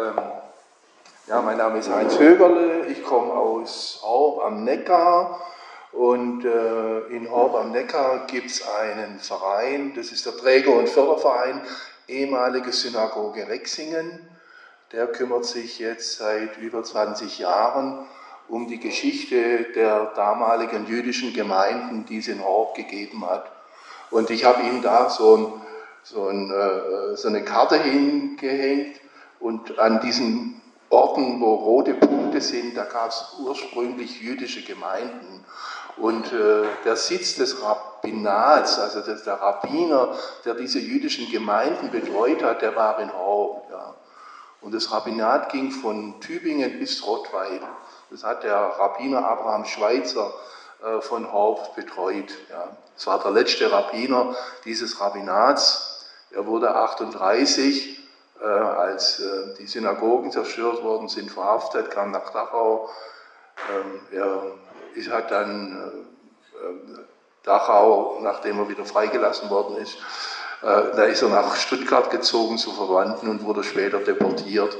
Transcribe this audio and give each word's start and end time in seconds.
Ähm, 0.00 0.14
ja, 1.26 1.42
mein 1.42 1.58
Name 1.58 1.78
ist 1.78 1.90
Heinz 1.90 2.18
Högerle, 2.18 2.86
ich 2.86 3.04
komme 3.04 3.32
aus 3.32 4.00
Horb 4.02 4.42
am 4.46 4.64
Neckar 4.64 5.40
und 5.92 6.42
äh, 6.44 7.00
in 7.08 7.30
Horb 7.30 7.54
am 7.54 7.70
Neckar 7.70 8.26
gibt 8.26 8.50
es 8.50 8.66
einen 8.66 9.18
Verein, 9.18 9.92
das 9.94 10.10
ist 10.10 10.24
der 10.24 10.36
Träger- 10.38 10.74
und 10.74 10.88
Förderverein, 10.88 11.60
ehemalige 12.08 12.72
Synagoge 12.72 13.46
Rexingen. 13.46 14.26
Der 14.92 15.06
kümmert 15.08 15.44
sich 15.44 15.78
jetzt 15.78 16.16
seit 16.16 16.56
über 16.56 16.82
20 16.82 17.38
Jahren 17.38 18.06
um 18.48 18.68
die 18.68 18.80
Geschichte 18.80 19.66
der 19.74 20.12
damaligen 20.16 20.86
jüdischen 20.86 21.34
Gemeinden, 21.34 22.06
die 22.06 22.18
es 22.18 22.28
in 22.28 22.42
Horb 22.42 22.74
gegeben 22.74 23.28
hat. 23.28 23.50
Und 24.10 24.30
ich 24.30 24.46
habe 24.46 24.62
ihm 24.62 24.80
da 24.80 25.10
so, 25.10 25.36
ein, 25.36 25.52
so, 26.02 26.26
ein, 26.28 26.50
äh, 26.50 27.16
so 27.16 27.28
eine 27.28 27.44
Karte 27.44 27.76
hingehängt 27.76 28.99
und 29.40 29.78
an 29.78 30.00
diesen 30.00 30.60
Orten, 30.90 31.40
wo 31.40 31.54
rote 31.54 31.94
Punkte 31.94 32.40
sind, 32.40 32.76
da 32.76 32.84
gab 32.84 33.10
es 33.10 33.36
ursprünglich 33.38 34.20
jüdische 34.20 34.62
Gemeinden. 34.62 35.44
Und 35.96 36.32
äh, 36.32 36.64
der 36.84 36.96
Sitz 36.96 37.36
des 37.36 37.62
Rabbinats, 37.62 38.78
also 38.78 39.00
des, 39.00 39.22
der 39.24 39.34
Rabbiner, 39.34 40.14
der 40.44 40.54
diese 40.54 40.78
jüdischen 40.78 41.30
Gemeinden 41.30 41.90
betreut 41.90 42.42
hat, 42.42 42.62
der 42.62 42.74
war 42.74 42.98
in 43.00 43.12
Horb. 43.12 43.70
Ja. 43.70 43.94
Und 44.60 44.74
das 44.74 44.90
Rabbinat 44.92 45.50
ging 45.50 45.70
von 45.70 46.20
Tübingen 46.20 46.78
bis 46.78 47.06
Rottweil. 47.06 47.60
Das 48.10 48.24
hat 48.24 48.42
der 48.42 48.56
Rabbiner 48.56 49.26
Abraham 49.26 49.64
Schweitzer 49.64 50.32
äh, 50.82 51.00
von 51.00 51.30
Horb 51.32 51.76
betreut. 51.76 52.30
Ja. 52.50 52.76
Das 52.94 53.06
war 53.06 53.22
der 53.22 53.30
letzte 53.30 53.70
Rabbiner 53.70 54.34
dieses 54.64 55.00
Rabbinats. 55.00 56.06
Er 56.30 56.46
wurde 56.46 56.74
38 56.74 57.99
äh, 58.42 58.46
als 58.46 59.20
äh, 59.20 59.54
die 59.58 59.66
Synagogen 59.66 60.30
zerstört 60.30 60.82
worden 60.82 61.08
sind, 61.08 61.30
verhaftet, 61.30 61.90
kam 61.90 62.10
nach 62.10 62.30
Dachau. 62.30 62.88
Ähm, 63.70 64.00
er 64.10 65.12
hat 65.12 65.30
dann 65.30 65.92
äh, 66.54 67.00
Dachau, 67.42 68.18
nachdem 68.20 68.58
er 68.58 68.68
wieder 68.68 68.84
freigelassen 68.84 69.50
worden 69.50 69.76
ist, 69.76 69.98
da 70.62 71.04
ist 71.04 71.22
er 71.22 71.30
nach 71.30 71.56
Stuttgart 71.56 72.10
gezogen 72.10 72.58
zu 72.58 72.70
Verwandten 72.72 73.30
und 73.30 73.46
wurde 73.46 73.64
später 73.64 73.98
deportiert 73.98 74.76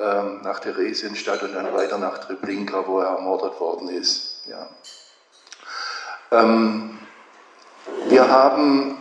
ähm, 0.00 0.40
nach 0.42 0.58
Theresienstadt 0.58 1.44
und 1.44 1.54
dann 1.54 1.72
weiter 1.74 1.98
nach 1.98 2.18
Treblinka, 2.18 2.84
wo 2.86 2.98
er 2.98 3.08
ermordet 3.08 3.60
worden 3.60 3.88
ist. 3.88 4.46
Ja. 4.46 4.68
Ähm, 6.32 6.98
wir 8.08 8.28
haben 8.28 8.98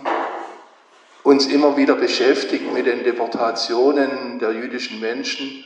uns 1.23 1.47
immer 1.47 1.77
wieder 1.77 1.95
beschäftigt 1.95 2.71
mit 2.73 2.85
den 2.85 3.03
Deportationen 3.03 4.39
der 4.39 4.51
jüdischen 4.51 4.99
Menschen 4.99 5.65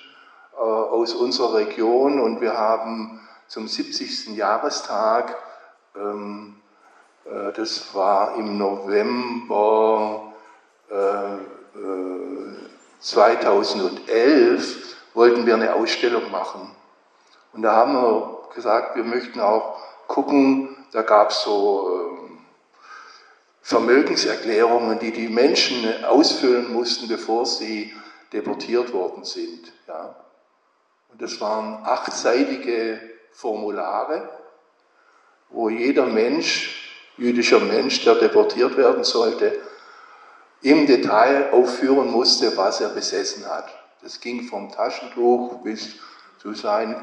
äh, 0.53 0.59
aus 0.59 1.13
unserer 1.13 1.55
Region 1.55 2.19
und 2.19 2.41
wir 2.41 2.57
haben 2.57 3.21
zum 3.47 3.67
70. 3.67 4.35
Jahrestag, 4.35 5.35
ähm, 5.95 6.55
äh, 7.25 7.53
das 7.53 7.93
war 7.93 8.35
im 8.35 8.57
November 8.57 10.33
äh, 10.89 11.37
2011, 12.99 14.07
äh, 14.07 15.15
wollten 15.15 15.45
wir 15.45 15.53
eine 15.53 15.73
Ausstellung 15.75 16.31
machen. 16.31 16.71
Und 17.53 17.61
da 17.61 17.73
haben 17.73 17.93
wir 17.93 18.39
gesagt, 18.53 18.95
wir 18.95 19.03
möchten 19.03 19.39
auch 19.39 19.77
gucken, 20.07 20.75
da 20.91 21.01
gab 21.01 21.29
es 21.29 21.41
so 21.41 22.14
Vermögenserklärungen, 23.65 24.99
die 24.99 25.11
die 25.11 25.27
Menschen 25.27 26.05
ausfüllen 26.05 26.71
mussten, 26.71 27.07
bevor 27.07 27.47
sie 27.47 27.95
deportiert 28.31 28.93
worden 28.93 29.23
sind. 29.23 29.73
Ja. 29.87 30.15
Und 31.11 31.19
das 31.19 31.41
waren 31.41 31.83
achtseitige 31.83 33.01
Formulare, 33.31 34.29
wo 35.49 35.69
jeder 35.69 36.05
Mensch, 36.05 36.93
jüdischer 37.17 37.59
Mensch, 37.59 38.03
der 38.03 38.13
deportiert 38.13 38.77
werden 38.77 39.03
sollte, 39.03 39.59
im 40.61 40.85
Detail 40.85 41.49
aufführen 41.51 42.11
musste, 42.11 42.55
was 42.55 42.81
er 42.81 42.89
besessen 42.89 43.47
hat. 43.47 43.67
Das 44.03 44.19
ging 44.19 44.43
vom 44.43 44.71
Taschentuch 44.71 45.63
bis 45.63 45.95
zu 46.39 46.53
seinen 46.53 46.97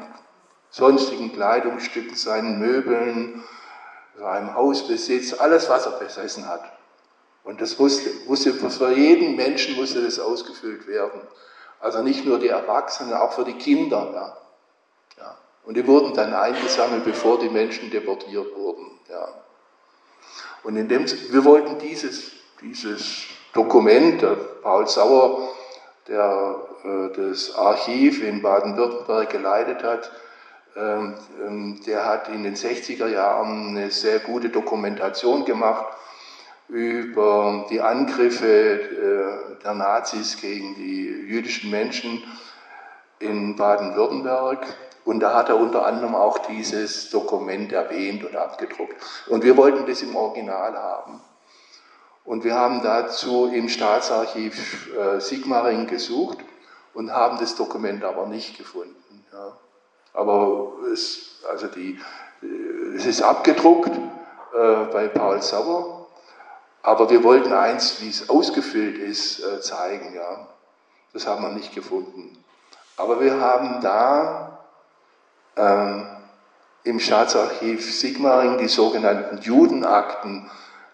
sonstigen 0.69 1.33
Kleidungsstücken, 1.33 2.15
seinen 2.15 2.57
Möbeln, 2.57 3.43
seinem 4.17 4.53
Hausbesitz, 4.55 5.33
alles, 5.33 5.69
was 5.69 5.85
er 5.85 5.93
besessen 5.93 6.47
hat. 6.47 6.63
Und 7.43 7.59
das 7.61 7.77
musste, 7.77 8.09
musste, 8.27 8.53
für 8.53 8.91
jeden 8.91 9.35
Menschen 9.35 9.75
musste 9.75 10.01
das 10.01 10.19
ausgefüllt 10.19 10.87
werden. 10.87 11.21
Also 11.79 12.01
nicht 12.01 12.25
nur 12.25 12.39
die 12.39 12.47
Erwachsenen, 12.47 13.13
auch 13.13 13.33
für 13.33 13.43
die 13.43 13.57
Kinder. 13.57 14.09
Ja. 14.13 15.23
ja. 15.23 15.37
Und 15.65 15.75
die 15.75 15.85
wurden 15.85 16.13
dann 16.13 16.33
eingesammelt, 16.33 17.03
bevor 17.03 17.39
die 17.39 17.49
Menschen 17.49 17.91
deportiert 17.91 18.55
wurden. 18.55 18.99
Ja. 19.09 19.27
Und 20.63 20.77
in 20.77 20.87
dem, 20.87 21.05
wir 21.05 21.43
wollten 21.43 21.77
dieses, 21.79 22.31
dieses 22.61 23.25
Dokument, 23.53 24.23
Paul 24.61 24.87
Sauer, 24.87 25.49
der 26.07 26.61
äh, 26.83 27.09
das 27.15 27.53
Archiv 27.55 28.23
in 28.23 28.41
Baden-Württemberg 28.41 29.29
geleitet 29.29 29.83
hat, 29.83 30.09
der 30.75 32.05
hat 32.05 32.29
in 32.29 32.43
den 32.43 32.55
60er 32.55 33.07
Jahren 33.07 33.69
eine 33.69 33.91
sehr 33.91 34.19
gute 34.19 34.49
Dokumentation 34.49 35.45
gemacht 35.45 35.85
über 36.67 37.67
die 37.69 37.81
Angriffe 37.81 38.47
äh, 39.59 39.63
der 39.63 39.73
Nazis 39.75 40.37
gegen 40.37 40.75
die 40.75 41.05
jüdischen 41.05 41.69
Menschen 41.69 42.23
in 43.19 43.55
Baden-Württemberg. 43.55 44.65
Und 45.05 45.19
da 45.19 45.33
hat 45.33 45.49
er 45.49 45.57
unter 45.57 45.85
anderem 45.85 46.15
auch 46.15 46.39
dieses 46.39 47.09
Dokument 47.09 47.73
erwähnt 47.73 48.23
und 48.23 48.35
abgedruckt. 48.35 48.95
Und 49.27 49.43
wir 49.43 49.57
wollten 49.57 49.85
das 49.85 50.01
im 50.01 50.15
Original 50.15 50.75
haben. 50.75 51.21
Und 52.23 52.45
wir 52.45 52.55
haben 52.55 52.81
dazu 52.81 53.51
im 53.53 53.67
Staatsarchiv 53.67 54.95
äh, 54.97 55.19
Sigmaring 55.19 55.87
gesucht 55.87 56.37
und 56.93 57.11
haben 57.11 57.37
das 57.37 57.55
Dokument 57.55 58.03
aber 58.05 58.27
nicht 58.27 58.57
gefunden. 58.57 59.25
Ja. 59.33 59.57
Aber 60.13 60.73
es, 60.91 61.39
also 61.49 61.67
die, 61.67 61.99
es 62.95 63.05
ist 63.05 63.21
abgedruckt 63.21 63.91
äh, 64.53 64.85
bei 64.91 65.07
Paul 65.07 65.41
Sauer, 65.41 66.07
aber 66.83 67.09
wir 67.09 67.23
wollten 67.23 67.53
eins, 67.53 68.01
wie 68.01 68.09
es 68.09 68.29
ausgefüllt 68.29 68.97
ist, 68.97 69.39
äh, 69.39 69.61
zeigen. 69.61 70.13
Ja. 70.13 70.47
Das 71.13 71.25
haben 71.25 71.41
wir 71.41 71.51
nicht 71.51 71.73
gefunden. 71.73 72.43
Aber 72.97 73.19
wir 73.21 73.39
haben 73.39 73.81
da 73.81 74.59
ähm, 75.55 76.07
im 76.83 76.99
Staatsarchiv 76.99 77.93
Sigmaring 77.93 78.57
die 78.57 78.67
sogenannten 78.67 79.37
Judenakten 79.39 80.49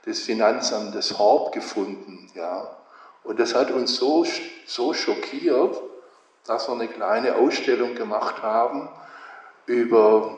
des 0.05 0.21
Finanzamtes 0.21 1.17
Horb 1.17 1.53
gefunden. 1.53 2.29
Ja. 2.35 2.77
Und 3.23 3.39
das 3.39 3.55
hat 3.55 3.71
uns 3.71 3.95
so, 3.95 4.25
so 4.65 4.93
schockiert, 4.93 5.81
dass 6.45 6.67
wir 6.67 6.73
eine 6.73 6.87
kleine 6.87 7.35
Ausstellung 7.35 7.95
gemacht 7.95 8.41
haben 8.41 8.89
über 9.69 10.37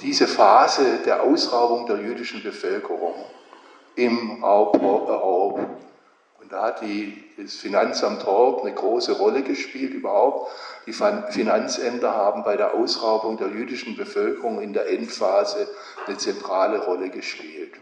diese 0.00 0.26
Phase 0.26 1.00
der 1.04 1.22
Ausraubung 1.22 1.86
der 1.86 1.96
jüdischen 1.96 2.42
Bevölkerung 2.42 3.14
im 3.96 4.42
Raub. 4.42 5.58
Und 6.40 6.52
da 6.52 6.62
hat 6.62 6.80
die, 6.80 7.24
das 7.36 7.56
Finanzamt 7.56 8.24
Horb 8.24 8.62
eine 8.62 8.74
große 8.74 9.12
Rolle 9.12 9.42
gespielt 9.42 9.94
überhaupt. 9.94 10.50
Die 10.86 10.92
Finanzämter 10.92 12.14
haben 12.14 12.44
bei 12.44 12.56
der 12.56 12.74
Ausraubung 12.74 13.36
der 13.36 13.48
jüdischen 13.48 13.96
Bevölkerung 13.96 14.60
in 14.60 14.72
der 14.72 14.88
Endphase 14.88 15.68
eine 16.06 16.16
zentrale 16.16 16.84
Rolle 16.84 17.10
gespielt. 17.10 17.74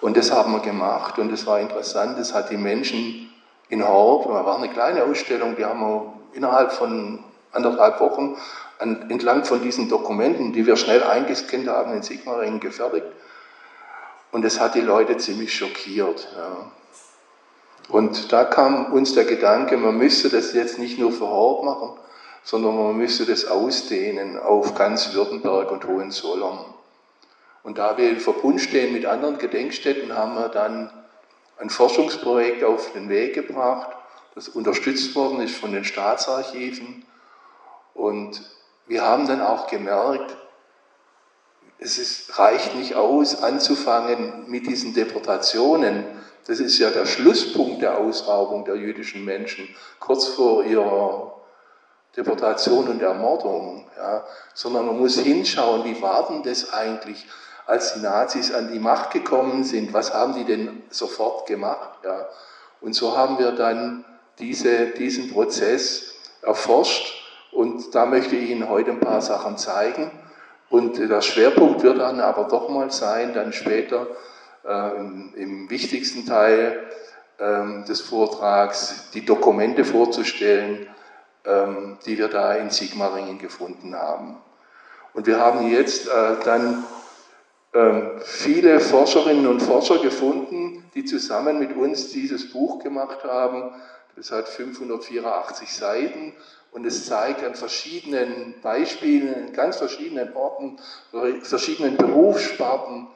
Und 0.00 0.16
das 0.16 0.32
haben 0.32 0.52
wir 0.52 0.60
gemacht 0.60 1.18
und 1.20 1.32
es 1.32 1.46
war 1.46 1.60
interessant, 1.60 2.18
das 2.18 2.34
hat 2.34 2.50
die 2.50 2.56
Menschen 2.56 3.32
in 3.68 3.86
Horb, 3.86 4.24
das 4.24 4.44
war 4.44 4.58
eine 4.58 4.68
kleine 4.68 5.04
Ausstellung, 5.04 5.54
die 5.54 5.64
haben 5.64 5.80
wir 5.80 6.12
innerhalb 6.32 6.72
von 6.72 7.22
anderthalb 7.52 8.00
Wochen 8.00 8.36
an, 8.82 9.10
entlang 9.10 9.44
von 9.44 9.62
diesen 9.62 9.88
Dokumenten, 9.88 10.52
die 10.52 10.66
wir 10.66 10.76
schnell 10.76 11.02
eingescannt 11.02 11.68
haben, 11.68 11.94
in 11.94 12.02
Sigmaringen 12.02 12.60
gefertigt. 12.60 13.06
Und 14.32 14.44
das 14.44 14.60
hat 14.60 14.74
die 14.74 14.80
Leute 14.80 15.16
ziemlich 15.16 15.54
schockiert. 15.54 16.28
Ja. 16.36 16.70
Und 17.88 18.32
da 18.32 18.44
kam 18.44 18.92
uns 18.92 19.14
der 19.14 19.24
Gedanke, 19.24 19.76
man 19.76 19.96
müsste 19.96 20.28
das 20.28 20.52
jetzt 20.54 20.78
nicht 20.78 20.98
nur 20.98 21.12
für 21.12 21.28
Horb 21.28 21.64
machen, 21.64 21.98
sondern 22.42 22.76
man 22.76 22.96
müsste 22.96 23.24
das 23.24 23.44
ausdehnen 23.44 24.38
auf 24.38 24.74
ganz 24.74 25.14
Württemberg 25.14 25.70
und 25.70 25.86
Hohenzollern. 25.86 26.64
Und 27.62 27.78
da 27.78 27.96
wir 27.96 28.10
in 28.10 28.20
Verbund 28.20 28.60
stehen 28.60 28.92
mit 28.92 29.06
anderen 29.06 29.38
Gedenkstätten, 29.38 30.16
haben 30.16 30.34
wir 30.34 30.48
dann 30.48 30.90
ein 31.58 31.70
Forschungsprojekt 31.70 32.64
auf 32.64 32.92
den 32.92 33.08
Weg 33.08 33.34
gebracht, 33.34 33.96
das 34.34 34.48
unterstützt 34.48 35.14
worden 35.14 35.40
ist 35.40 35.54
von 35.54 35.72
den 35.72 35.84
Staatsarchiven. 35.84 37.04
Und 37.94 38.40
wir 38.86 39.02
haben 39.02 39.26
dann 39.26 39.40
auch 39.40 39.66
gemerkt, 39.68 40.36
es 41.78 41.98
ist, 41.98 42.38
reicht 42.38 42.74
nicht 42.74 42.94
aus, 42.94 43.42
anzufangen 43.42 44.44
mit 44.48 44.66
diesen 44.66 44.94
Deportationen. 44.94 46.04
Das 46.46 46.60
ist 46.60 46.78
ja 46.78 46.90
der 46.90 47.06
Schlusspunkt 47.06 47.82
der 47.82 47.98
Ausraubung 47.98 48.64
der 48.64 48.76
jüdischen 48.76 49.24
Menschen, 49.24 49.68
kurz 49.98 50.26
vor 50.26 50.64
ihrer 50.64 51.34
Deportation 52.16 52.88
und 52.88 53.02
Ermordung, 53.02 53.86
ja, 53.96 54.24
sondern 54.54 54.86
man 54.86 54.98
muss 54.98 55.18
hinschauen, 55.18 55.84
wie 55.84 56.00
war 56.02 56.28
denn 56.28 56.42
das 56.42 56.72
eigentlich, 56.72 57.26
als 57.66 57.94
die 57.94 58.00
Nazis 58.00 58.52
an 58.52 58.72
die 58.72 58.78
Macht 58.78 59.12
gekommen 59.12 59.64
sind, 59.64 59.92
was 59.92 60.12
haben 60.12 60.34
die 60.34 60.44
denn 60.44 60.82
sofort 60.90 61.46
gemacht? 61.46 62.00
Ja? 62.04 62.28
Und 62.80 62.94
so 62.94 63.16
haben 63.16 63.38
wir 63.38 63.52
dann 63.52 64.04
diese, 64.38 64.86
diesen 64.88 65.32
Prozess 65.32 66.14
erforscht 66.42 67.21
und 67.52 67.94
da 67.94 68.06
möchte 68.06 68.34
ich 68.34 68.50
Ihnen 68.50 68.68
heute 68.68 68.90
ein 68.90 69.00
paar 69.00 69.20
Sachen 69.20 69.58
zeigen. 69.58 70.10
Und 70.70 70.98
der 70.98 71.20
Schwerpunkt 71.20 71.82
wird 71.82 71.98
dann 71.98 72.18
aber 72.20 72.44
doch 72.44 72.70
mal 72.70 72.90
sein, 72.90 73.34
dann 73.34 73.52
später 73.52 74.06
äh, 74.64 74.96
im, 74.96 75.68
wichtigsten 75.68 76.24
Teil 76.24 76.82
äh, 77.36 77.84
des 77.86 78.00
Vortrags 78.00 79.10
die 79.12 79.26
Dokumente 79.26 79.84
vorzustellen, 79.84 80.86
äh, 81.44 81.66
die 82.06 82.16
wir 82.16 82.28
da 82.28 82.54
in 82.54 82.70
Sigmaringen 82.70 83.38
gefunden 83.38 83.94
haben. 83.94 84.38
Und 85.12 85.26
wir 85.26 85.38
haben 85.38 85.70
jetzt 85.70 86.08
äh, 86.08 86.36
dann 86.42 86.84
ähm, 87.74 88.12
viele 88.24 88.80
Forscherinnen 88.80 89.46
und 89.46 89.60
Forscher 89.60 89.98
gefunden, 89.98 90.90
die 90.94 91.04
zusammen 91.04 91.58
mit 91.58 91.76
uns 91.76 92.08
dieses 92.12 92.50
Buch 92.50 92.82
gemacht 92.82 93.24
haben. 93.24 93.72
Das 94.16 94.30
hat 94.30 94.48
584 94.48 95.70
Seiten 95.70 96.32
und 96.72 96.86
es 96.86 97.06
zeigt 97.06 97.44
an 97.44 97.54
verschiedenen 97.54 98.60
Beispielen, 98.62 99.48
in 99.48 99.52
ganz 99.52 99.76
verschiedenen 99.76 100.34
Orten, 100.34 100.80
verschiedenen 101.42 101.96
Berufssparten, 101.96 103.08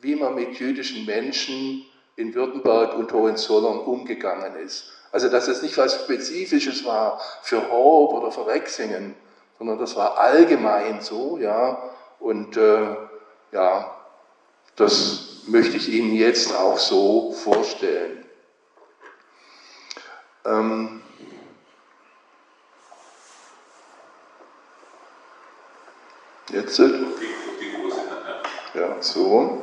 wie 0.00 0.16
man 0.16 0.34
mit 0.34 0.58
jüdischen 0.58 1.06
Menschen 1.06 1.84
in 2.16 2.34
Württemberg 2.34 2.94
und 2.94 3.12
Hohenzollern 3.12 3.78
umgegangen 3.78 4.56
ist. 4.56 4.90
Also 5.12 5.28
dass 5.28 5.48
es 5.48 5.62
nicht 5.62 5.78
was 5.78 6.02
Spezifisches 6.02 6.84
war 6.84 7.20
für 7.42 7.70
Horb 7.70 8.12
oder 8.12 8.32
für 8.32 8.46
Rexingen, 8.46 9.14
sondern 9.58 9.78
das 9.78 9.96
war 9.96 10.18
allgemein 10.18 11.00
so, 11.00 11.38
ja. 11.38 11.82
Und 12.18 12.56
äh, 12.56 12.96
ja, 13.52 13.96
das 14.74 15.44
möchte 15.46 15.76
ich 15.76 15.88
Ihnen 15.88 16.12
jetzt 16.14 16.54
auch 16.54 16.78
so 16.78 17.32
vorstellen. 17.32 18.24
Ähm, 20.44 21.02
Jetzt. 26.50 26.82
Ja, 28.74 28.96
so. 29.00 29.62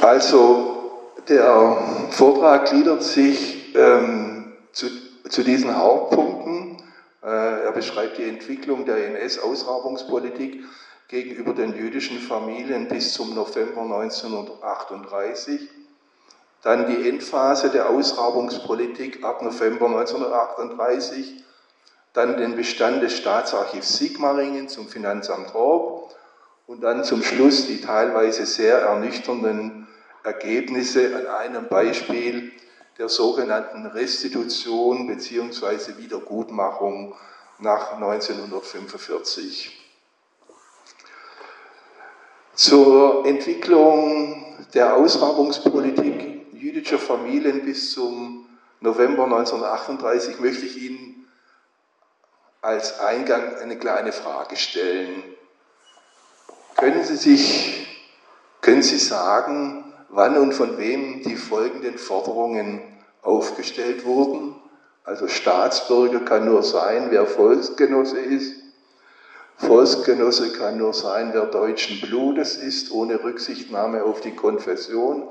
Also, 0.00 1.12
der 1.28 2.08
Vortrag 2.10 2.70
gliedert 2.70 3.02
sich 3.02 3.76
ähm, 3.76 4.54
zu, 4.72 4.86
zu, 5.28 5.44
diesen 5.44 5.76
Hauptpunkten. 5.76 6.82
Äh, 7.22 7.26
er 7.26 7.72
beschreibt 7.72 8.16
die 8.16 8.28
Entwicklung 8.28 8.86
der 8.86 9.08
NS-Ausrabungspolitik 9.08 10.64
gegenüber 11.08 11.52
den 11.52 11.76
jüdischen 11.76 12.18
Familien 12.18 12.88
bis 12.88 13.12
zum 13.12 13.34
November 13.34 13.82
1938 13.82 15.68
dann 16.62 16.86
die 16.86 17.08
Endphase 17.08 17.70
der 17.70 17.88
Ausrabungspolitik 17.88 19.24
ab 19.24 19.42
November 19.42 19.86
1938, 19.86 21.44
dann 22.12 22.36
den 22.36 22.56
Bestand 22.56 23.02
des 23.02 23.16
Staatsarchivs 23.16 23.98
Sigmaringen 23.98 24.68
zum 24.68 24.88
Finanzamt 24.88 25.54
Horb 25.54 26.14
und 26.66 26.80
dann 26.82 27.04
zum 27.04 27.22
Schluss 27.22 27.66
die 27.66 27.80
teilweise 27.80 28.44
sehr 28.44 28.80
ernüchternden 28.80 29.86
Ergebnisse 30.24 31.16
an 31.16 31.26
einem 31.26 31.68
Beispiel 31.68 32.52
der 32.98 33.08
sogenannten 33.08 33.86
Restitution 33.86 35.06
bzw. 35.06 35.96
Wiedergutmachung 35.98 37.14
nach 37.60 37.92
1945. 37.92 39.74
Zur 42.54 43.24
Entwicklung 43.24 44.66
der 44.74 44.96
Ausrabungspolitik 44.96 46.37
jüdischer 46.58 46.98
Familien 46.98 47.64
bis 47.64 47.92
zum 47.92 48.46
November 48.80 49.24
1938 49.24 50.40
möchte 50.40 50.66
ich 50.66 50.76
Ihnen 50.82 51.26
als 52.60 52.98
Eingang 53.00 53.56
eine 53.56 53.78
kleine 53.78 54.12
Frage 54.12 54.56
stellen. 54.56 55.22
Können 56.76 57.04
Sie 57.04 57.16
sich, 57.16 57.86
können 58.60 58.82
Sie 58.82 58.98
sagen, 58.98 59.84
wann 60.08 60.36
und 60.36 60.52
von 60.52 60.78
wem 60.78 61.22
die 61.22 61.36
folgenden 61.36 61.98
Forderungen 61.98 62.82
aufgestellt 63.22 64.04
wurden? 64.04 64.56
Also 65.04 65.28
Staatsbürger 65.28 66.20
kann 66.20 66.44
nur 66.44 66.62
sein, 66.62 67.10
wer 67.10 67.26
Volksgenosse 67.26 68.18
ist. 68.18 68.54
Volksgenosse 69.56 70.52
kann 70.52 70.78
nur 70.78 70.94
sein, 70.94 71.30
wer 71.32 71.46
deutschen 71.46 72.00
Blutes 72.00 72.56
ist, 72.56 72.92
ohne 72.92 73.22
Rücksichtnahme 73.24 74.04
auf 74.04 74.20
die 74.20 74.36
Konfession. 74.36 75.28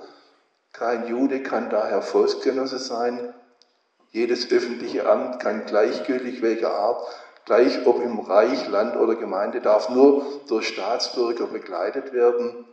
Kein 0.73 1.07
Jude 1.07 1.41
kann 1.41 1.69
daher 1.69 2.01
Volksgenosse 2.01 2.79
sein. 2.79 3.33
Jedes 4.11 4.51
öffentliche 4.51 5.09
Amt 5.09 5.39
kann 5.39 5.65
gleichgültig 5.65 6.41
welcher 6.41 6.71
Art, 6.71 7.03
gleich 7.45 7.85
ob 7.85 8.01
im 8.01 8.19
Reich, 8.19 8.67
Land 8.67 8.95
oder 8.95 9.15
Gemeinde, 9.15 9.61
darf 9.61 9.89
nur 9.89 10.25
durch 10.47 10.67
Staatsbürger 10.67 11.47
begleitet 11.47 12.13
werden. 12.13 12.65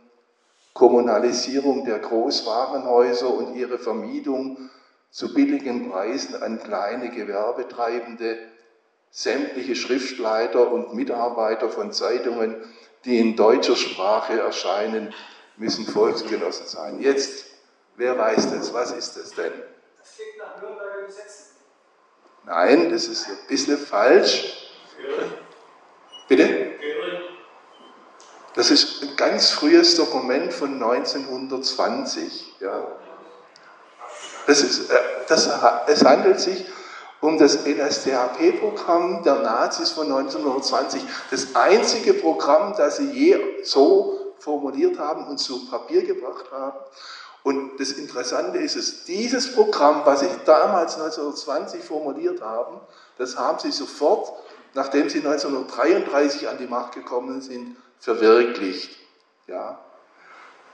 Kommunalisierung 0.73 1.85
der 1.85 1.99
Großwarenhäuser 1.99 3.33
und 3.33 3.55
ihre 3.55 3.79
Vermietung 3.79 4.69
zu 5.09 5.33
billigen 5.33 5.89
Preisen 5.89 6.43
an 6.43 6.61
kleine 6.61 7.09
Gewerbetreibende, 7.09 8.37
sämtliche 9.09 9.75
Schriftleiter 9.75 10.69
und 10.69 10.93
Mitarbeiter 10.93 11.69
von 11.69 11.93
Zeitungen, 11.93 12.57
die 13.05 13.19
in 13.19 13.37
deutscher 13.37 13.77
Sprache 13.77 14.37
erscheinen, 14.39 15.13
müssen 15.55 15.85
Volksgenossen 15.85 16.67
sein. 16.67 16.99
Jetzt 16.99 17.45
Wer 17.97 18.17
weiß 18.17 18.51
das? 18.51 18.73
Was 18.73 18.91
ist 18.91 19.15
das 19.17 19.31
denn? 19.31 19.53
Das 19.97 20.15
klingt 20.15 20.37
nach 20.37 20.61
Nürnberger 20.61 21.03
Gesetzen. 21.03 21.55
Nein, 22.45 22.91
das 22.91 23.07
ist 23.07 23.27
ein 23.27 23.37
bisschen 23.47 23.77
falsch. 23.77 24.69
Bitte? 26.27 26.73
Das 28.53 28.71
ist 28.71 29.03
ein 29.03 29.15
ganz 29.17 29.51
frühes 29.51 29.95
Dokument 29.95 30.53
von 30.53 30.73
1920. 30.81 32.55
Ja. 32.61 32.87
Das 34.47 34.61
ist, 34.61 34.89
äh, 34.89 34.95
das, 35.27 35.49
es 35.87 36.05
handelt 36.05 36.39
sich 36.39 36.65
um 37.19 37.37
das 37.37 37.65
NSDAP-Programm 37.65 39.23
der 39.23 39.35
Nazis 39.35 39.91
von 39.91 40.05
1920. 40.05 41.03
Das 41.31 41.55
einzige 41.55 42.13
Programm, 42.13 42.75
das 42.77 42.97
sie 42.97 43.11
je 43.11 43.63
so 43.63 44.35
formuliert 44.39 44.99
haben 44.99 45.27
und 45.27 45.37
zu 45.37 45.69
Papier 45.69 46.03
gebracht 46.05 46.45
haben. 46.51 46.77
Und 47.45 47.79
das 47.79 47.91
Interessante 47.91 48.57
ist 48.57 48.75
es, 48.75 49.03
dieses 49.03 49.53
Programm, 49.53 50.01
was 50.03 50.21
Sie 50.21 50.29
damals 50.45 50.95
1920 50.95 51.83
formuliert 51.83 52.41
haben, 52.41 52.81
das 53.19 53.37
haben 53.37 53.59
Sie 53.59 53.71
sofort, 53.71 54.33
nachdem 54.73 55.09
Sie 55.09 55.19
1933 55.19 56.49
an 56.49 56.57
die 56.57 56.65
Macht 56.65 56.95
gekommen 56.95 57.41
sind, 57.41 57.77
verwirklicht. 57.99 58.97
Ja. 59.45 59.77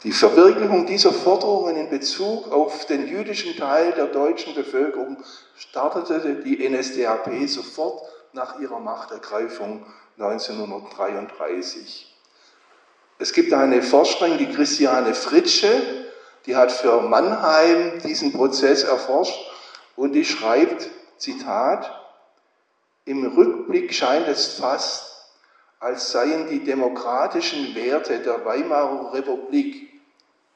Die 0.03 0.13
Verwirklichung 0.13 0.85
dieser 0.85 1.11
Forderungen 1.11 1.75
in 1.75 1.89
Bezug 1.89 2.49
auf 2.53 2.85
den 2.85 3.05
jüdischen 3.05 3.57
Teil 3.57 3.91
der 3.91 4.05
deutschen 4.05 4.55
Bevölkerung 4.55 5.17
startete 5.57 6.35
die 6.35 6.69
NSDAP 6.69 7.49
sofort 7.49 8.01
nach 8.31 8.61
ihrer 8.61 8.79
Machtergreifung 8.79 9.85
1933. 10.17 12.15
Es 13.19 13.33
gibt 13.33 13.51
eine 13.51 13.83
Forscherin, 13.83 14.37
die 14.37 14.49
Christiane 14.49 15.13
Fritsche, 15.13 16.00
die 16.45 16.55
hat 16.55 16.71
für 16.71 17.01
Mannheim 17.01 18.00
diesen 18.03 18.33
Prozess 18.33 18.83
erforscht 18.83 19.39
und 19.95 20.13
die 20.13 20.25
schreibt, 20.25 20.89
Zitat, 21.17 21.91
im 23.05 23.25
Rückblick 23.36 23.93
scheint 23.93 24.27
es 24.27 24.60
fast, 24.60 25.12
als 25.79 26.12
seien 26.12 26.50
die 26.50 26.63
demokratischen 26.63 27.75
Werte 27.75 28.19
der 28.19 28.45
Weimarer 28.45 29.13
Republik, 29.13 29.89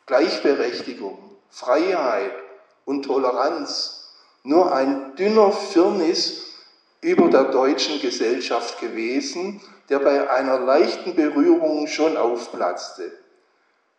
Gleichberechtigung, 0.06 1.18
Freiheit 1.50 2.32
und 2.86 3.04
Toleranz 3.04 4.14
nur 4.44 4.74
ein 4.74 5.16
dünner 5.16 5.52
Firnis 5.52 6.44
über 7.02 7.30
der 7.30 7.46
deutschen 7.46 8.00
Gesellschaft 8.02 8.80
gewesen, 8.80 9.62
der 9.90 10.00
bei 10.00 10.30
einer 10.30 10.60
leichten 10.60 11.16
Berührung 11.16 11.88
schon 11.88 12.18
aufplatzte 12.18 13.12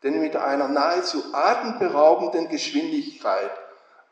denn 0.07 0.21
mit 0.21 0.37
einer 0.37 0.69
nahezu 0.69 1.21
atemberaubenden 1.33 2.49
Geschwindigkeit 2.49 3.51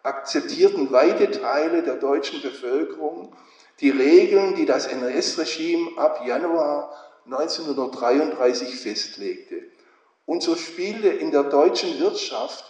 akzeptierten 0.02 0.90
weite 0.90 1.30
Teile 1.30 1.84
der 1.84 1.94
deutschen 1.94 2.42
Bevölkerung 2.42 3.32
die 3.78 3.90
Regeln, 3.90 4.56
die 4.56 4.66
das 4.66 4.88
NS-Regime 4.88 5.96
ab 5.96 6.26
Januar 6.26 6.92
1933 7.26 8.74
festlegte. 8.74 9.62
Und 10.26 10.42
so 10.42 10.56
spielte 10.56 11.08
in 11.08 11.30
der 11.30 11.44
deutschen 11.44 12.00
Wirtschaft 12.00 12.64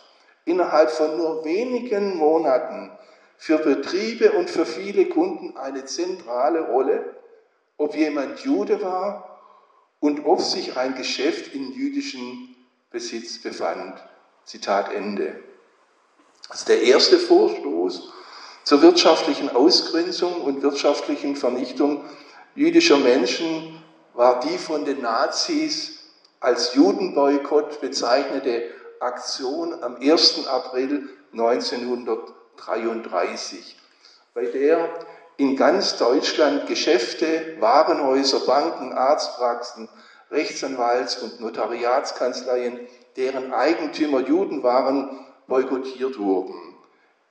innerhalb 0.45 0.91
von 0.91 1.17
nur 1.17 1.47
wenigen 1.47 2.19
Monaten 2.19 2.93
für 3.39 3.57
Betriebe 3.57 4.33
und 4.33 4.51
für 4.51 4.67
viele 4.67 5.07
Kunden 5.07 5.57
eine 5.57 5.87
zentrale 5.87 6.61
Rolle, 6.67 7.17
ob 7.79 7.97
jemand 7.97 8.41
Jude 8.41 8.83
war 8.83 9.41
und 10.01 10.27
ob 10.27 10.43
sich 10.43 10.77
ein 10.77 10.95
Geschäft 10.95 11.55
in 11.55 11.73
jüdischem 11.73 12.54
Besitz 12.95 13.43
befand. 13.43 14.03
Zitat 14.45 14.95
Ende. 14.95 15.43
Das 16.49 16.61
ist 16.61 16.69
der 16.69 16.83
erste 16.83 17.19
Vorstoß 17.19 18.13
zur 18.63 18.83
wirtschaftlichen 18.83 19.51
Ausgrenzung 19.51 20.41
und 20.41 20.63
wirtschaftlichen 20.63 21.35
Vernichtung 21.35 22.05
jüdischer 22.55 22.99
Menschen 22.99 23.83
war 24.15 24.39
die 24.41 24.59
von 24.59 24.85
den 24.85 25.01
Nazis 25.03 25.99
als 26.39 26.75
Judenboykott 26.75 27.81
bezeichnete 27.81 28.71
Aktion 29.01 29.83
am 29.83 29.97
1. 29.97 30.47
April 30.47 31.09
1933, 31.33 33.77
bei 34.35 34.45
der 34.45 34.89
in 35.37 35.57
ganz 35.57 35.97
Deutschland 35.97 36.69
Geschäfte, 36.69 37.57
Warenhäuser, 37.59 38.39
Banken, 38.47 38.93
Arztpraxen, 38.93 39.89
Rechtsanwalts- 40.31 41.23
und 41.23 41.41
Notariatskanzleien, 41.41 42.81
deren 43.17 43.53
Eigentümer 43.53 44.21
Juden 44.21 44.63
waren, 44.63 45.27
boykottiert 45.47 46.19
wurden. 46.19 46.55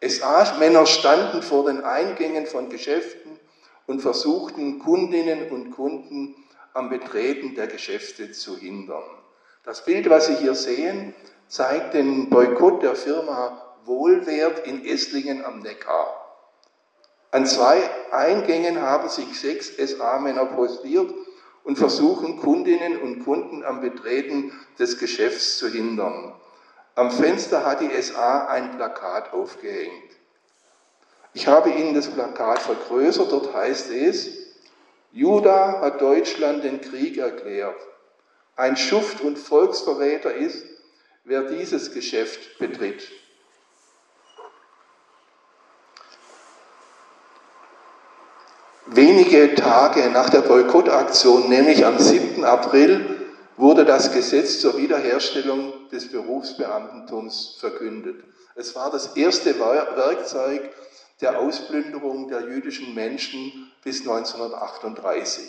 SA-Männer 0.02 0.86
standen 0.86 1.42
vor 1.42 1.66
den 1.66 1.84
Eingängen 1.84 2.46
von 2.46 2.70
Geschäften 2.70 3.40
und 3.88 4.02
versuchten 4.02 4.80
Kundinnen 4.80 5.50
und 5.50 5.72
Kunden 5.72 6.36
am 6.74 6.90
Betreten 6.90 7.56
der 7.56 7.68
Geschäfte 7.68 8.32
zu 8.32 8.58
hindern. 8.58 9.04
Das 9.64 9.86
Bild, 9.86 10.10
was 10.10 10.28
Sie 10.28 10.36
hier 10.36 10.56
sehen, 10.56 11.14
zeigt 11.48 11.94
den 11.94 12.30
Boykott 12.30 12.84
der 12.84 12.96
Firma 12.96 13.62
Wohlwert 13.86 14.66
in 14.66 14.86
Esslingen 14.86 15.44
am 15.46 15.60
Neckar. 15.60 16.20
An 17.32 17.46
zwei 17.46 17.90
Eingängen 18.12 18.82
haben 18.82 19.10
sich 19.10 19.40
sechs 19.40 19.76
SA-Männer 19.78 20.46
postiert 20.46 21.10
und 21.64 21.78
versuchen 21.78 22.38
Kundinnen 22.40 23.00
und 23.00 23.24
Kunden 23.24 23.64
am 23.64 23.82
Betreten 23.82 24.52
des 24.80 24.98
Geschäfts 24.98 25.58
zu 25.58 25.68
hindern. 25.68 26.34
Am 26.96 27.10
Fenster 27.10 27.66
hat 27.66 27.82
die 27.82 28.02
SA 28.02 28.48
ein 28.48 28.76
Plakat 28.76 29.34
aufgehängt. 29.34 30.12
Ich 31.34 31.48
habe 31.48 31.72
Ihnen 31.72 31.96
das 31.96 32.08
Plakat 32.08 32.60
vergrößert. 32.60 33.32
Dort 33.32 33.54
heißt 33.54 33.90
es, 33.92 34.30
Juda 35.12 35.82
hat 35.82 36.02
Deutschland 36.02 36.64
den 36.64 36.82
Krieg 36.82 37.18
erklärt. 37.18 37.80
Ein 38.56 38.78
Schuft 38.78 39.22
und 39.22 39.40
Volksverräter 39.40 40.34
ist, 40.34 40.66
wer 41.24 41.44
dieses 41.44 41.92
Geschäft 41.94 42.60
betritt. 42.60 43.10
Wenige 48.96 49.56
Tage 49.56 50.12
nach 50.12 50.30
der 50.30 50.42
Boykottaktion, 50.42 51.50
nämlich 51.50 51.84
am 51.84 51.98
7. 51.98 52.44
April, 52.44 53.04
wurde 53.58 53.86
das 53.86 54.12
Gesetz 54.14 54.60
zur 54.60 54.78
Wiederherstellung 54.78 55.74
des 55.92 56.12
Berufsbeamtentums 56.12 57.58
verkündet. 57.60 58.24
Es 58.54 58.76
war 58.76 58.92
das 58.92 59.16
erste 59.16 59.60
Werkzeug 59.60 60.70
der 61.22 61.40
Ausplünderung 61.40 62.28
der 62.28 62.42
jüdischen 62.42 62.94
Menschen 62.94 63.72
bis 63.84 64.02
1938. 64.02 65.44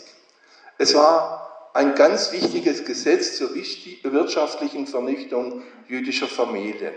Es 0.78 0.94
war 0.94 1.70
ein 1.74 1.94
ganz 1.94 2.32
wichtiges 2.32 2.86
Gesetz 2.86 3.36
zur 3.36 3.50
wirtschaftlichen 3.54 4.86
Vernichtung 4.86 5.62
jüdischer 5.86 6.28
Familien. 6.28 6.94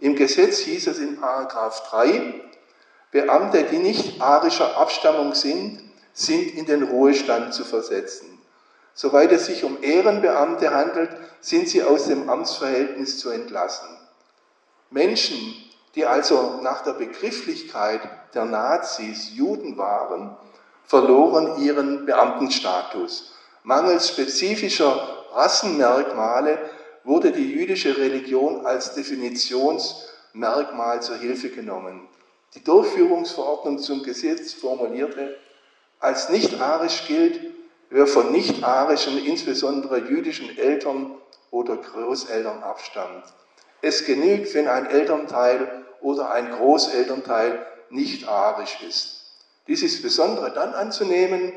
Im 0.00 0.16
Gesetz 0.16 0.60
hieß 0.60 0.86
es 0.86 0.98
in 0.98 1.20
Paragraph 1.20 1.90
3, 1.90 2.40
Beamte, 3.14 3.64
die 3.70 3.78
nicht 3.78 4.20
arischer 4.20 4.76
Abstammung 4.76 5.32
sind, 5.34 5.80
sind 6.12 6.52
in 6.56 6.66
den 6.66 6.82
Ruhestand 6.82 7.54
zu 7.54 7.64
versetzen. 7.64 8.26
Soweit 8.92 9.30
es 9.30 9.46
sich 9.46 9.62
um 9.62 9.84
Ehrenbeamte 9.84 10.74
handelt, 10.74 11.10
sind 11.40 11.68
sie 11.68 11.84
aus 11.84 12.08
dem 12.08 12.28
Amtsverhältnis 12.28 13.20
zu 13.20 13.30
entlassen. 13.30 13.86
Menschen, 14.90 15.38
die 15.94 16.04
also 16.04 16.58
nach 16.60 16.82
der 16.82 16.94
Begrifflichkeit 16.94 18.00
der 18.34 18.46
Nazis 18.46 19.30
Juden 19.32 19.78
waren, 19.78 20.36
verloren 20.84 21.62
ihren 21.62 22.06
Beamtenstatus. 22.06 23.32
Mangels 23.62 24.08
spezifischer 24.08 25.24
Rassenmerkmale 25.32 26.58
wurde 27.04 27.30
die 27.30 27.52
jüdische 27.52 27.96
Religion 27.96 28.66
als 28.66 28.94
Definitionsmerkmal 28.94 31.00
zur 31.00 31.18
Hilfe 31.18 31.50
genommen. 31.50 32.08
Die 32.54 32.62
Durchführungsverordnung 32.62 33.78
zum 33.78 34.02
Gesetz 34.02 34.52
formulierte, 34.52 35.36
als 35.98 36.28
nicht 36.28 36.60
arisch 36.60 37.06
gilt, 37.08 37.40
wer 37.90 38.06
von 38.06 38.30
nicht-arischen, 38.32 39.24
insbesondere 39.24 39.98
jüdischen 39.98 40.56
Eltern 40.56 41.16
oder 41.50 41.76
Großeltern 41.76 42.62
abstammt. 42.62 43.24
Es 43.82 44.04
genügt, 44.04 44.54
wenn 44.54 44.68
ein 44.68 44.86
Elternteil 44.86 45.84
oder 46.00 46.30
ein 46.30 46.50
Großelternteil 46.50 47.66
nicht 47.90 48.28
arisch 48.28 48.78
ist. 48.86 49.24
Dies 49.66 49.82
ist 49.82 50.02
besonders 50.02 50.54
dann 50.54 50.74
anzunehmen, 50.74 51.52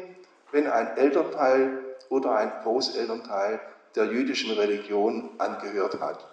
wenn 0.51 0.67
ein 0.67 0.95
Elternteil 0.97 1.83
oder 2.09 2.35
ein 2.35 2.51
Großelternteil 2.63 3.59
der 3.95 4.05
jüdischen 4.05 4.51
Religion 4.51 5.29
angehört 5.39 5.99
hat. 5.99 6.25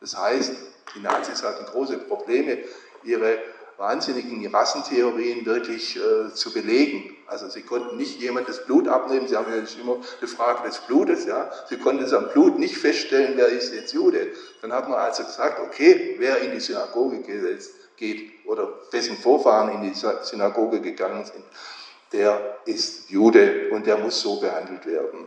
Das 0.00 0.16
heißt, 0.16 0.52
die 0.94 1.00
Nazis 1.00 1.42
hatten 1.42 1.66
große 1.66 1.98
Probleme, 1.98 2.58
ihre 3.02 3.38
wahnsinnigen 3.78 4.46
Rassentheorien 4.54 5.44
wirklich 5.44 5.96
äh, 5.96 6.32
zu 6.32 6.52
belegen. 6.52 7.16
Also 7.26 7.48
sie 7.48 7.62
konnten 7.62 7.96
nicht 7.96 8.20
jemand 8.20 8.48
das 8.48 8.64
Blut 8.64 8.88
abnehmen, 8.88 9.28
sie 9.28 9.36
haben 9.36 9.52
ja 9.52 9.62
immer 9.80 9.98
die 10.22 10.26
Frage 10.26 10.66
des 10.66 10.78
Blutes, 10.78 11.26
ja. 11.26 11.50
Sie 11.68 11.76
konnten 11.76 12.02
es 12.04 12.12
am 12.12 12.28
Blut 12.28 12.58
nicht 12.58 12.76
feststellen, 12.76 13.34
wer 13.36 13.48
ist 13.48 13.74
jetzt 13.74 13.92
Jude. 13.92 14.28
Dann 14.62 14.72
hat 14.72 14.88
man 14.88 14.98
also 14.98 15.24
gesagt, 15.24 15.60
okay, 15.60 16.16
wer 16.18 16.38
in 16.40 16.52
die 16.52 16.60
Synagoge 16.60 17.18
geht 17.96 18.46
oder 18.46 18.68
dessen 18.92 19.16
Vorfahren 19.16 19.72
in 19.72 19.92
die 19.92 19.98
Synagoge 20.22 20.80
gegangen 20.80 21.24
sind, 21.24 21.44
der 22.12 22.58
ist 22.64 23.10
Jude 23.10 23.68
und 23.72 23.86
der 23.86 23.98
muss 23.98 24.20
so 24.20 24.40
behandelt 24.40 24.86
werden. 24.86 25.26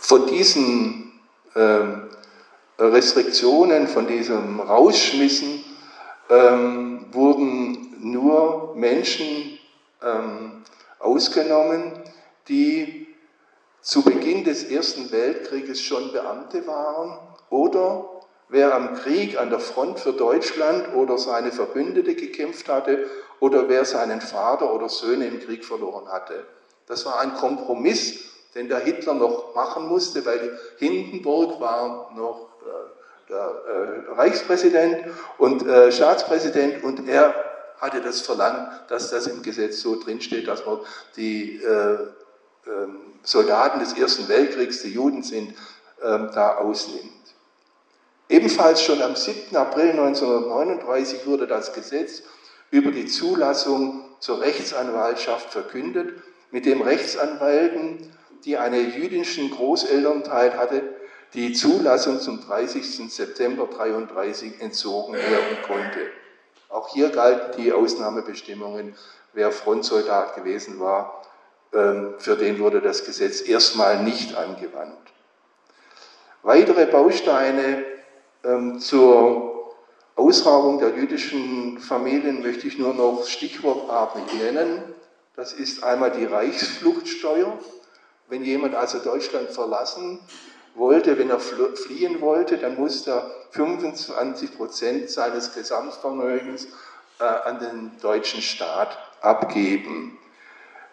Von 0.00 0.26
diesen 0.26 1.20
ähm, 1.54 2.08
Restriktionen, 2.78 3.86
von 3.88 4.06
diesem 4.06 4.60
Rausschmissen 4.60 5.64
ähm, 6.30 7.06
wurden 7.12 7.96
nur 8.00 8.74
Menschen 8.74 9.58
ähm, 10.02 10.62
ausgenommen, 10.98 11.92
die 12.48 13.06
zu 13.80 14.02
Beginn 14.02 14.44
des 14.44 14.64
Ersten 14.64 15.10
Weltkrieges 15.10 15.80
schon 15.80 16.12
Beamte 16.12 16.66
waren 16.66 17.18
oder 17.50 18.08
wer 18.48 18.74
am 18.74 18.94
Krieg 18.94 19.38
an 19.38 19.50
der 19.50 19.60
Front 19.60 20.00
für 20.00 20.12
Deutschland 20.12 20.94
oder 20.94 21.18
seine 21.18 21.52
Verbündete 21.52 22.14
gekämpft 22.14 22.68
hatte 22.68 23.06
oder 23.40 23.68
wer 23.68 23.84
seinen 23.84 24.20
Vater 24.20 24.74
oder 24.74 24.88
Söhne 24.88 25.26
im 25.26 25.40
Krieg 25.40 25.64
verloren 25.64 26.08
hatte. 26.08 26.46
Das 26.86 27.04
war 27.06 27.20
ein 27.20 27.34
Kompromiss, 27.34 28.24
den 28.54 28.68
der 28.68 28.80
Hitler 28.80 29.14
noch 29.14 29.54
machen 29.54 29.86
musste, 29.88 30.24
weil 30.24 30.58
Hindenburg 30.78 31.60
war 31.60 32.10
noch 32.16 32.48
der 33.28 34.06
äh, 34.08 34.12
Reichspräsident 34.12 35.04
und 35.36 35.66
äh, 35.66 35.92
Staatspräsident 35.92 36.82
und 36.82 37.08
er 37.08 37.34
hatte 37.78 38.00
das 38.00 38.20
verlangt, 38.22 38.68
dass 38.88 39.10
das 39.10 39.26
im 39.26 39.42
Gesetz 39.42 39.80
so 39.80 40.00
drinsteht, 40.00 40.48
dass 40.48 40.64
man 40.66 40.78
die 41.16 41.56
äh, 41.62 41.98
ähm, 42.66 42.96
Soldaten 43.22 43.78
des 43.80 43.92
Ersten 43.92 44.28
Weltkriegs, 44.28 44.82
die 44.82 44.92
Juden 44.92 45.22
sind, 45.22 45.54
ähm, 46.02 46.30
da 46.34 46.56
ausnimmt. 46.56 47.12
Ebenfalls 48.28 48.82
schon 48.82 49.00
am 49.00 49.16
7. 49.16 49.56
April 49.56 49.90
1939 49.90 51.26
wurde 51.26 51.46
das 51.46 51.72
Gesetz 51.72 52.22
über 52.70 52.90
die 52.90 53.06
Zulassung 53.06 54.04
zur 54.20 54.40
Rechtsanwaltschaft 54.40 55.50
verkündet, 55.50 56.20
mit 56.50 56.66
dem 56.66 56.82
Rechtsanwälten, 56.82 58.12
die 58.44 58.56
einen 58.56 58.92
jüdischen 58.92 59.50
Großelternteil 59.50 60.56
hatte, 60.56 60.82
die 61.34 61.52
Zulassung 61.52 62.20
zum 62.20 62.40
30. 62.40 63.12
September 63.12 63.64
1933 63.64 64.60
entzogen 64.60 65.14
werden 65.14 65.58
konnte. 65.66 66.10
Auch 66.68 66.88
hier 66.88 67.10
galten 67.10 67.60
die 67.60 67.72
Ausnahmebestimmungen. 67.72 68.94
Wer 69.32 69.52
Frontsoldat 69.52 70.34
gewesen 70.36 70.80
war, 70.80 71.22
ähm, 71.72 72.14
für 72.18 72.36
den 72.36 72.58
wurde 72.58 72.80
das 72.80 73.04
Gesetz 73.04 73.42
erstmal 73.42 74.02
nicht 74.02 74.34
angewandt. 74.36 74.96
Weitere 76.42 76.86
Bausteine 76.86 77.84
ähm, 78.44 78.80
zur 78.80 79.74
Ausrauung 80.16 80.78
der 80.78 80.96
jüdischen 80.96 81.78
Familien 81.78 82.42
möchte 82.42 82.66
ich 82.66 82.78
nur 82.78 82.94
noch 82.94 83.26
stichwortartig 83.26 84.32
nennen. 84.32 84.82
Das 85.36 85.52
ist 85.52 85.84
einmal 85.84 86.10
die 86.10 86.24
Reichsfluchtsteuer. 86.24 87.58
Wenn 88.28 88.44
jemand 88.44 88.74
also 88.74 88.98
Deutschland 88.98 89.50
verlassen 89.50 90.20
wollte, 90.74 91.18
wenn 91.18 91.30
er 91.30 91.40
fliehen 91.40 92.20
wollte, 92.20 92.58
dann 92.58 92.76
musste 92.76 93.10
er 93.10 93.30
25 93.50 94.56
Prozent 94.56 95.10
seines 95.10 95.54
Gesamtvermögens 95.54 96.68
äh, 97.20 97.24
an 97.24 97.58
den 97.58 97.92
deutschen 98.00 98.42
Staat 98.42 98.96
abgeben. 99.20 100.18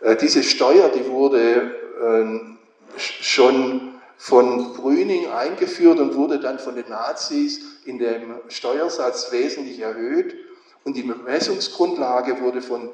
Äh, 0.01 0.15
diese 0.15 0.43
Steuer, 0.43 0.89
die 0.89 1.09
wurde 1.09 1.75
äh, 2.01 2.97
schon 2.97 3.93
von 4.17 4.73
Brüning 4.73 5.27
eingeführt 5.29 5.99
und 5.99 6.15
wurde 6.15 6.39
dann 6.39 6.59
von 6.59 6.75
den 6.75 6.89
Nazis 6.89 7.59
in 7.85 7.99
dem 7.99 8.35
Steuersatz 8.47 9.31
wesentlich 9.31 9.79
erhöht. 9.79 10.35
Und 10.83 10.95
die 10.95 11.03
Bemessungsgrundlage 11.03 12.41
wurde 12.41 12.61
von 12.61 12.89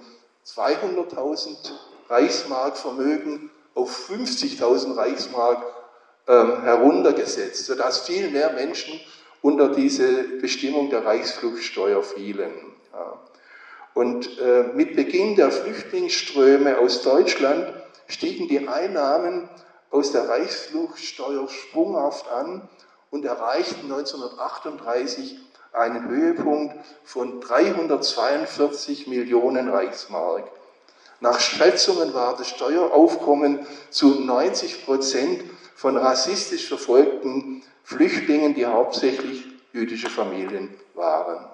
200.000 0.45 1.71
Reichsmark 2.09 2.77
Vermögen 2.77 3.51
auf 3.75 4.09
50.000 4.09 4.95
Reichsmark 4.97 5.63
heruntergesetzt, 6.33 7.65
sodass 7.65 8.01
viel 8.01 8.29
mehr 8.29 8.53
Menschen 8.53 8.99
unter 9.41 9.69
diese 9.69 10.23
Bestimmung 10.39 10.89
der 10.89 11.05
Reichsfluchtsteuer 11.05 12.03
fielen. 12.03 12.51
Und 13.93 14.39
äh, 14.39 14.63
mit 14.73 14.95
Beginn 14.95 15.35
der 15.35 15.51
Flüchtlingsströme 15.51 16.77
aus 16.77 17.01
Deutschland 17.01 17.73
stiegen 18.07 18.47
die 18.47 18.67
Einnahmen 18.67 19.49
aus 19.89 20.11
der 20.11 20.29
Reichsfluchtsteuer 20.29 21.49
sprunghaft 21.49 22.29
an 22.29 22.69
und 23.09 23.25
erreichten 23.25 23.91
1938 23.91 25.37
einen 25.73 26.07
Höhepunkt 26.07 26.75
von 27.03 27.41
342 27.41 29.07
Millionen 29.07 29.69
Reichsmark. 29.69 30.49
Nach 31.19 31.39
Schätzungen 31.39 32.13
war 32.13 32.35
das 32.37 32.47
Steueraufkommen 32.47 33.65
zu 33.89 34.21
90 34.21 34.85
Prozent 34.85 35.43
von 35.81 35.97
rassistisch 35.97 36.67
verfolgten 36.67 37.63
Flüchtlingen, 37.83 38.53
die 38.53 38.67
hauptsächlich 38.67 39.47
jüdische 39.73 40.11
Familien 40.11 40.75
waren. 40.93 41.49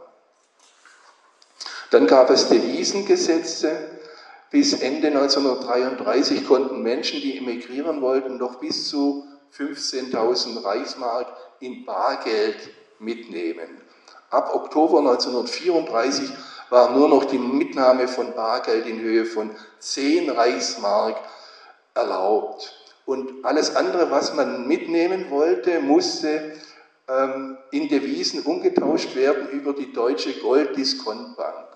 Dann 1.91 2.07
gab 2.07 2.29
es 2.29 2.49
Devisengesetze. 2.49 3.89
Bis 4.51 4.73
Ende 4.73 5.07
1933 5.07 6.45
konnten 6.45 6.81
Menschen, 6.81 7.21
die 7.21 7.37
emigrieren 7.37 8.01
wollten, 8.01 8.35
noch 8.35 8.55
bis 8.55 8.89
zu 8.89 9.25
15.000 9.57 10.61
Reichsmark 10.61 11.27
in 11.61 11.85
Bargeld 11.85 12.57
mitnehmen. 12.99 13.81
Ab 14.29 14.53
Oktober 14.53 14.99
1934 14.99 16.29
war 16.69 16.91
nur 16.91 17.07
noch 17.07 17.23
die 17.23 17.39
Mitnahme 17.39 18.09
von 18.09 18.33
Bargeld 18.35 18.87
in 18.87 18.99
Höhe 18.99 19.23
von 19.23 19.51
10 19.79 20.29
Reichsmark 20.29 21.15
erlaubt. 21.93 22.86
Und 23.07 23.45
alles 23.45 23.73
andere, 23.77 24.11
was 24.11 24.33
man 24.33 24.67
mitnehmen 24.67 25.29
wollte, 25.29 25.79
musste 25.79 26.51
ähm, 27.07 27.57
in 27.71 27.87
Devisen 27.87 28.41
umgetauscht 28.43 29.15
werden 29.15 29.47
über 29.51 29.71
die 29.71 29.93
deutsche 29.93 30.33
Golddiskontbank. 30.33 31.67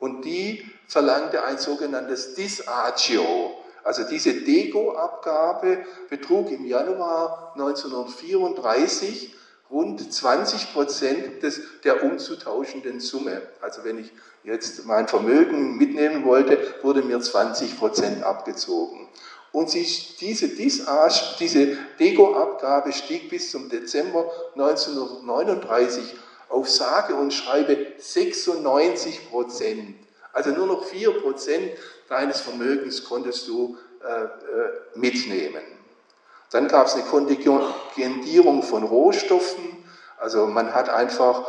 Und 0.00 0.24
die 0.24 0.68
verlangte 0.88 1.44
ein 1.44 1.58
sogenanntes 1.58 2.34
Disagio. 2.34 3.54
Also 3.84 4.02
diese 4.10 4.32
Dego-Abgabe 4.32 5.84
betrug 6.10 6.50
im 6.50 6.66
Januar 6.66 7.52
1934 7.54 9.36
rund 9.70 10.12
20 10.12 10.72
Prozent 10.72 11.24
der 11.84 12.02
umzutauschenden 12.02 12.98
Summe. 12.98 13.40
Also 13.60 13.84
wenn 13.84 14.00
ich 14.00 14.10
jetzt 14.42 14.84
mein 14.84 15.06
Vermögen 15.06 15.76
mitnehmen 15.76 16.24
wollte, 16.24 16.58
wurde 16.82 17.02
mir 17.02 17.20
20 17.20 17.78
Prozent 17.78 18.24
abgezogen. 18.24 19.08
Und 19.54 19.70
sie, 19.70 19.86
diese, 20.20 20.48
Dego-Abgabe 22.00 22.92
stieg 22.92 23.30
bis 23.30 23.52
zum 23.52 23.68
Dezember 23.68 24.28
1939 24.56 26.02
auf 26.48 26.68
sage 26.68 27.14
und 27.14 27.32
schreibe 27.32 27.92
96 27.96 29.30
Prozent. 29.30 29.94
Also 30.32 30.50
nur 30.50 30.66
noch 30.66 30.84
4 30.86 31.20
Prozent 31.20 31.70
deines 32.08 32.40
Vermögens 32.40 33.04
konntest 33.04 33.46
du 33.46 33.78
äh, 34.02 34.24
äh, 34.24 34.28
mitnehmen. 34.96 35.62
Dann 36.50 36.66
gab 36.66 36.88
es 36.88 36.94
eine 36.94 37.04
Kontingentierung 37.04 38.64
von 38.64 38.82
Rohstoffen. 38.82 39.84
Also 40.18 40.48
man 40.48 40.74
hat 40.74 40.88
einfach 40.88 41.46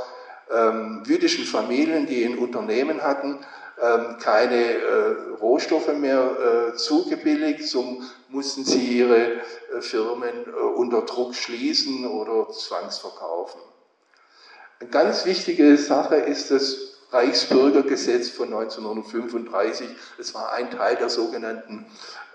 ähm, 0.55 1.01
jüdischen 1.07 1.45
Familien, 1.45 2.05
die 2.05 2.23
ein 2.23 2.37
Unternehmen 2.37 3.01
hatten, 3.01 3.43
keine 3.77 4.55
äh, 4.55 5.15
Rohstoffe 5.41 5.93
mehr 5.93 6.71
äh, 6.73 6.77
zugebilligt, 6.77 7.67
so 7.67 8.01
mussten 8.29 8.63
sie 8.63 8.99
ihre 8.99 9.33
äh, 9.33 9.81
Firmen 9.81 10.45
äh, 10.47 10.51
unter 10.51 11.01
Druck 11.01 11.35
schließen 11.35 12.05
oder 12.07 12.49
zwangsverkaufen. 12.51 13.59
Eine 14.79 14.89
ganz 14.89 15.25
wichtige 15.25 15.77
Sache 15.77 16.15
ist 16.15 16.51
das 16.51 16.99
Reichsbürgergesetz 17.11 18.29
von 18.29 18.47
1935. 18.47 19.87
Es 20.19 20.33
war 20.33 20.53
ein 20.53 20.71
Teil 20.71 20.95
der 20.95 21.09
sogenannten 21.09 21.85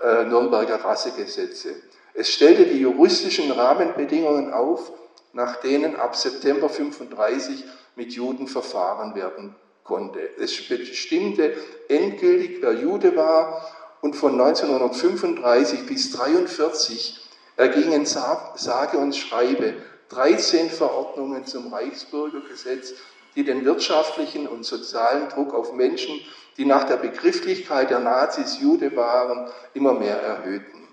äh, 0.02 0.24
Nürnberger 0.24 0.76
Rassegesetze. 0.76 1.74
Es 2.12 2.28
stellte 2.28 2.64
die 2.64 2.80
juristischen 2.80 3.50
Rahmenbedingungen 3.50 4.52
auf, 4.52 4.92
nach 5.32 5.56
denen 5.56 5.96
ab 5.96 6.16
September 6.16 6.66
1935 6.66 7.64
mit 7.96 8.12
Juden 8.12 8.46
verfahren 8.46 9.14
werden 9.14 9.54
konnte. 9.90 10.20
Es 10.38 10.68
bestimmte 10.68 11.52
endgültig, 11.88 12.58
wer 12.62 12.74
Jude 12.74 13.16
war 13.16 13.68
und 14.00 14.14
von 14.14 14.40
1935 14.40 15.86
bis 15.86 16.14
1943 16.14 17.20
ergingen 17.56 18.06
sage 18.06 18.96
und 18.98 19.16
schreibe 19.16 19.74
13 20.10 20.70
Verordnungen 20.70 21.44
zum 21.44 21.74
Reichsbürgergesetz, 21.74 22.94
die 23.34 23.44
den 23.44 23.64
wirtschaftlichen 23.64 24.46
und 24.46 24.64
sozialen 24.64 25.28
Druck 25.28 25.54
auf 25.54 25.72
Menschen, 25.72 26.20
die 26.56 26.64
nach 26.64 26.84
der 26.84 26.96
Begrifflichkeit 26.96 27.90
der 27.90 28.00
Nazis 28.00 28.60
Jude 28.60 28.94
waren, 28.96 29.50
immer 29.74 29.94
mehr 29.94 30.20
erhöhten. 30.20 30.88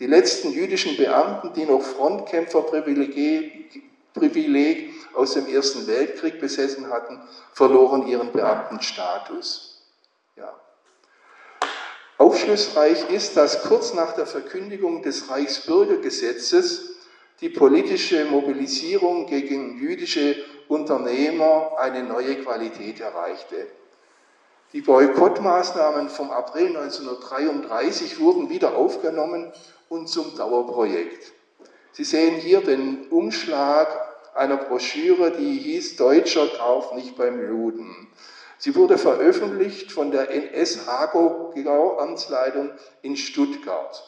Die 0.00 0.06
letzten 0.06 0.52
jüdischen 0.52 0.96
Beamten, 0.96 1.52
die 1.54 1.66
noch 1.66 1.82
Frontkämpferprivileg 4.18 4.94
aus 5.14 5.34
dem 5.34 5.46
Ersten 5.46 5.86
Weltkrieg 5.86 6.40
besessen 6.40 6.90
hatten, 6.90 7.20
verloren 7.52 8.06
ihren 8.06 8.32
Beamtenstatus. 8.32 9.82
Ja. 10.36 10.54
Aufschlussreich 12.18 13.10
ist, 13.10 13.36
dass 13.36 13.62
kurz 13.62 13.94
nach 13.94 14.12
der 14.12 14.26
Verkündigung 14.26 15.02
des 15.02 15.30
Reichsbürgergesetzes 15.30 16.96
die 17.40 17.48
politische 17.48 18.24
Mobilisierung 18.24 19.26
gegen 19.26 19.78
jüdische 19.78 20.36
Unternehmer 20.66 21.72
eine 21.78 22.02
neue 22.02 22.36
Qualität 22.42 23.00
erreichte. 23.00 23.68
Die 24.72 24.82
Boykottmaßnahmen 24.82 26.10
vom 26.10 26.30
April 26.30 26.76
1933 26.76 28.20
wurden 28.20 28.50
wieder 28.50 28.76
aufgenommen 28.76 29.50
und 29.88 30.08
zum 30.08 30.36
Dauerprojekt. 30.36 31.32
Sie 31.92 32.04
sehen 32.04 32.36
hier 32.36 32.60
den 32.60 33.08
Umschlag 33.08 34.07
einer 34.38 34.56
Broschüre, 34.56 35.32
die 35.32 35.58
hieß 35.58 35.96
Deutscher 35.96 36.46
Kauf 36.46 36.94
nicht 36.94 37.16
beim 37.16 37.46
Juden. 37.46 38.08
Sie 38.56 38.74
wurde 38.74 38.96
veröffentlicht 38.98 39.92
von 39.92 40.10
der 40.10 40.30
NS-Hago-Amtsleitung 40.30 42.70
in 43.02 43.16
Stuttgart. 43.16 44.02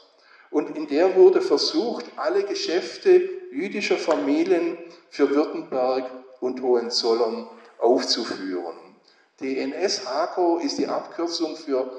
Und 0.51 0.77
in 0.77 0.89
der 0.89 1.17
wurde 1.17 1.41
versucht, 1.41 2.05
alle 2.17 2.43
Geschäfte 2.45 3.23
jüdischer 3.53 3.97
Familien 3.97 4.77
für 5.09 5.31
Württemberg 5.31 6.11
und 6.41 6.61
Hohenzollern 6.63 7.49
aufzuführen. 7.79 8.77
Die 9.41 9.59
NS-HAKO 9.59 10.59
ist 10.59 10.79
die 10.79 10.89
Abkürzung 10.89 11.57
für 11.57 11.91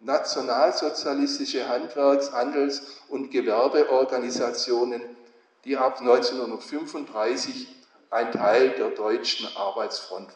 nationalsozialistische 0.00 1.68
Handwerks-, 1.68 2.32
Handels- 2.32 3.02
und 3.08 3.30
Gewerbeorganisationen, 3.30 5.02
die 5.64 5.76
ab 5.76 6.00
1935 6.00 7.77
ein 8.10 8.32
Teil 8.32 8.70
der 8.70 8.90
deutschen 8.90 9.48
Arbeitsfront. 9.56 10.30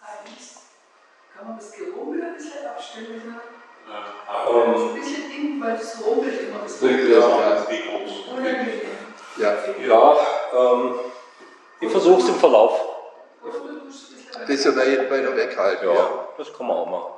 Eins, 0.00 0.62
kann 1.36 1.48
man 1.48 1.56
das 1.56 1.72
Gerummel 1.72 2.22
ein 2.22 2.34
bisschen 2.34 2.66
abstellen? 2.66 3.36
Ja, 3.86 4.50
ähm, 4.50 4.88
ein 4.88 4.94
bisschen 4.94 5.30
eng, 5.30 5.60
weil 5.60 5.76
es 5.76 6.04
rummelt 6.04 6.40
immer. 6.40 6.60
Das 6.62 6.80
ja, 6.80 6.88
ja. 6.88 7.66
Ja, 9.36 9.54
ja 9.86 10.16
ähm, 10.52 11.00
ich 11.80 11.90
versuche 11.90 12.22
es 12.22 12.28
im 12.28 12.36
Verlauf. 12.36 12.80
Das 14.40 14.50
ist 14.50 14.64
ja 14.64 14.76
weiter 14.76 15.36
weghalten. 15.36 15.86
Ja, 15.86 15.94
ja, 15.94 16.28
das 16.36 16.52
kann 16.52 16.66
man 16.66 16.76
auch 16.76 16.86
machen. 16.86 17.12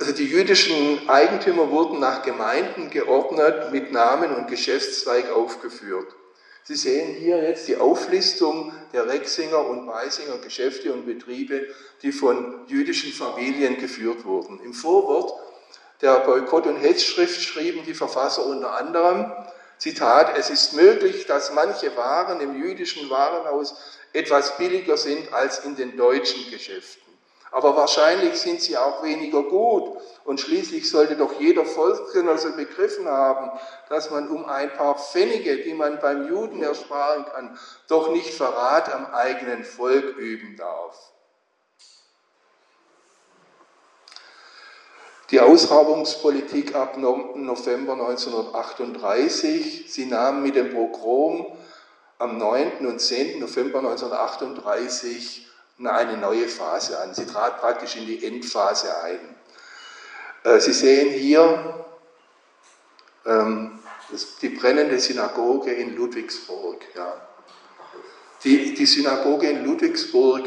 Also 0.00 0.12
die 0.12 0.26
jüdischen 0.26 1.08
Eigentümer 1.08 1.70
wurden 1.70 1.98
nach 1.98 2.22
Gemeinden 2.22 2.88
geordnet, 2.88 3.72
mit 3.72 3.90
Namen 3.90 4.34
und 4.34 4.46
Geschäftszweig 4.46 5.30
aufgeführt. 5.30 6.14
Sie 6.68 6.74
sehen 6.74 7.14
hier 7.14 7.42
jetzt 7.42 7.66
die 7.66 7.78
Auflistung 7.78 8.74
der 8.92 9.08
Rexinger 9.08 9.66
und 9.66 9.86
Beisinger 9.86 10.36
Geschäfte 10.36 10.92
und 10.92 11.06
Betriebe, 11.06 11.66
die 12.02 12.12
von 12.12 12.66
jüdischen 12.66 13.10
Familien 13.10 13.78
geführt 13.78 14.26
wurden. 14.26 14.60
Im 14.62 14.74
Vorwort 14.74 15.32
der 16.02 16.18
Boykott- 16.26 16.66
und 16.66 16.76
Hetzschrift 16.76 17.40
schrieben 17.40 17.86
die 17.86 17.94
Verfasser 17.94 18.44
unter 18.44 18.74
anderem, 18.74 19.32
Zitat, 19.78 20.36
es 20.36 20.50
ist 20.50 20.74
möglich, 20.74 21.24
dass 21.24 21.54
manche 21.54 21.96
Waren 21.96 22.38
im 22.42 22.62
jüdischen 22.62 23.08
Warenhaus 23.08 23.74
etwas 24.12 24.58
billiger 24.58 24.98
sind 24.98 25.32
als 25.32 25.60
in 25.60 25.74
den 25.74 25.96
deutschen 25.96 26.50
Geschäften. 26.50 27.07
Aber 27.50 27.76
wahrscheinlich 27.76 28.38
sind 28.38 28.60
sie 28.60 28.76
auch 28.76 29.02
weniger 29.02 29.42
gut. 29.42 29.98
Und 30.24 30.40
schließlich 30.40 30.90
sollte 30.90 31.16
doch 31.16 31.40
jeder 31.40 31.64
Volksgenosse 31.64 32.52
begriffen 32.52 33.08
haben, 33.08 33.50
dass 33.88 34.10
man 34.10 34.28
um 34.28 34.44
ein 34.44 34.72
paar 34.74 34.98
Pfennige, 34.98 35.58
die 35.58 35.74
man 35.74 35.98
beim 36.00 36.28
Juden 36.28 36.62
ersparen 36.62 37.24
kann, 37.24 37.58
doch 37.88 38.10
nicht 38.10 38.34
Verrat 38.34 38.92
am 38.92 39.06
eigenen 39.06 39.64
Volk 39.64 40.16
üben 40.16 40.56
darf. 40.56 41.12
Die 45.30 45.40
Ausrabungspolitik 45.40 46.74
ab 46.74 46.96
November 46.96 47.92
1938, 47.92 49.92
sie 49.92 50.06
nahm 50.06 50.42
mit 50.42 50.54
dem 50.54 50.72
Pogrom 50.72 51.54
am 52.18 52.38
9. 52.38 52.86
und 52.86 52.98
10. 52.98 53.38
November 53.38 53.80
1938 53.80 55.46
eine 55.86 56.16
neue 56.16 56.48
Phase 56.48 56.98
an. 57.00 57.14
Sie 57.14 57.26
trat 57.26 57.60
praktisch 57.60 57.96
in 57.96 58.06
die 58.06 58.24
Endphase 58.24 59.00
ein. 59.02 59.36
Äh, 60.42 60.60
sie 60.60 60.72
sehen 60.72 61.10
hier 61.10 61.84
ähm, 63.24 63.78
die 64.42 64.48
brennende 64.48 64.98
Synagoge 64.98 65.72
in 65.72 65.94
Ludwigsburg. 65.96 66.84
Die, 68.44 68.86
Synagoge 68.86 69.50
in 69.50 69.64
Ludwigsburg, 69.64 70.44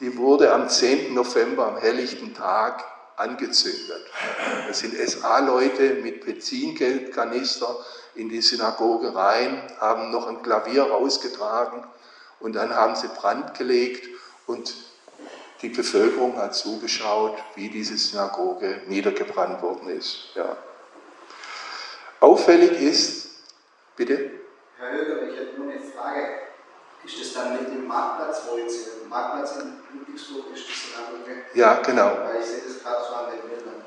die 0.00 0.16
wurde 0.16 0.52
am 0.52 0.68
10. 0.68 1.12
November, 1.12 1.66
am 1.66 1.76
helllichten 1.76 2.34
Tag, 2.34 2.84
angezündet. 3.16 4.04
Es 4.70 4.80
sind 4.80 4.94
SA-Leute 4.94 5.94
mit 5.94 6.24
Benzinkanister 6.24 7.76
in 8.14 8.28
die 8.28 8.42
Synagoge 8.42 9.14
rein, 9.14 9.62
haben 9.80 10.10
noch 10.10 10.26
ein 10.26 10.42
Klavier 10.42 10.84
rausgetragen 10.84 11.84
und 12.40 12.54
dann 12.54 12.74
haben 12.74 12.94
sie 12.94 13.08
Brand 13.08 13.56
gelegt 13.56 14.06
und 14.46 14.74
die 15.62 15.68
Bevölkerung 15.70 16.36
hat 16.36 16.54
zugeschaut, 16.54 17.38
wie 17.54 17.68
diese 17.68 17.96
Synagoge 17.96 18.82
niedergebrannt 18.86 19.62
worden 19.62 19.88
ist. 19.88 20.28
Ja. 20.34 20.56
Auffällig 22.20 22.72
ist, 22.80 23.28
bitte? 23.96 24.30
Herr 24.78 24.92
Höger, 24.92 25.22
ich 25.28 25.38
hätte 25.38 25.60
nur 25.60 25.72
eine 25.72 25.80
Frage. 25.80 26.40
Ist 27.04 27.20
das 27.20 27.32
dann 27.34 27.52
mit 27.52 27.68
dem 27.68 27.86
Marktplatz, 27.86 28.42
wo 28.48 28.58
jetzt 28.58 28.86
der 28.86 29.08
Marktplatz 29.08 29.56
in 29.62 29.78
Ludwigsburg 29.98 30.46
ist, 30.54 30.66
die 30.68 30.72
Synagoge? 30.72 31.44
Ja, 31.54 31.74
genau. 31.76 32.18
Weil 32.24 32.40
ich 32.40 32.46
sehe 32.46 32.62
das 32.66 32.82
gerade 32.82 33.04
so 33.08 33.14
an 33.14 33.30
den 33.30 33.48
Bildern. 33.48 33.84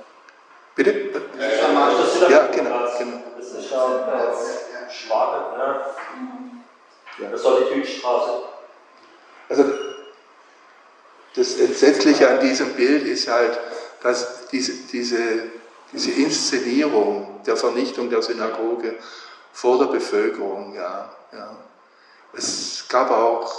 Bitte? 0.76 0.92
Ist 0.92 1.62
ja, 1.62 1.90
ist 1.90 2.30
ja 2.30 2.48
genau, 2.48 2.98
genau. 2.98 3.24
Das 3.38 3.52
ist 3.52 3.70
ja 3.72 4.88
äh, 4.88 4.92
Schwabe, 4.92 5.58
ne? 5.58 5.82
Ja. 7.20 7.32
Das 7.32 7.42
soll 7.42 7.66
die 7.66 7.82
Tütstraße. 7.82 8.44
Also 9.50 9.89
das 11.40 11.58
Entsetzliche 11.58 12.30
an 12.30 12.42
diesem 12.42 12.74
Bild 12.74 13.08
ist 13.08 13.30
halt, 13.30 13.58
dass 14.04 14.48
diese, 14.48 14.74
diese, 14.92 15.44
diese 15.94 16.12
Inszenierung 16.12 17.42
der 17.46 17.56
Vernichtung 17.56 18.10
der 18.10 18.22
Synagoge 18.22 18.96
vor 19.54 19.80
der 19.80 19.86
Bevölkerung, 19.86 20.76
ja, 20.76 21.10
ja. 21.32 21.56
Es 22.34 22.86
gab 22.90 23.10
auch 23.10 23.52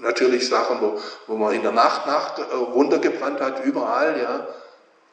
natürlich 0.00 0.48
Sachen, 0.48 0.80
wo, 0.80 1.00
wo 1.26 1.36
man 1.36 1.54
in 1.54 1.62
der 1.62 1.72
Nacht, 1.72 2.06
Nacht 2.06 2.38
äh, 2.38 2.54
runtergebrannt 2.54 3.40
hat, 3.40 3.64
überall, 3.64 4.20
ja. 4.20 4.46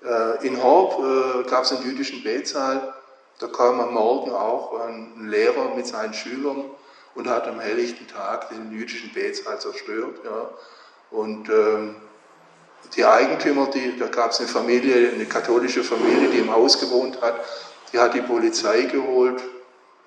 Äh, 0.06 0.45
in 0.45 0.62
Horb 0.62 0.99
äh, 0.99 1.49
gab 1.49 1.63
es 1.63 1.71
einen 1.71 1.84
jüdischen 1.84 2.23
Betsaal, 2.23 2.93
da 3.39 3.47
kam 3.47 3.80
am 3.80 3.93
Morgen 3.93 4.32
auch 4.32 4.82
ein 4.82 5.30
Lehrer 5.30 5.73
mit 5.76 5.88
seinen 5.88 6.13
Schülern 6.13 6.65
und 7.15 7.30
hat 7.30 7.47
am 7.47 7.62
helllichten 7.62 8.08
Tag 8.08 8.49
den 8.49 8.71
jüdischen 8.71 9.13
Betsaal 9.13 9.60
zerstört. 9.60 10.19
Ja. 10.26 10.49
Und 11.13 11.47
ähm, 11.47 11.95
die 12.95 13.06
Eigentümer, 13.06 13.67
die, 13.67 13.97
da 13.97 14.08
gab 14.08 14.32
es 14.32 14.39
eine 14.39 14.49
Familie, 14.49 15.12
eine 15.12 15.26
katholische 15.26 15.84
Familie, 15.84 16.30
die 16.30 16.39
im 16.39 16.52
Haus 16.52 16.80
gewohnt 16.80 17.21
hat, 17.21 17.36
die 17.91 17.99
hat 17.99 18.15
die 18.15 18.21
Polizei 18.21 18.82
geholt. 18.82 19.41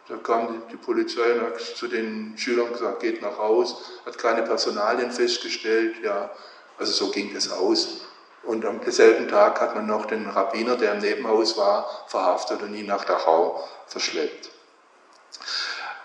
Da 0.08 0.16
kam 0.16 0.48
die, 0.48 0.72
die 0.72 0.76
Polizei 0.76 1.32
und 1.34 1.42
hat 1.42 1.60
zu 1.60 1.86
den 1.86 2.34
Schülern 2.36 2.72
gesagt, 2.72 3.00
geht 3.00 3.22
nach 3.22 3.38
Haus, 3.38 3.82
hat 4.04 4.18
keine 4.18 4.42
Personalien 4.42 5.10
festgestellt, 5.12 5.96
ja, 6.02 6.30
also 6.78 6.92
so 6.92 7.10
ging 7.12 7.32
das 7.32 7.50
aus. 7.50 8.02
Und 8.42 8.64
am 8.64 8.80
selben 8.86 9.28
Tag 9.28 9.60
hat 9.60 9.74
man 9.74 9.86
noch 9.86 10.06
den 10.06 10.28
Rabbiner, 10.28 10.76
der 10.76 10.94
im 10.94 10.98
Nebenhaus 11.00 11.56
war, 11.56 12.04
verhaftet 12.08 12.62
und 12.62 12.74
ihn 12.74 12.86
nach 12.86 13.04
Dachau 13.04 13.64
verschleppt. 13.86 14.50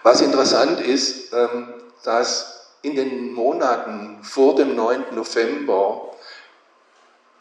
Was 0.04 0.22
interessant 0.22 0.80
ist, 0.80 1.34
ähm, 1.34 1.74
dass 2.04 2.51
in 2.82 2.96
den 2.96 3.34
Monaten 3.34 4.20
vor 4.24 4.56
dem 4.56 4.76
9. 4.76 5.14
November 5.14 6.12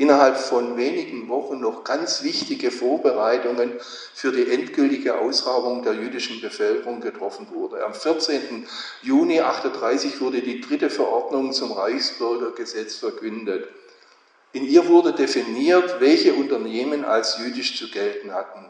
innerhalb 0.01 0.39
von 0.39 0.79
wenigen 0.79 1.29
Wochen 1.29 1.61
noch 1.61 1.85
ganz 1.85 2.23
wichtige 2.23 2.71
Vorbereitungen 2.71 3.73
für 4.15 4.33
die 4.33 4.51
endgültige 4.51 5.19
Ausrabung 5.19 5.83
der 5.83 5.93
jüdischen 5.93 6.41
Bevölkerung 6.41 7.03
getroffen 7.03 7.49
wurde. 7.53 7.85
Am 7.85 7.93
14. 7.93 8.67
Juni 9.03 9.41
1938 9.41 10.21
wurde 10.23 10.41
die 10.41 10.63
dritte 10.63 10.89
Verordnung 10.89 11.53
zum 11.53 11.73
Reichsbürgergesetz 11.73 12.97
verkündet. 12.97 13.69
In 14.53 14.65
ihr 14.65 14.89
wurde 14.89 15.13
definiert, 15.13 16.01
welche 16.01 16.33
Unternehmen 16.33 17.05
als 17.05 17.39
jüdisch 17.39 17.79
zu 17.79 17.91
gelten 17.91 18.33
hatten. 18.33 18.65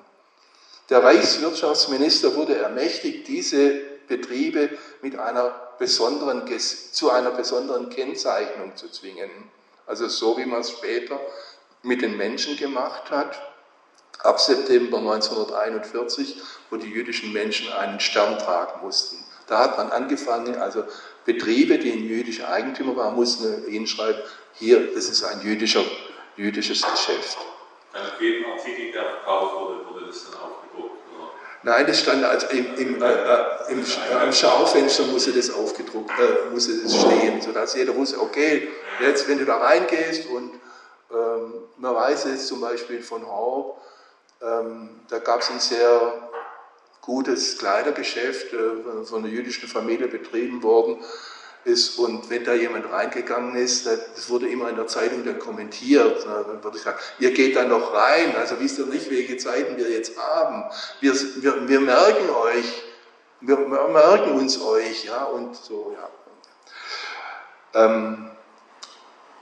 Der 0.88 1.02
Reichswirtschaftsminister 1.04 2.34
wurde 2.34 2.56
ermächtigt, 2.56 3.28
diese 3.28 3.80
Betriebe 4.08 4.70
mit 5.00 5.16
einer 5.16 5.69
besonderen, 5.80 6.42
zu 6.58 7.10
einer 7.10 7.30
besonderen 7.32 7.88
Kennzeichnung 7.88 8.76
zu 8.76 8.88
zwingen. 8.88 9.30
Also 9.86 10.06
so 10.06 10.38
wie 10.38 10.44
man 10.44 10.60
es 10.60 10.70
später 10.70 11.18
mit 11.82 12.02
den 12.02 12.16
Menschen 12.16 12.56
gemacht 12.56 13.10
hat, 13.10 13.40
ab 14.22 14.38
September 14.38 14.98
1941, 14.98 16.36
wo 16.68 16.76
die 16.76 16.90
jüdischen 16.90 17.32
Menschen 17.32 17.72
einen 17.72 17.98
Stern 17.98 18.38
tragen 18.38 18.82
mussten. 18.82 19.24
Da 19.46 19.58
hat 19.58 19.78
man 19.78 19.90
angefangen, 19.90 20.56
also 20.56 20.84
Betriebe, 21.24 21.78
die 21.78 21.90
in 21.90 22.06
jüdischer 22.06 22.48
Eigentümer 22.50 22.94
waren, 22.96 23.16
mussten 23.16 23.64
hinschreiben, 23.64 24.20
hier, 24.52 24.94
das 24.94 25.08
ist 25.08 25.24
ein 25.24 25.40
jüdischer, 25.40 25.84
jüdisches 26.36 26.82
Geschäft. 26.82 27.38
Also 27.92 28.10
jeden 28.20 28.44
Artikel, 28.44 28.92
der 28.92 29.04
verkauft 29.04 29.54
wurde, 29.54 29.86
wurde 29.88 30.06
das 30.06 30.30
dann 30.30 30.40
auch 30.40 30.60
Nein, 31.62 31.86
das 31.86 32.00
stand 32.00 32.24
also 32.24 32.46
im, 32.48 32.74
im, 32.76 33.02
äh, 33.02 33.06
äh 33.06 33.72
im, 33.72 33.84
am 34.18 34.32
Schaufenster 34.32 35.04
musste 35.04 35.32
das 35.32 35.50
aufgedruckt, 35.50 36.10
äh, 36.18 36.50
musste 36.50 36.72
das 36.82 36.98
stehen, 36.98 37.42
sodass 37.42 37.74
jeder 37.74 37.94
wusste, 37.94 38.20
okay, 38.20 38.68
jetzt 39.00 39.28
wenn 39.28 39.38
du 39.38 39.44
da 39.44 39.58
reingehst 39.58 40.26
und 40.30 40.54
ähm, 41.12 41.54
man 41.76 41.94
weiß 41.94 42.24
jetzt 42.24 42.46
zum 42.46 42.60
Beispiel 42.60 43.02
von 43.02 43.26
Horb, 43.26 43.78
ähm, 44.40 45.00
da 45.08 45.18
gab 45.18 45.42
es 45.42 45.50
ein 45.50 45.60
sehr 45.60 46.30
gutes 47.02 47.58
Kleidergeschäft 47.58 48.54
äh, 48.54 49.04
von 49.04 49.18
einer 49.18 49.32
jüdischen 49.32 49.68
Familie 49.68 50.08
betrieben 50.08 50.62
worden 50.62 50.98
ist 51.64 51.98
und 51.98 52.30
wenn 52.30 52.44
da 52.44 52.54
jemand 52.54 52.90
reingegangen 52.90 53.54
ist, 53.54 53.86
das 53.86 54.28
wurde 54.28 54.48
immer 54.48 54.70
in 54.70 54.76
der 54.76 54.86
Zeitung 54.86 55.24
dann 55.24 55.38
kommentiert, 55.38 56.24
dann 56.24 56.64
würde 56.64 56.76
ich 56.76 56.82
sagen, 56.82 56.98
ihr 57.18 57.32
geht 57.32 57.56
da 57.56 57.64
noch 57.64 57.92
rein, 57.92 58.34
also 58.36 58.58
wisst 58.58 58.78
ihr 58.78 58.86
nicht, 58.86 59.10
welche 59.10 59.36
Zeiten 59.36 59.76
wir 59.76 59.90
jetzt 59.90 60.16
haben. 60.18 60.64
Wir, 61.00 61.12
wir, 61.14 61.68
wir 61.68 61.80
merken 61.80 62.30
euch, 62.30 62.82
wir, 63.40 63.56
merken 63.58 64.32
uns 64.32 64.60
euch, 64.60 65.04
ja, 65.04 65.24
und 65.24 65.54
so, 65.56 65.94
ja. 65.96 66.08
Ähm, 67.84 68.30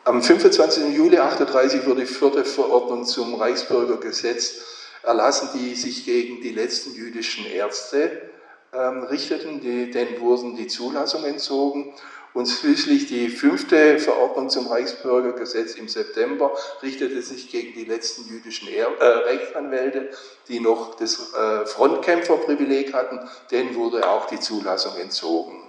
am 0.04 0.22
25. 0.22 0.94
Juli 0.94 1.18
1938 1.18 1.86
wurde 1.86 2.00
die 2.00 2.06
vierte 2.06 2.44
Verordnung 2.44 3.04
zum 3.04 3.34
Reichsbürgergesetz 3.34 4.64
erlassen, 5.02 5.50
die 5.54 5.74
sich 5.74 6.04
gegen 6.04 6.40
die 6.40 6.50
letzten 6.50 6.94
jüdischen 6.94 7.46
Ärzte 7.46 8.30
ähm, 8.72 9.02
richteten, 9.04 9.60
die, 9.60 9.90
denen 9.90 10.20
wurden 10.20 10.56
die 10.56 10.66
Zulassung 10.66 11.24
entzogen. 11.24 11.94
Und 12.34 12.46
schließlich 12.46 13.06
die 13.06 13.30
fünfte 13.30 13.98
Verordnung 13.98 14.50
zum 14.50 14.68
Reichsbürgergesetz 14.68 15.74
im 15.74 15.88
September 15.88 16.52
richtete 16.82 17.20
sich 17.22 17.50
gegen 17.50 17.72
die 17.72 17.84
letzten 17.84 18.28
jüdischen 18.28 18.68
er 18.68 18.88
äh, 19.00 19.04
Rechtsanwälte, 19.04 20.10
die 20.46 20.60
noch 20.60 20.96
das 20.96 21.32
äh, 21.34 21.66
Frontkämpferprivileg 21.66 22.92
hatten. 22.92 23.20
Denen 23.50 23.74
wurde 23.74 24.08
auch 24.08 24.26
die 24.26 24.38
Zulassung 24.38 24.96
entzogen. 24.98 25.64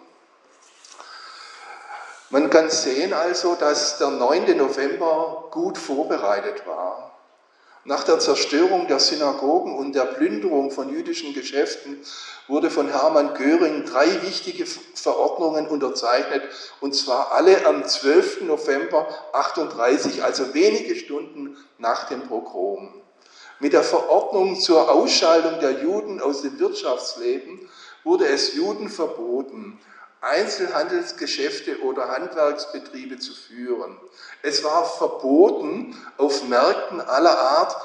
Man 2.30 2.52
kann 2.52 2.70
sehen 2.70 3.14
also, 3.14 3.56
dass 3.56 3.98
der 3.98 4.12
9. 4.12 4.56
November 4.56 5.48
gut 5.50 5.78
vorbereitet 5.78 6.68
war. 6.68 7.09
Nach 7.86 8.04
der 8.04 8.20
Zerstörung 8.20 8.88
der 8.88 9.00
Synagogen 9.00 9.76
und 9.76 9.96
der 9.96 10.06
Plünderung 10.06 10.70
von 10.70 10.90
jüdischen 10.90 11.34
Geschäften 11.34 11.98
wurde 12.48 12.70
von 12.70 12.90
Hermann 12.90 13.34
Göring 13.36 13.86
drei 13.86 14.22
wichtige 14.22 14.66
Verordnungen 14.66 15.66
unterzeichnet, 15.68 16.44
und 16.82 16.94
zwar 16.94 17.32
alle 17.32 17.66
am 17.66 17.86
12. 17.86 18.42
November 18.42 19.08
38, 19.32 20.24
also 20.24 20.54
wenige 20.54 20.96
Stunden 20.96 21.56
nach 21.78 22.10
dem 22.10 22.24
Pogrom. 22.28 22.94
Mit 23.60 23.74
der 23.74 23.84
Verordnung 23.84 24.60
zur 24.60 24.92
Ausschaltung 24.92 25.60
der 25.60 25.82
Juden 25.82 26.22
aus 26.22 26.42
dem 26.42 26.60
Wirtschaftsleben 26.60 27.70
wurde 28.04 28.28
es 28.28 28.56
Juden 28.56 28.90
verboten, 28.90 29.80
Einzelhandelsgeschäfte 30.22 31.82
oder 31.82 32.10
Handwerksbetriebe 32.10 33.20
zu 33.20 33.34
führen. 33.34 33.98
Es 34.42 34.64
war 34.64 34.86
verboten, 34.86 35.96
auf 36.18 36.48
Märkten 36.48 37.02
aller 37.02 37.40
Art 37.40 37.76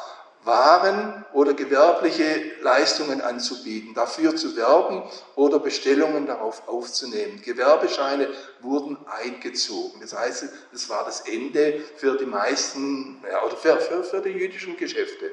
waren 0.45 1.25
oder 1.33 1.55
gewerbliche 1.55 2.53
Leistungen 2.61 3.21
anzubieten, 3.23 3.95
dafür 3.95 4.37
zu 4.37 4.57
werben 4.57 5.03
oder 5.37 5.59
Bestellungen 5.59 6.27
darauf 6.27 6.69
aufzunehmen. 6.69 7.41
Gewerbescheine 7.43 8.29
wurden 8.61 8.99
eingezogen. 9.07 10.01
Das 10.01 10.15
heißt, 10.15 10.45
es 10.73 10.89
war 10.91 11.05
das 11.05 11.21
Ende 11.23 11.83
für 11.97 12.19
die 12.19 12.27
meisten, 12.27 13.25
ja, 13.31 13.43
oder 13.43 13.57
für, 13.57 13.81
für, 13.81 14.05
für 14.05 14.21
die 14.21 14.31
jüdischen 14.31 14.77
Geschäfte. 14.77 15.33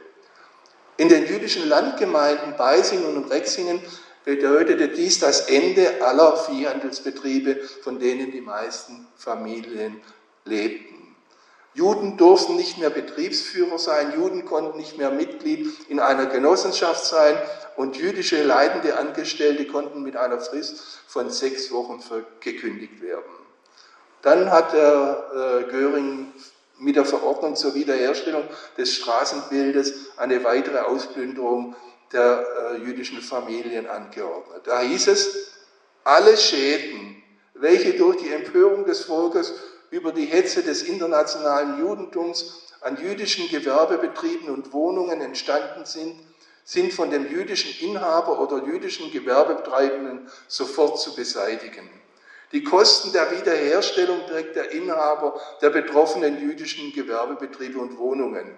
In 0.97 1.09
den 1.09 1.25
jüdischen 1.25 1.67
Landgemeinden 1.67 2.55
Beisingen 2.55 3.17
und 3.17 3.31
Rexingen 3.31 3.81
bedeutete 4.25 4.89
dies 4.89 5.19
das 5.19 5.41
Ende 5.49 6.01
aller 6.01 6.37
Viehhandelsbetriebe, 6.37 7.57
von 7.83 7.99
denen 7.99 8.31
die 8.31 8.41
meisten 8.41 9.07
Familien 9.15 10.01
lebten. 10.45 11.15
Juden 11.73 12.17
durften 12.17 12.57
nicht 12.57 12.77
mehr 12.79 12.89
Betriebsführer 12.89 13.79
sein, 13.79 14.13
Juden 14.13 14.43
konnten 14.43 14.77
nicht 14.77 14.97
mehr 14.97 15.09
Mitglied 15.09 15.69
in 15.87 16.01
einer 16.01 16.25
Genossenschaft 16.25 17.05
sein 17.05 17.37
und 17.77 17.95
jüdische 17.95 18.43
leidende 18.43 18.97
Angestellte 18.97 19.65
konnten 19.65 20.03
mit 20.03 20.17
einer 20.17 20.39
Frist 20.39 20.99
von 21.07 21.29
sechs 21.29 21.71
Wochen 21.71 22.03
gekündigt 22.41 23.01
werden. 23.01 23.23
Dann 24.21 24.51
hat 24.51 24.73
der 24.73 25.63
äh, 25.67 25.71
Göring 25.71 26.33
mit 26.77 26.95
der 26.95 27.05
Verordnung 27.05 27.55
zur 27.55 27.73
Wiederherstellung 27.73 28.43
des 28.77 28.95
Straßenbildes 28.95 30.17
eine 30.17 30.43
weitere 30.43 30.79
Ausplünderung 30.79 31.75
der 32.13 32.45
äh, 32.73 32.77
jüdischen 32.77 33.21
Familien 33.21 33.87
angeordnet. 33.87 34.61
Da 34.65 34.81
hieß 34.81 35.07
es, 35.07 35.51
alle 36.03 36.35
Schäden, 36.37 37.21
welche 37.53 37.93
durch 37.93 38.17
die 38.17 38.31
Empörung 38.31 38.85
des 38.85 39.01
Volkes 39.05 39.53
über 39.91 40.11
die 40.11 40.25
Hetze 40.25 40.63
des 40.63 40.83
internationalen 40.83 41.79
Judentums 41.79 42.67
an 42.81 42.97
jüdischen 42.97 43.47
Gewerbebetrieben 43.49 44.49
und 44.49 44.73
Wohnungen 44.73 45.21
entstanden 45.21 45.85
sind, 45.85 46.15
sind 46.63 46.93
von 46.93 47.11
dem 47.11 47.29
jüdischen 47.29 47.87
Inhaber 47.87 48.39
oder 48.39 48.65
jüdischen 48.65 49.11
Gewerbetreibenden 49.11 50.29
sofort 50.47 50.99
zu 50.99 51.15
beseitigen. 51.15 51.89
Die 52.51 52.63
Kosten 52.63 53.13
der 53.13 53.31
Wiederherstellung 53.31 54.25
trägt 54.27 54.55
der 54.55 54.71
Inhaber 54.71 55.39
der 55.61 55.69
betroffenen 55.69 56.39
jüdischen 56.41 56.91
Gewerbebetriebe 56.91 57.79
und 57.79 57.97
Wohnungen. 57.97 58.57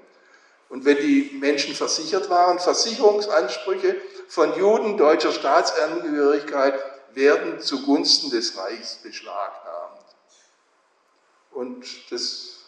Und 0.69 0.85
wenn 0.85 0.97
die 0.97 1.37
Menschen 1.39 1.75
versichert 1.75 2.29
waren, 2.29 2.59
Versicherungsansprüche 2.59 3.95
von 4.27 4.57
Juden 4.57 4.97
deutscher 4.97 5.31
Staatsangehörigkeit 5.31 6.73
werden 7.13 7.59
zugunsten 7.59 8.31
des 8.31 8.57
Reichs 8.57 8.95
beschlagnahmt. 9.03 10.03
Und 11.51 11.85
das 12.11 12.63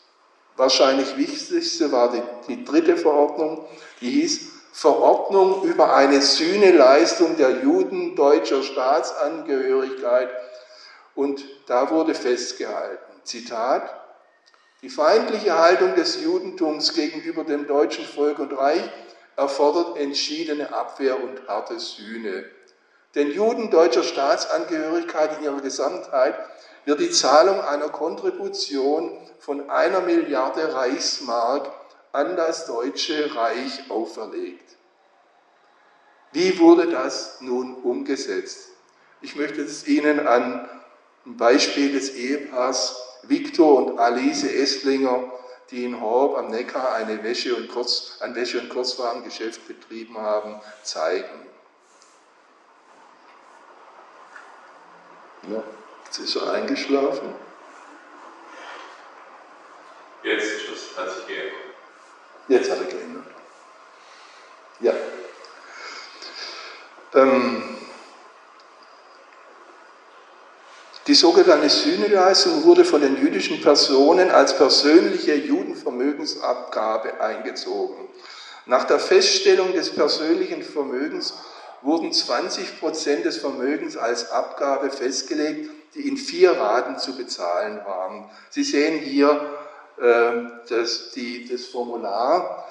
wahrscheinlich 0.55 1.17
wichtigste 1.17 1.91
war 1.91 2.12
die, 2.12 2.21
die 2.47 2.63
dritte 2.63 2.97
Verordnung, 2.97 3.65
die 4.01 4.12
hieß 4.12 4.51
Verordnung 4.71 5.63
über 5.63 5.95
eine 5.95 6.21
Sühneleistung 6.21 7.38
der 7.38 7.62
Juden 7.62 8.15
deutscher 8.15 8.62
Staatsangehörigkeit. 8.62 10.29
Und 11.15 11.45
da 11.65 11.89
wurde 11.89 12.13
festgehalten, 12.13 13.21
Zitat, 13.23 14.05
die 14.86 14.91
feindliche 14.91 15.58
Haltung 15.58 15.95
des 15.95 16.21
Judentums 16.21 16.93
gegenüber 16.93 17.43
dem 17.43 17.65
deutschen 17.65 18.06
Volk 18.06 18.38
und 18.38 18.56
Reich 18.56 18.84
erfordert 19.36 19.98
entschiedene 19.98 20.71
Abwehr 20.71 21.24
und 21.24 21.48
harte 21.48 21.80
Sühne. 21.80 22.45
Den 23.15 23.32
Juden 23.32 23.71
deutscher 23.71 24.04
Staatsangehörigkeit 24.04 25.39
in 25.39 25.45
ihrer 25.45 25.62
Gesamtheit 25.62 26.36
wird 26.86 27.00
die 27.00 27.10
Zahlung 27.10 27.62
einer 27.62 27.89
Kontribution 27.89 29.17
von 29.39 29.71
einer 29.71 30.02
Milliarde 30.02 30.76
Reichsmark 30.76 31.71
an 32.12 32.36
das 32.36 32.67
Deutsche 32.67 33.36
Reich 33.36 33.89
auferlegt. 33.89 34.78
Wie 36.32 36.60
wurde 36.60 36.91
das 36.91 37.41
nun 37.41 37.74
umgesetzt? 37.74 38.69
Ich 39.21 39.36
möchte 39.36 39.63
es 39.63 39.88
Ihnen 39.88 40.28
an 40.28 40.69
dem 41.26 41.38
Beispiel 41.38 41.91
des 41.91 42.13
Ehepaars 42.13 43.05
Viktor 43.29 43.77
und 43.77 43.99
Alice 43.99 44.43
Estlinger, 44.43 45.31
die 45.71 45.85
in 45.85 45.99
Horb 45.99 46.38
am 46.38 46.49
Neckar 46.49 46.93
eine 46.93 47.23
Wäsche- 47.23 47.55
und 47.55 47.69
Kurz, 47.69 48.17
ein 48.21 48.35
Wäsche- 48.35 48.59
und 48.59 48.69
Kurzwarengeschäft 48.69 49.67
betrieben 49.67 50.17
haben, 50.17 50.61
zeigen. 50.83 51.47
Ja. 55.49 55.63
Jetzt 56.05 56.19
ist 56.19 56.35
er 56.35 56.53
eingeschlafen. 56.53 57.33
Jetzt 60.23 60.43
ist 60.43 60.71
das, 60.71 60.97
hat 60.97 61.15
sich 61.15 61.27
geändert. 61.27 61.53
Jetzt 62.47 62.71
hat 62.71 62.79
er 62.79 62.85
geändert. 62.85 63.25
Ja. 64.79 64.93
Ähm, 67.13 67.74
die 71.15 71.21
sogenannte 71.21 71.69
Sühneleistung 71.69 72.65
wurde 72.65 72.84
von 72.84 72.99
den 72.99 73.15
jüdischen 73.15 73.62
Personen 73.62 74.32
als 74.32 74.58
persönliche 74.58 75.34
Judenvermögensabgabe 75.34 77.21
eingezogen. 77.21 78.10
Nach 78.65 78.84
der 78.84 78.99
Feststellung 78.99 79.71
des 79.71 79.91
persönlichen 79.91 80.62
Vermögens 80.62 81.36
wurden 81.82 82.12
20 82.12 82.82
Prozent 82.82 83.23
des 83.23 83.38
Vermögens 83.38 83.95
als 83.95 84.30
Abgabe 84.30 84.89
festgelegt 84.89 85.69
die 85.93 86.10
in 86.10 86.17
vier 86.17 86.51
Raten 86.51 86.99
zu 86.99 87.15
bezahlen 87.15 87.80
waren. 87.86 88.30
Sie 88.49 88.65
sehen 88.65 88.99
hier 88.99 89.49
äh, 89.97 90.32
das, 90.67 91.12
die, 91.12 91.47
das 91.47 91.67
Formular 91.67 92.67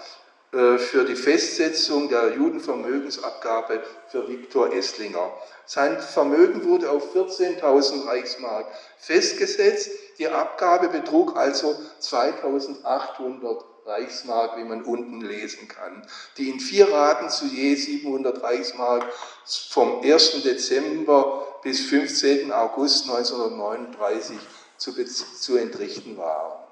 für 0.54 1.04
die 1.04 1.16
Festsetzung 1.16 2.08
der 2.08 2.34
Judenvermögensabgabe 2.34 3.82
für 4.08 4.28
Viktor 4.28 4.72
Esslinger. 4.72 5.32
Sein 5.66 6.00
Vermögen 6.00 6.64
wurde 6.64 6.90
auf 6.90 7.14
14.000 7.14 8.06
Reichsmark 8.06 8.66
festgesetzt. 8.98 9.90
Die 10.18 10.28
Abgabe 10.28 10.88
betrug 10.88 11.36
also 11.36 11.76
2.800 12.00 13.64
Reichsmark, 13.84 14.56
wie 14.56 14.64
man 14.64 14.82
unten 14.84 15.20
lesen 15.20 15.68
kann, 15.68 16.06
die 16.38 16.50
in 16.50 16.60
vier 16.60 16.90
Raten 16.90 17.28
zu 17.28 17.46
je 17.46 17.74
700 17.74 18.42
Reichsmark 18.42 19.04
vom 19.44 20.02
1. 20.02 20.42
Dezember 20.42 21.58
bis 21.62 21.80
15. 21.80 22.52
August 22.52 23.08
1939 23.10 24.38
zu, 24.76 24.92
zu 25.04 25.56
entrichten 25.56 26.16
waren. 26.16 26.63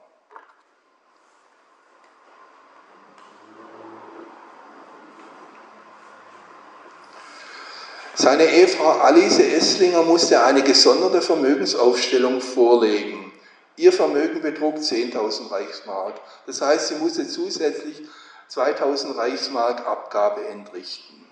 Seine 8.15 8.45
Ehefrau 8.45 8.91
Alice 8.91 9.39
Esslinger 9.39 10.03
musste 10.03 10.45
eine 10.45 10.63
gesonderte 10.63 11.23
Vermögensaufstellung 11.23 12.43
vorlegen. 12.43 13.33
Ihr 13.77 13.93
Vermögen 13.93 14.43
betrug 14.43 14.77
10.000 14.77 15.51
Reichsmark. 15.51 16.21
Das 16.47 16.61
heißt, 16.61 16.89
sie 16.89 16.97
musste 16.97 17.27
zusätzlich 17.27 18.03
2.000 18.51 19.17
Reichsmark 19.17 19.87
Abgabe 19.87 20.47
entrichten. 20.47 21.25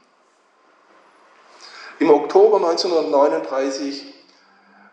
Im 1.98 2.08
Oktober 2.08 2.56
1939 2.56 4.14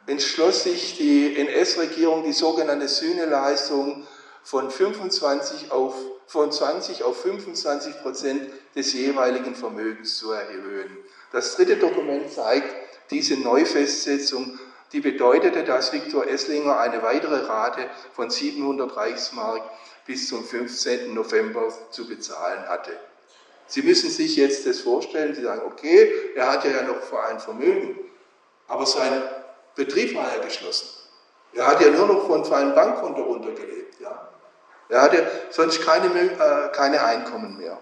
entschloss 0.08 0.64
sich 0.64 0.98
die 0.98 1.38
NS-Regierung, 1.38 2.26
die 2.26 2.34
sogenannte 2.34 2.90
Sühneleistung 2.90 4.06
von, 4.48 4.72
25 4.72 5.72
auf, 5.72 5.94
von 6.26 6.50
20 6.54 7.04
auf 7.04 7.22
25 7.22 8.02
Prozent 8.02 8.50
des 8.78 8.94
jeweiligen 8.94 9.56
Vermögens 9.56 10.18
zu 10.18 10.32
erhöhen. 10.32 10.98
Das 11.34 11.58
dritte 11.58 11.76
Dokument 11.76 12.32
zeigt 12.32 12.74
diese 13.12 13.36
Neufestsetzung, 13.36 14.58
die 14.94 15.02
bedeutete, 15.02 15.66
dass 15.66 15.92
Viktor 15.92 16.26
Esslinger 16.28 16.80
eine 16.80 17.04
weitere 17.04 17.46
Rate 17.46 17.90
von 18.14 18.30
700 18.30 18.96
Reichsmark 18.96 19.64
bis 20.06 20.30
zum 20.30 20.46
15. 20.46 21.14
November 21.14 21.68
zu 21.92 22.08
bezahlen 22.08 22.70
hatte. 22.70 22.92
Sie 23.66 23.82
müssen 23.82 24.10
sich 24.10 24.38
jetzt 24.38 24.66
das 24.66 24.80
vorstellen, 24.80 25.36
Sie 25.36 25.44
sagen, 25.44 25.64
okay, 25.66 26.10
er 26.36 26.54
hat 26.54 26.64
ja 26.64 26.84
noch 26.84 27.12
ein 27.28 27.42
Vermögen, 27.42 28.00
aber 28.70 28.86
sein 28.86 29.24
Betrieb 29.76 30.16
war 30.16 30.34
ja 30.34 30.42
geschlossen. 30.42 30.88
Er 31.52 31.68
hat 31.68 31.82
ja 31.82 31.90
nur 31.90 32.08
noch 32.08 32.28
von 32.28 32.46
seinem 32.46 32.74
Bankkonto 32.74 33.24
runtergelebt. 33.24 34.00
Ja? 34.00 34.30
Er 34.90 35.02
hatte 35.02 35.28
sonst 35.52 35.86
keine, 35.86 36.08
äh, 36.08 36.72
keine 36.74 37.04
Einkommen 37.04 37.58
mehr. 37.58 37.78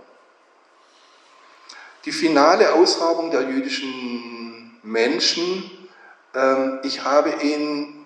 Die 2.06 2.12
finale 2.12 2.74
Ausrabung 2.74 3.32
der 3.32 3.42
jüdischen 3.42 4.80
Menschen, 4.84 5.90
ähm, 6.34 6.80
ich 6.84 7.04
habe 7.04 7.32
Ihnen 7.42 8.06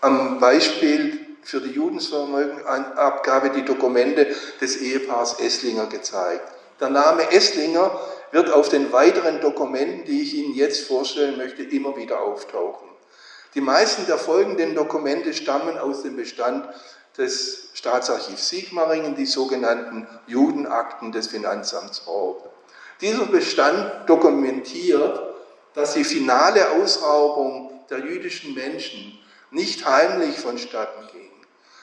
am 0.00 0.40
Beispiel 0.40 1.26
für 1.42 1.60
die 1.60 1.70
Judensvermögenabgabe 1.70 3.50
die 3.50 3.64
Dokumente 3.64 4.34
des 4.60 4.76
Ehepaars 4.76 5.40
Esslinger 5.40 5.86
gezeigt. 5.86 6.46
Der 6.80 6.90
Name 6.90 7.30
Esslinger 7.32 8.00
wird 8.32 8.50
auf 8.52 8.68
den 8.68 8.92
weiteren 8.92 9.40
Dokumenten, 9.40 10.04
die 10.04 10.22
ich 10.22 10.34
Ihnen 10.34 10.54
jetzt 10.54 10.86
vorstellen 10.86 11.36
möchte, 11.36 11.62
immer 11.62 11.96
wieder 11.96 12.20
auftauchen. 12.20 12.88
Die 13.54 13.60
meisten 13.60 14.06
der 14.06 14.18
folgenden 14.18 14.74
Dokumente 14.74 15.34
stammen 15.34 15.76
aus 15.76 16.02
dem 16.02 16.16
Bestand 16.16 16.68
des 17.18 17.68
Staatsarchivs 17.74 18.48
Sigmaringen, 18.48 19.14
die 19.14 19.26
sogenannten 19.26 20.06
Judenakten 20.26 21.12
des 21.12 21.28
Finanzamts 21.28 22.06
Raub. 22.06 22.50
Dieser 23.00 23.26
Bestand 23.26 24.08
dokumentiert, 24.08 25.20
dass 25.74 25.94
die 25.94 26.04
finale 26.04 26.70
Ausraubung 26.70 27.80
der 27.88 28.00
jüdischen 28.00 28.54
Menschen 28.54 29.18
nicht 29.50 29.84
heimlich 29.84 30.38
vonstatten 30.38 31.08
ging, 31.12 31.30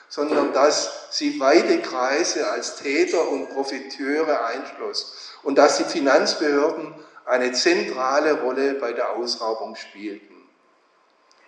sondern 0.07 0.53
dass 0.53 1.07
sie 1.11 1.39
weite 1.39 1.81
Kreise 1.81 2.49
als 2.49 2.77
Täter 2.77 3.27
und 3.29 3.49
Profiteure 3.49 4.45
einschloss 4.45 5.33
und 5.43 5.57
dass 5.57 5.77
die 5.77 5.83
Finanzbehörden 5.83 6.93
eine 7.25 7.51
zentrale 7.51 8.41
Rolle 8.41 8.75
bei 8.75 8.93
der 8.93 9.15
Ausraubung 9.15 9.75
spielten. 9.75 10.35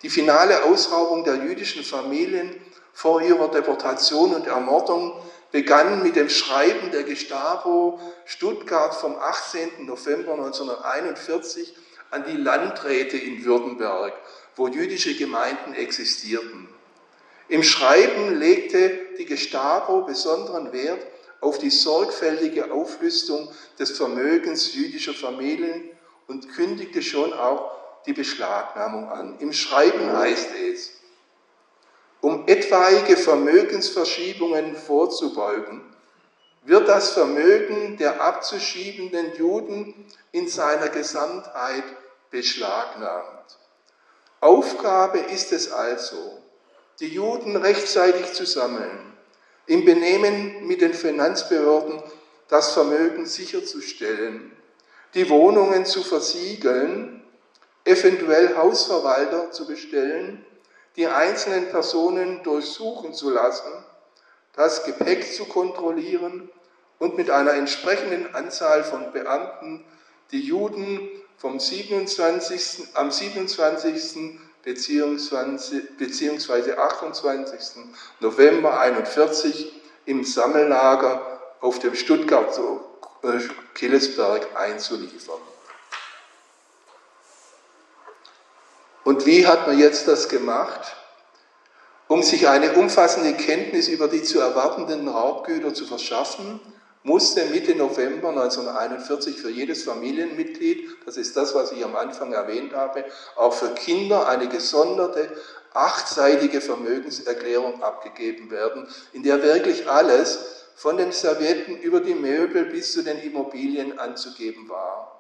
Die 0.01 0.09
finale 0.09 0.63
Ausraubung 0.63 1.23
der 1.23 1.35
jüdischen 1.35 1.83
Familien 1.83 2.53
vor 2.99 3.21
ihrer 3.21 3.49
Deportation 3.49 4.33
und 4.33 4.45
Ermordung 4.45 5.13
begann 5.53 6.03
mit 6.03 6.17
dem 6.17 6.27
Schreiben 6.27 6.91
der 6.91 7.03
Gestapo 7.03 7.97
Stuttgart 8.25 8.93
vom 8.93 9.15
18. 9.15 9.85
November 9.85 10.33
1941 10.33 11.73
an 12.11 12.25
die 12.27 12.35
Landräte 12.35 13.15
in 13.15 13.45
Württemberg, 13.45 14.11
wo 14.57 14.67
jüdische 14.67 15.15
Gemeinden 15.15 15.75
existierten. 15.75 16.67
Im 17.47 17.63
Schreiben 17.63 18.37
legte 18.37 18.99
die 19.17 19.25
Gestapo 19.25 20.01
besonderen 20.01 20.73
Wert 20.73 20.99
auf 21.39 21.57
die 21.57 21.69
sorgfältige 21.69 22.69
Aufrüstung 22.69 23.47
des 23.79 23.91
Vermögens 23.91 24.75
jüdischer 24.75 25.13
Familien 25.13 25.89
und 26.27 26.49
kündigte 26.49 27.01
schon 27.01 27.31
auch 27.31 27.71
die 28.05 28.13
Beschlagnahmung 28.13 29.07
an. 29.07 29.39
Im 29.39 29.53
Schreiben 29.53 30.11
heißt 30.11 30.49
es, 30.69 30.98
um 32.21 32.47
etwaige 32.47 33.15
Vermögensverschiebungen 33.15 34.75
vorzubeugen, 34.75 35.81
wird 36.63 36.87
das 36.87 37.11
Vermögen 37.11 37.97
der 37.97 38.21
abzuschiebenden 38.21 39.35
Juden 39.37 39.93
in 40.31 40.47
seiner 40.47 40.89
Gesamtheit 40.89 41.83
beschlagnahmt. 42.29 43.57
Aufgabe 44.41 45.19
ist 45.19 45.51
es 45.51 45.71
also, 45.71 46.37
die 46.99 47.07
Juden 47.07 47.55
rechtzeitig 47.55 48.33
zu 48.33 48.45
sammeln, 48.45 49.13
im 49.65 49.85
Benehmen 49.85 50.67
mit 50.67 50.81
den 50.81 50.93
Finanzbehörden 50.93 52.01
das 52.47 52.73
Vermögen 52.73 53.25
sicherzustellen, 53.25 54.51
die 55.13 55.29
Wohnungen 55.29 55.85
zu 55.85 56.03
versiegeln, 56.03 57.23
eventuell 57.85 58.55
Hausverwalter 58.55 59.51
zu 59.51 59.65
bestellen, 59.65 60.45
die 60.95 61.07
einzelnen 61.07 61.69
Personen 61.69 62.43
durchsuchen 62.43 63.13
zu 63.13 63.29
lassen, 63.29 63.71
das 64.53 64.83
Gepäck 64.83 65.33
zu 65.33 65.45
kontrollieren 65.45 66.49
und 66.97 67.17
mit 67.17 67.29
einer 67.29 67.53
entsprechenden 67.53 68.33
Anzahl 68.35 68.83
von 68.83 69.13
Beamten 69.13 69.85
die 70.31 70.41
Juden 70.41 71.09
vom 71.37 71.59
27., 71.59 72.95
am 72.95 73.11
27 73.11 74.39
beziehungsweise 74.63 76.77
28. 76.77 77.83
November 78.19 78.79
41 78.79 79.73
im 80.05 80.23
Sammellager 80.23 81.39
auf 81.61 81.79
dem 81.79 81.95
Stuttgarter 81.95 82.81
äh, 83.23 83.39
Killesberg 83.73 84.47
einzuliefern. 84.55 85.39
Und 89.09 89.25
wie 89.25 89.47
hat 89.47 89.65
man 89.65 89.79
jetzt 89.79 90.07
das 90.07 90.29
gemacht? 90.29 90.95
Um 92.07 92.21
sich 92.21 92.47
eine 92.47 92.73
umfassende 92.73 93.33
Kenntnis 93.33 93.87
über 93.87 94.07
die 94.07 94.21
zu 94.21 94.39
erwartenden 94.39 95.07
Raubgüter 95.07 95.73
zu 95.73 95.87
verschaffen, 95.87 96.59
musste 97.01 97.43
Mitte 97.45 97.73
November 97.73 98.29
1941 98.29 99.41
für 99.41 99.49
jedes 99.49 99.81
Familienmitglied, 99.81 100.95
das 101.07 101.17
ist 101.17 101.35
das, 101.35 101.55
was 101.55 101.71
ich 101.71 101.83
am 101.83 101.95
Anfang 101.95 102.33
erwähnt 102.33 102.75
habe, 102.75 103.03
auch 103.35 103.53
für 103.53 103.73
Kinder 103.73 104.29
eine 104.29 104.47
gesonderte 104.47 105.35
achtseitige 105.73 106.61
Vermögenserklärung 106.61 107.81
abgegeben 107.81 108.51
werden, 108.51 108.87
in 109.13 109.23
der 109.23 109.41
wirklich 109.41 109.89
alles 109.89 110.67
von 110.75 110.97
den 110.97 111.11
Servietten 111.11 111.77
über 111.77 112.01
die 112.01 112.13
Möbel 112.13 112.65
bis 112.65 112.91
zu 112.91 113.01
den 113.01 113.17
Immobilien 113.17 113.97
anzugeben 113.97 114.69
war. 114.69 115.18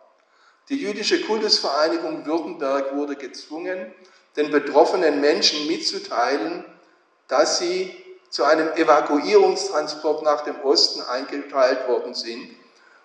Die 0.69 0.77
jüdische 0.77 1.21
Kultusvereinigung 1.21 2.27
Württemberg 2.27 2.95
wurde 2.95 3.15
gezwungen, 3.15 3.91
den 4.37 4.51
betroffenen 4.51 5.19
Menschen 5.19 5.65
mitzuteilen, 5.67 6.63
dass 7.27 7.57
sie 7.57 7.91
zu 8.29 8.43
einem 8.43 8.71
Evakuierungstransport 8.73 10.21
nach 10.21 10.41
dem 10.41 10.61
Osten 10.61 11.01
eingeteilt 11.01 11.87
worden 11.87 12.13
sind 12.13 12.55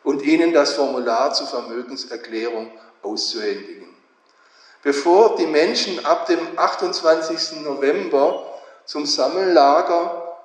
und 0.03 0.23
ihnen 0.23 0.53
das 0.53 0.75
Formular 0.75 1.33
zur 1.33 1.47
Vermögenserklärung 1.47 2.71
auszuhändigen. 3.03 3.89
Bevor 4.83 5.37
die 5.37 5.47
Menschen 5.47 6.05
ab 6.05 6.27
dem 6.27 6.39
28. 6.57 7.63
November 7.63 8.45
zum 8.85 9.07
Sammellager 9.07 10.39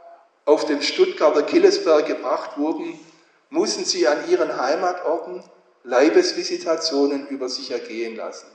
auf 0.45 0.65
dem 0.65 0.81
Stuttgarter 0.81 1.43
Killesberg 1.43 2.05
gebracht 2.05 2.57
wurden, 2.57 2.97
mussten 3.49 3.83
sie 3.83 4.07
an 4.07 4.29
ihren 4.29 4.57
Heimatorten 4.57 5.43
Leibesvisitationen 5.89 7.27
über 7.27 7.49
sich 7.49 7.71
ergehen 7.71 8.15
lassen. 8.15 8.47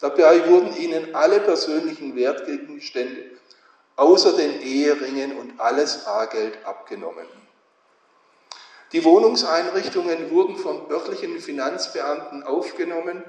Dabei 0.00 0.48
wurden 0.48 0.76
ihnen 0.76 1.14
alle 1.14 1.40
persönlichen 1.40 2.14
Wertgegenstände 2.16 3.32
außer 3.96 4.32
den 4.32 4.62
Eheringen 4.62 5.36
und 5.38 5.60
alles 5.60 6.04
Bargeld 6.04 6.64
abgenommen. 6.64 7.26
Die 8.92 9.04
Wohnungseinrichtungen 9.04 10.30
wurden 10.30 10.56
von 10.56 10.90
örtlichen 10.90 11.40
Finanzbeamten 11.40 12.42
aufgenommen 12.42 13.22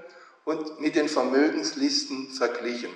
und 0.46 0.80
mit 0.80 0.96
den 0.96 1.10
Vermögenslisten 1.10 2.30
verglichen. 2.30 2.92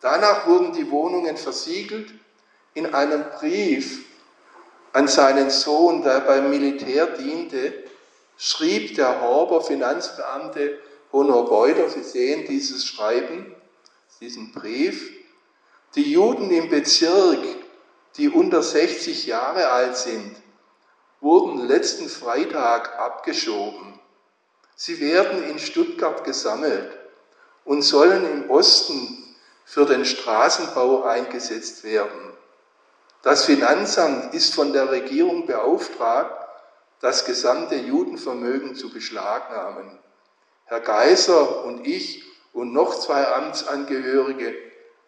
Danach 0.00 0.46
wurden 0.46 0.72
die 0.72 0.90
Wohnungen 0.90 1.36
versiegelt. 1.36 2.12
In 2.74 2.94
einem 2.94 3.24
Brief 3.38 4.04
an 4.92 5.06
seinen 5.06 5.50
Sohn, 5.50 6.02
der 6.02 6.20
beim 6.20 6.50
Militär 6.50 7.06
diente, 7.06 7.81
schrieb 8.42 8.96
der 8.96 9.20
Horber 9.20 9.60
Finanzbeamte 9.60 10.80
Honor 11.12 11.48
Beuter, 11.48 11.88
Sie 11.88 12.02
sehen 12.02 12.44
dieses 12.48 12.84
Schreiben, 12.84 13.54
diesen 14.20 14.50
Brief, 14.50 15.12
die 15.94 16.10
Juden 16.10 16.50
im 16.50 16.68
Bezirk, 16.68 17.38
die 18.16 18.28
unter 18.28 18.62
60 18.62 19.26
Jahre 19.26 19.70
alt 19.70 19.96
sind, 19.96 20.34
wurden 21.20 21.68
letzten 21.68 22.08
Freitag 22.08 22.98
abgeschoben. 22.98 24.00
Sie 24.74 24.98
werden 24.98 25.44
in 25.44 25.60
Stuttgart 25.60 26.24
gesammelt 26.24 26.90
und 27.64 27.82
sollen 27.82 28.24
im 28.24 28.50
Osten 28.50 29.36
für 29.64 29.86
den 29.86 30.04
Straßenbau 30.04 31.04
eingesetzt 31.04 31.84
werden. 31.84 32.32
Das 33.22 33.44
Finanzamt 33.44 34.34
ist 34.34 34.52
von 34.52 34.72
der 34.72 34.90
Regierung 34.90 35.46
beauftragt, 35.46 36.41
das 37.02 37.24
gesamte 37.24 37.74
Judenvermögen 37.74 38.76
zu 38.76 38.88
beschlagnahmen. 38.88 39.98
Herr 40.64 40.80
Geiser 40.80 41.64
und 41.64 41.84
ich 41.86 42.24
und 42.52 42.72
noch 42.72 42.94
zwei 42.94 43.26
Amtsangehörige 43.26 44.54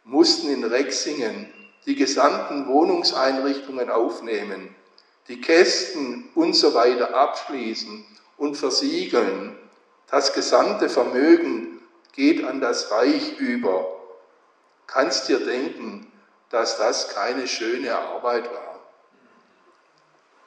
mussten 0.02 0.50
in 0.50 0.64
Rexingen 0.64 1.54
die 1.86 1.94
gesamten 1.94 2.66
Wohnungseinrichtungen 2.66 3.90
aufnehmen, 3.90 4.74
die 5.28 5.40
Kästen 5.40 6.28
und 6.34 6.54
so 6.54 6.74
weiter 6.74 7.14
abschließen 7.14 8.04
und 8.38 8.56
versiegeln. 8.56 9.56
Das 10.10 10.32
gesamte 10.32 10.88
Vermögen 10.88 11.80
geht 12.12 12.44
an 12.44 12.60
das 12.60 12.90
Reich 12.90 13.38
über. 13.38 13.86
Kannst 14.88 15.28
dir 15.28 15.38
denken, 15.38 16.10
dass 16.50 16.76
das 16.76 17.14
keine 17.14 17.46
schöne 17.46 17.96
Arbeit 17.96 18.52
war. 18.52 18.73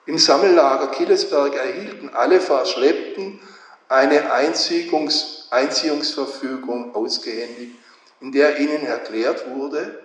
Im 0.07 0.17
Sammellager 0.17 0.87
Killesberg 0.87 1.55
erhielten 1.55 2.09
alle 2.09 2.41
Verschleppten 2.41 3.39
eine 3.87 4.31
Einziehungs 4.31 5.47
Einziehungsverfügung 5.49 6.93
ausgehändigt 6.95 7.75
in 8.19 8.31
der 8.31 8.59
ihnen 8.59 8.85
erklärt 8.85 9.49
wurde, 9.53 10.03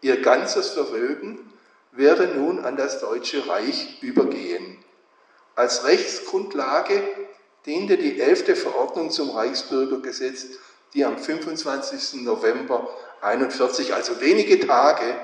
ihr 0.00 0.20
ganzes 0.20 0.70
Vermögen 0.70 1.38
werde 1.92 2.26
nun 2.28 2.64
an 2.64 2.76
das 2.76 3.00
Deutsche 3.00 3.46
Reich 3.46 4.02
übergehen. 4.02 4.78
Als 5.54 5.84
Rechtsgrundlage 5.84 7.02
diente 7.66 7.96
die 7.96 8.20
elfte 8.20 8.56
Verordnung 8.56 9.10
zum 9.10 9.30
Reichsbürgergesetz, 9.30 10.46
die 10.94 11.04
am 11.04 11.18
25. 11.18 12.22
November 12.22 12.88
1941, 13.20 13.94
also 13.94 14.20
wenige 14.20 14.66
Tage 14.66 15.14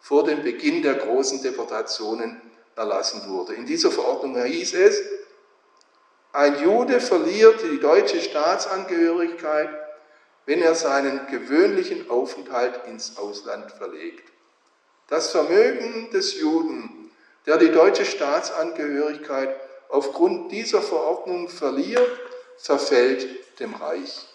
vor 0.00 0.24
dem 0.24 0.42
Beginn 0.42 0.82
der 0.82 0.94
großen 0.94 1.42
Deportationen 1.42 2.40
erlassen 2.76 3.28
wurde. 3.28 3.54
In 3.54 3.66
dieser 3.66 3.90
Verordnung 3.90 4.42
hieß 4.42 4.74
es, 4.74 5.00
ein 6.32 6.62
Jude 6.62 7.00
verliert 7.00 7.62
die 7.62 7.80
deutsche 7.80 8.20
Staatsangehörigkeit, 8.20 9.70
wenn 10.44 10.60
er 10.60 10.74
seinen 10.74 11.26
gewöhnlichen 11.28 12.10
Aufenthalt 12.10 12.86
ins 12.86 13.16
Ausland 13.16 13.72
verlegt. 13.72 14.30
Das 15.08 15.30
Vermögen 15.30 16.10
des 16.10 16.38
Juden, 16.38 17.10
der 17.46 17.56
die 17.56 17.70
deutsche 17.70 18.04
Staatsangehörigkeit 18.04 19.56
aufgrund 19.88 20.52
dieser 20.52 20.82
Verordnung 20.82 21.48
verliert, 21.48 22.20
verfällt 22.58 23.58
dem 23.58 23.74
Reich. 23.74 24.26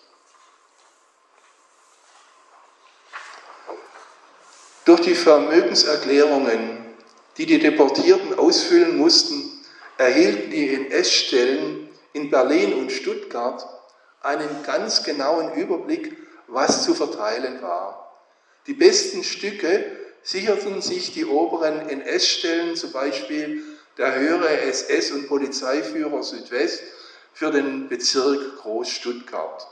Durch 4.85 5.01
die 5.01 5.15
Vermögenserklärungen, 5.15 6.80
die 7.41 7.47
die 7.47 7.59
Deportierten 7.59 8.37
ausfüllen 8.37 8.99
mussten, 8.99 9.49
erhielten 9.97 10.51
die 10.51 10.75
NS-Stellen 10.75 11.89
in 12.13 12.29
Berlin 12.29 12.73
und 12.73 12.91
Stuttgart 12.91 13.65
einen 14.21 14.61
ganz 14.63 15.01
genauen 15.01 15.51
Überblick, 15.55 16.15
was 16.45 16.83
zu 16.83 16.93
verteilen 16.93 17.59
war. 17.63 18.15
Die 18.67 18.75
besten 18.75 19.23
Stücke 19.23 19.83
sicherten 20.21 20.83
sich 20.83 21.13
die 21.13 21.25
oberen 21.25 21.89
NS-Stellen, 21.89 22.75
zum 22.75 22.91
Beispiel 22.91 23.63
der 23.97 24.13
höhere 24.13 24.61
SS- 24.61 25.11
und 25.11 25.27
Polizeiführer 25.27 26.21
Südwest 26.21 26.83
für 27.33 27.49
den 27.49 27.87
Bezirk 27.87 28.57
Groß-Stuttgart. 28.57 29.67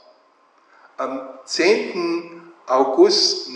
Am 0.97 1.37
10. 1.45 2.41
August 2.65 3.49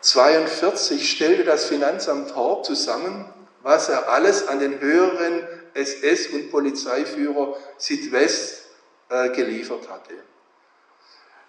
1942 0.00 1.10
stellte 1.10 1.44
das 1.44 1.64
Finanzamt 1.64 2.36
Horb 2.36 2.64
zusammen, 2.64 3.24
was 3.62 3.88
er 3.88 4.08
alles 4.08 4.46
an 4.46 4.60
den 4.60 4.80
höheren 4.80 5.46
SS- 5.74 6.28
und 6.28 6.50
Polizeiführer 6.50 7.56
Südwest 7.78 8.66
äh, 9.08 9.30
geliefert 9.30 9.88
hatte. 9.90 10.14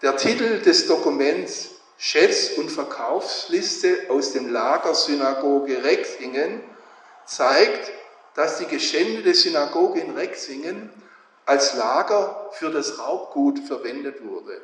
Der 0.01 0.17
Titel 0.17 0.61
des 0.61 0.87
Dokuments 0.87 1.71
Schätz- 1.97 2.57
und 2.57 2.71
Verkaufsliste 2.71 4.05
aus 4.09 4.31
dem 4.31 4.51
Lager 4.51 4.95
Synagoge 4.95 5.83
Rexingen 5.83 6.63
zeigt, 7.25 7.91
dass 8.35 8.57
die 8.57 8.65
geschändete 8.65 9.35
Synagoge 9.35 9.99
in 9.99 10.11
Rexingen 10.11 10.91
als 11.45 11.75
Lager 11.75 12.49
für 12.53 12.71
das 12.71 12.99
Raubgut 12.99 13.59
verwendet 13.59 14.23
wurde. 14.23 14.61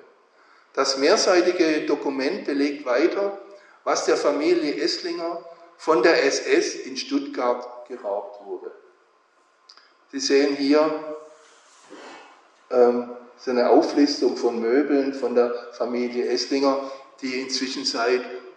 Das 0.74 0.98
mehrseitige 0.98 1.86
Dokument 1.86 2.46
belegt 2.46 2.86
weiter, 2.86 3.38
was 3.86 4.06
der 4.06 4.18
Familie 4.18 4.76
Esslinger 4.76 5.46
von 5.78 6.04
der 6.04 6.26
SS 6.26 6.76
in 6.76 6.98
Stuttgart 6.98 7.88
geraubt 7.88 8.46
wurde. 8.46 8.72
Sie 10.12 10.20
sehen 10.20 10.56
hier 10.56 11.16
ähm, 12.72 13.12
so 13.38 13.52
eine 13.52 13.70
Auflistung 13.70 14.36
von 14.36 14.60
Möbeln 14.60 15.14
von 15.14 15.36
der 15.36 15.54
Familie 15.74 16.28
Esslinger, 16.28 16.92
die 17.22 17.42
inzwischen 17.42 17.86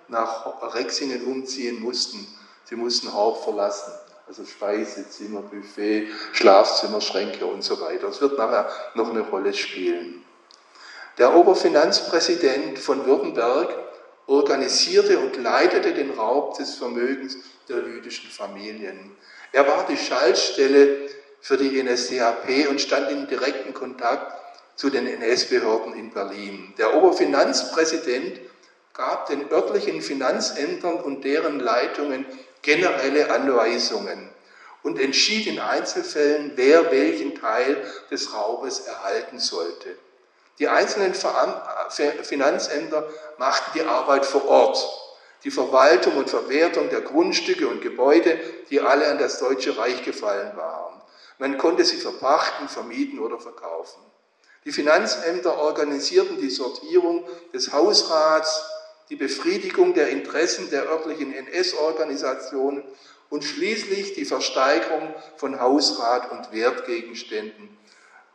nach 0.09 0.75
Rexingen 0.75 1.25
umziehen 1.25 1.81
mussten. 1.81 2.27
Sie 2.65 2.77
mussten 2.77 3.13
Horb 3.13 3.45
verlassen. 3.45 3.93
Also 4.27 4.45
Speisezimmer, 4.45 5.41
Buffet, 5.41 6.09
Schlafzimmer, 6.33 7.01
Schränke 7.01 7.47
und 7.47 7.63
so 7.63 7.81
weiter. 7.81 8.09
Das 8.09 8.21
wird 8.21 8.37
nachher 8.37 8.69
noch 8.95 9.11
eine 9.11 9.21
Rolle 9.21 9.55
spielen. 9.55 10.23
Der 11.17 11.35
Oberfinanzpräsident 11.35 12.79
von 12.79 13.07
Württemberg 13.07 13.75
organisierte 14.29 15.19
und 15.19 15.37
leitete 15.37 15.95
den 15.95 16.11
Raub 16.11 16.57
des 16.57 16.75
Vermögens 16.75 17.39
der 17.69 17.79
jüdischen 17.79 18.31
Familien. 18.31 19.17
Er 19.53 19.67
war 19.67 19.87
die 19.89 19.97
Schaltstelle 19.97 21.09
für 21.41 21.57
die 21.57 21.83
NSDAP 21.83 22.69
und 22.69 22.81
stand 22.81 23.11
in 23.11 23.27
direkten 23.27 23.73
Kontakt 23.73 24.33
zu 24.77 24.91
den 24.91 25.07
NS-Behörden 25.07 25.95
in 25.95 26.11
Berlin. 26.11 26.75
Der 26.79 26.95
Oberfinanzpräsident 26.95 28.41
gab 28.93 29.27
den 29.27 29.51
örtlichen 29.51 30.03
Finanzämtern 30.03 31.01
und 31.01 31.25
deren 31.25 31.59
Leitungen 31.59 32.27
generelle 32.63 33.31
Anweisungen 33.31 34.29
und 34.83 35.01
entschied 35.01 35.47
in 35.47 35.59
Einzelfällen, 35.59 36.53
wer 36.57 36.91
welchen 36.91 37.35
Teil 37.35 37.83
des 38.11 38.35
Raubes 38.35 38.81
erhalten 38.81 39.39
sollte. 39.39 39.97
Die 40.59 40.69
einzelnen 40.69 41.15
Finanzämter 41.15 43.09
machten 43.39 43.71
die 43.79 43.83
Arbeit 43.83 44.27
vor 44.27 44.47
Ort, 44.47 44.85
die 45.45 45.51
Verwaltung 45.53 46.17
und 46.17 46.29
Verwertung 46.29 46.91
der 46.91 47.03
Grundstücke 47.03 47.69
und 47.69 47.81
Gebäude, 47.81 48.39
die 48.71 48.81
alle 48.81 49.09
an 49.09 49.19
das 49.19 49.39
Deutsche 49.39 49.79
Reich 49.79 50.03
gefallen 50.03 50.57
waren. 50.57 51.01
Man 51.39 51.59
konnte 51.59 51.85
sie 51.85 51.99
verpachten, 51.99 52.69
vermieten 52.69 53.21
oder 53.21 53.39
verkaufen. 53.39 54.01
Die 54.65 54.73
Finanzämter 54.73 55.59
organisierten 55.59 56.41
die 56.41 56.51
Sortierung 56.51 57.25
des 57.55 57.73
Hausrats, 57.73 58.69
die 59.09 59.17
Befriedigung 59.17 59.95
der 59.95 60.09
Interessen 60.09 60.71
der 60.71 60.89
örtlichen 60.89 61.33
NS-Organisationen 61.33 62.83
und 63.31 63.45
schließlich 63.45 64.15
die 64.15 64.25
Versteigerung 64.25 65.15
von 65.37 65.61
Hausrat 65.61 66.33
und 66.33 66.53
Wertgegenständen 66.53 67.79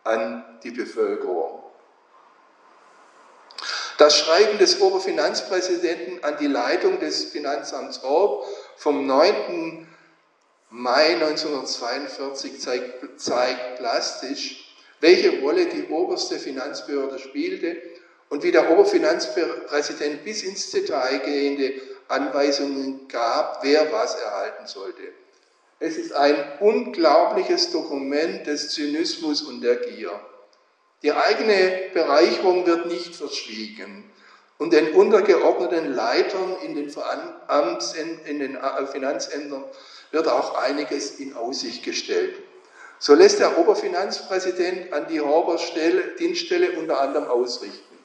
an 0.04 0.60
die 0.64 0.72
Bevölkerung. 0.72 1.63
Das 3.98 4.18
Schreiben 4.18 4.58
des 4.58 4.82
Oberfinanzpräsidenten 4.82 6.24
an 6.24 6.38
die 6.40 6.48
Leitung 6.48 7.00
des 7.00 7.26
Finanzamts 7.26 8.04
Orb 8.04 8.46
vom 8.76 9.06
9. 9.06 9.88
Mai 10.72 11.14
1942 11.14 12.60
zeigt, 12.60 13.22
zeigt 13.22 13.78
plastisch, 13.78 14.76
welche 15.00 15.42
Rolle 15.42 15.68
die 15.68 15.88
oberste 15.90 16.40
Finanzbehörde 16.40 17.20
spielte 17.20 17.78
und 18.30 18.42
wie 18.42 18.52
der 18.52 18.72
Oberfinanzpräsident 18.72 20.24
bis 20.24 20.42
ins 20.42 20.72
Detail 20.72 21.20
gehende 21.20 21.74
Anweisungen 22.08 23.08
gab, 23.08 23.64
wer 23.64 23.92
was 23.92 24.16
erhalten 24.16 24.66
sollte. 24.66 25.04
Es 25.80 25.98
ist 25.98 26.14
ein 26.14 26.36
unglaubliches 26.60 27.72
Dokument 27.72 28.48
des 28.48 28.70
Zynismus 28.70 29.44
und 29.44 29.62
der 29.62 29.76
Gier. 29.76 30.20
Die 31.04 31.12
eigene 31.12 31.90
Bereicherung 31.94 32.66
wird 32.66 32.88
nicht 32.88 33.16
verschwiegen 33.16 34.10
und 34.58 34.72
den 34.72 34.94
untergeordneten 34.94 35.94
Leitern 35.94 36.56
in 36.64 36.76
den, 36.76 36.90
in 38.26 38.40
den 38.40 38.58
Finanzämtern 38.90 39.66
wird 40.12 40.28
auch 40.30 40.56
einiges 40.56 41.20
in 41.20 41.36
Aussicht 41.36 41.84
gestellt. 41.84 42.36
So 43.00 43.16
lässt 43.16 43.40
der 43.40 43.58
Oberfinanzpräsident 43.58 44.94
an 44.94 45.08
die 45.10 45.20
Horber 45.20 45.60
Dienststelle 46.20 46.72
unter 46.80 47.02
anderem 47.02 47.28
ausrichten. 47.28 47.98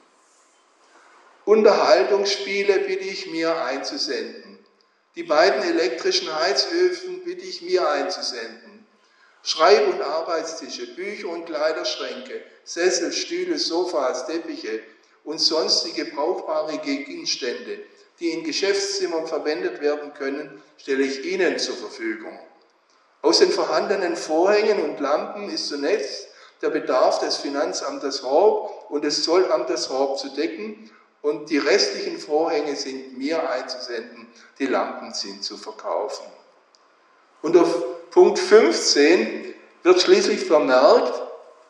Unterhaltungsspiele 1.45 2.79
bitte 2.79 3.05
ich 3.05 3.31
mir 3.31 3.63
einzusenden. 3.63 4.59
Die 5.15 5.23
beiden 5.23 5.63
elektrischen 5.63 6.35
Heizöfen 6.35 7.23
bitte 7.23 7.45
ich 7.45 7.61
mir 7.61 7.89
einzusenden. 7.89 8.68
Schreib- 9.49 9.87
und 9.87 9.99
Arbeitstische, 9.99 10.93
Bücher 10.93 11.29
und 11.29 11.47
Kleiderschränke, 11.47 12.43
Sessel, 12.63 13.11
Stühle, 13.11 13.57
Sofas, 13.57 14.27
Teppiche 14.27 14.83
und 15.23 15.39
sonstige 15.39 16.05
brauchbare 16.05 16.77
Gegenstände, 16.77 17.79
die 18.19 18.29
in 18.29 18.43
Geschäftszimmern 18.43 19.25
verwendet 19.25 19.81
werden 19.81 20.13
können, 20.13 20.61
stelle 20.77 21.01
ich 21.01 21.25
Ihnen 21.25 21.57
zur 21.57 21.75
Verfügung. 21.77 22.37
Aus 23.23 23.39
den 23.39 23.49
vorhandenen 23.49 24.15
Vorhängen 24.15 24.83
und 24.83 24.99
Lampen 24.99 25.49
ist 25.49 25.67
zunächst 25.67 26.27
der 26.61 26.69
Bedarf 26.69 27.17
des 27.17 27.37
Finanzamtes 27.37 28.21
Horb 28.21 28.91
und 28.91 29.03
des 29.03 29.23
Zollamtes 29.23 29.89
Horb 29.89 30.19
zu 30.19 30.29
decken 30.29 30.91
und 31.23 31.49
die 31.49 31.57
restlichen 31.57 32.19
Vorhänge 32.19 32.75
sind 32.75 33.17
mir 33.17 33.49
einzusenden, 33.49 34.27
die 34.59 34.67
Lampen 34.67 35.11
sind 35.11 35.43
zu 35.43 35.57
verkaufen. 35.57 36.27
Auf 37.41 37.88
Punkt 38.11 38.39
15 38.39 39.53
wird 39.83 40.01
schließlich 40.01 40.45
vermerkt, 40.45 41.21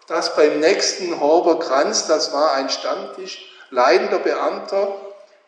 dass 0.07 0.35
beim 0.35 0.59
nächsten 0.59 1.19
Horber 1.19 1.59
Kranz, 1.59 2.07
das 2.07 2.33
war 2.33 2.53
ein 2.53 2.69
Stammtisch, 2.69 3.51
leidender 3.69 4.19
Beamter, 4.19 4.95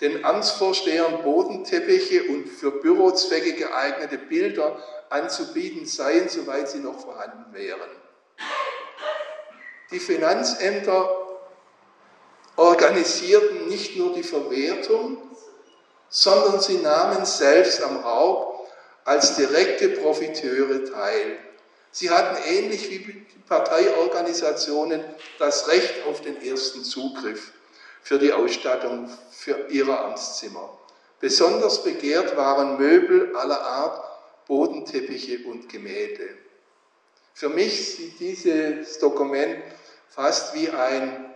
den 0.02 0.26
Amtsvorstehern 0.26 1.24
Bodenteppiche 1.24 2.24
und 2.24 2.48
für 2.48 2.72
Bürozwecke 2.72 3.54
geeignete 3.54 4.18
Bilder 4.18 4.78
anzubieten 5.10 5.86
seien, 5.86 6.28
soweit 6.30 6.70
sie 6.70 6.80
noch 6.80 7.00
vorhanden 7.00 7.54
wären. 7.54 7.90
Die 9.92 10.00
Finanzämter 10.00 11.10
organisierten 12.56 13.68
nicht 13.68 13.98
nur 13.98 14.14
die 14.14 14.24
Verwertung, 14.24 15.18
sondern 16.10 16.60
sie 16.60 16.78
nahmen 16.78 17.26
selbst 17.26 17.82
am 17.84 17.98
Raub 17.98 18.51
als 19.06 19.36
direkte 19.36 19.90
Profiteure 19.90 20.86
teil. 20.92 21.38
Sie 21.92 22.10
hatten 22.10 22.38
ähnlich 22.48 22.90
wie 22.90 23.26
Parteiorganisationen 23.48 25.04
das 25.40 25.68
Recht 25.68 26.06
auf 26.08 26.22
den 26.22 26.42
ersten 26.42 26.84
Zugriff 26.84 27.52
für 28.02 28.18
die 28.18 28.32
Ausstattung 28.32 29.10
für 29.32 29.68
ihre 29.70 30.00
Amtszimmer. 30.00 30.78
Besonders 31.20 31.84
begehrt 31.84 32.36
waren 32.38 32.78
Möbel 32.78 33.36
aller 33.36 33.62
Art, 33.62 34.04
Bodenteppiche 34.48 35.46
und 35.46 35.70
Gemälde. 35.70 36.30
Für 37.34 37.50
mich 37.50 37.96
sieht 37.96 38.20
dieses 38.20 39.00
Dokument 39.00 39.62
fast 40.10 40.54
wie 40.56 40.70
ein 40.70 41.34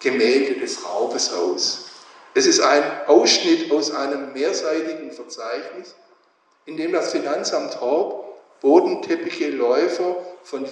Gemälde 0.00 0.60
des 0.60 0.84
Raubes 0.84 1.32
aus. 1.32 1.86
Es 2.34 2.46
ist 2.46 2.60
ein 2.60 2.82
Ausschnitt 3.06 3.70
aus 3.70 3.92
einem 3.92 4.32
mehrseitigen 4.32 5.12
Verzeichnis, 5.12 5.94
in 6.66 6.76
dem 6.76 6.92
das 6.92 7.12
Finanzamt 7.12 7.80
Horb 7.80 8.22
Bodenteppiche 8.62 9.50
Läufer 9.50 10.16
von, 10.44 10.64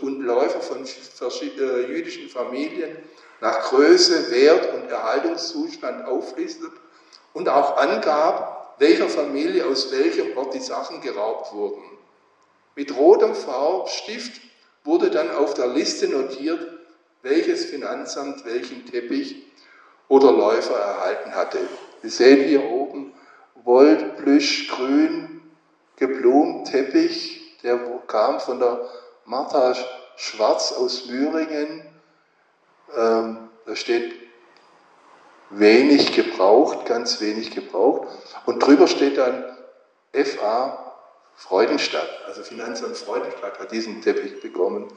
und 0.00 0.20
Läufer 0.22 0.60
von 0.60 0.82
äh, 0.82 1.86
jüdischen 1.86 2.30
Familien 2.30 2.96
nach 3.42 3.68
Größe, 3.68 4.30
Wert 4.30 4.72
und 4.72 4.90
Erhaltungszustand 4.90 6.06
auflistet 6.06 6.72
und 7.34 7.50
auch 7.50 7.76
angab, 7.76 8.76
welcher 8.78 9.10
Familie 9.10 9.66
aus 9.66 9.92
welchem 9.92 10.36
Ort 10.38 10.54
die 10.54 10.60
Sachen 10.60 11.02
geraubt 11.02 11.52
wurden. 11.52 11.82
Mit 12.76 12.96
rotem 12.96 13.34
Farbstift 13.34 14.40
wurde 14.82 15.10
dann 15.10 15.30
auf 15.30 15.52
der 15.52 15.66
Liste 15.66 16.08
notiert, 16.08 16.66
welches 17.22 17.66
Finanzamt 17.66 18.46
welchen 18.46 18.86
Teppich 18.86 19.44
oder 20.08 20.32
Läufer 20.32 20.78
erhalten 20.78 21.34
hatte. 21.34 21.58
Sie 22.02 22.08
sehen 22.08 22.48
hier 22.48 22.64
oben 22.64 23.12
Wold, 23.64 24.16
Plüsch, 24.16 24.68
Grün, 24.68 25.33
geblumt, 25.96 26.70
Teppich, 26.70 27.60
der 27.62 27.78
kam 28.06 28.40
von 28.40 28.58
der 28.58 28.88
Martha 29.24 29.74
Schwarz 30.16 30.72
aus 30.72 31.06
Müringen. 31.06 31.82
Ähm, 32.96 33.48
da 33.66 33.76
steht 33.76 34.12
wenig 35.50 36.12
gebraucht, 36.14 36.86
ganz 36.86 37.20
wenig 37.20 37.50
gebraucht. 37.50 38.08
Und 38.46 38.64
drüber 38.64 38.86
steht 38.86 39.18
dann 39.18 39.44
FA 40.12 40.92
Freudenstadt, 41.36 42.08
also 42.26 42.42
Finanzamt 42.42 42.96
Freudenstadt 42.96 43.58
hat 43.58 43.72
diesen 43.72 44.02
Teppich 44.02 44.40
bekommen. 44.40 44.88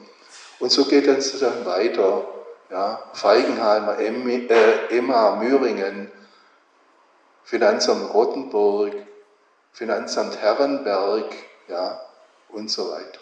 Und 0.60 0.70
so 0.70 0.84
geht 0.84 1.06
es 1.06 1.38
dann 1.40 1.66
weiter. 1.66 2.26
Ja, 2.70 3.02
Feigenheimer, 3.14 3.98
äh, 3.98 4.96
Emma, 4.96 5.36
Müringen, 5.36 6.12
Finanzamt 7.42 8.12
Rottenburg, 8.12 8.92
Finanzamt 9.78 10.36
Herrenberg 10.42 11.32
ja, 11.68 12.04
und 12.48 12.68
so 12.68 12.90
weiter. 12.90 13.20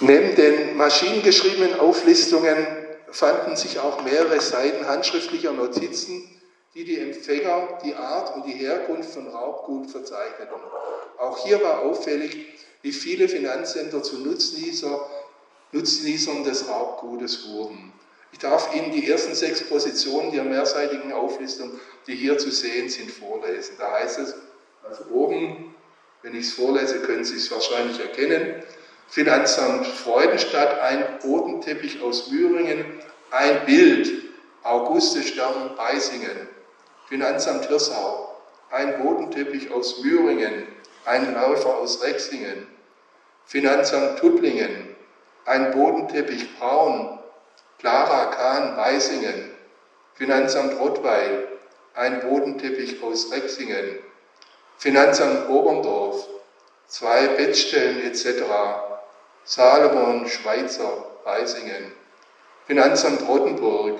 Neben 0.00 0.34
den 0.34 0.78
maschinengeschriebenen 0.78 1.78
Auflistungen 1.78 2.66
fanden 3.10 3.56
sich 3.56 3.78
auch 3.78 4.02
mehrere 4.04 4.40
Seiten 4.40 4.88
handschriftlicher 4.88 5.52
Notizen, 5.52 6.40
die 6.74 6.84
die 6.84 6.98
Empfänger, 6.98 7.78
die 7.84 7.94
Art 7.94 8.34
und 8.36 8.46
die 8.46 8.54
Herkunft 8.54 9.10
von 9.10 9.28
Raubgut 9.28 9.90
verzeichneten. 9.90 10.56
Auch 11.18 11.44
hier 11.44 11.62
war 11.62 11.80
auffällig, 11.80 12.58
wie 12.80 12.92
viele 12.92 13.28
Finanzämter 13.28 14.02
zu 14.02 14.20
Nutznießer, 14.20 14.98
Nutznießern 15.72 16.42
des 16.42 16.66
Raubgutes 16.66 17.46
wurden. 17.50 17.92
Ich 18.32 18.38
darf 18.38 18.74
Ihnen 18.74 18.90
die 18.92 19.08
ersten 19.10 19.34
sechs 19.34 19.62
Positionen 19.62 20.32
der 20.32 20.44
mehrseitigen 20.44 21.12
Auflistung, 21.12 21.78
die 22.06 22.14
hier 22.14 22.38
zu 22.38 22.50
sehen 22.50 22.88
sind, 22.88 23.10
vorlesen. 23.10 23.76
Da 23.78 23.92
heißt 23.92 24.18
es, 24.18 24.34
also 24.88 25.04
oben, 25.12 25.74
wenn 26.22 26.34
ich 26.34 26.46
es 26.46 26.54
vorlese, 26.54 27.00
können 27.00 27.24
Sie 27.24 27.36
es 27.36 27.50
wahrscheinlich 27.50 28.00
erkennen, 28.00 28.62
Finanzamt 29.08 29.86
Freudenstadt, 29.86 30.80
ein 30.80 31.18
Bodenteppich 31.22 32.00
aus 32.00 32.30
Müringen, 32.30 32.82
ein 33.30 33.66
Bild, 33.66 34.10
Auguste 34.62 35.22
Stern 35.22 35.76
Beisingen. 35.76 36.48
Finanzamt 37.08 37.68
Hirsau, 37.68 38.34
ein 38.70 39.02
Bodenteppich 39.02 39.70
aus 39.70 40.02
Müringen, 40.02 40.66
ein 41.04 41.34
Läufer 41.34 41.76
aus 41.76 42.02
Rexingen. 42.02 42.66
Finanzamt 43.44 44.18
Tuttlingen, 44.18 44.96
ein 45.44 45.72
Bodenteppich 45.72 46.56
Braun, 46.58 47.18
Clara 47.82 48.26
Kahn 48.26 48.76
Beisingen. 48.76 49.50
Finanzamt 50.14 50.78
Rottweil, 50.78 51.48
ein 51.94 52.20
Bodenteppich 52.20 53.02
aus 53.02 53.32
Rexingen. 53.32 53.98
Finanzamt 54.78 55.48
Oberndorf, 55.48 56.28
zwei 56.86 57.26
Bettstellen 57.26 58.04
etc. 58.04 58.44
Salomon 59.42 60.28
Schweizer 60.28 61.06
Beisingen. 61.24 61.90
Finanzamt 62.68 63.26
Rottenburg, 63.26 63.98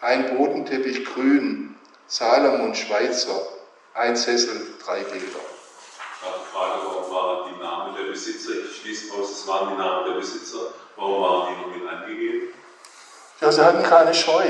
ein 0.00 0.36
Bodenteppich 0.36 1.04
grün, 1.04 1.76
Salomon 2.08 2.74
Schweizer, 2.74 3.46
ein 3.94 4.16
Sessel, 4.16 4.74
drei 4.84 5.04
Bilder. 5.04 5.20
Die 5.22 6.52
Frage, 6.52 6.80
warum 6.84 7.14
waren 7.14 7.54
die 7.54 7.62
Namen 7.62 7.94
der 7.94 8.10
Besitzer, 8.10 8.54
ich 8.64 8.76
schließe 8.80 9.14
aus, 9.14 9.30
es 9.30 9.46
waren 9.46 9.68
die 9.70 9.76
Namen 9.76 10.06
der 10.06 10.18
Besitzer, 10.18 10.74
warum 10.96 11.22
waren 11.22 11.54
die 11.54 11.60
noch 11.60 11.76
mit 11.76 11.88
angegeben? 11.88 12.54
Ja, 13.40 13.50
sie 13.50 13.64
hatten 13.64 13.82
keine 13.82 14.12
Scheu. 14.12 14.44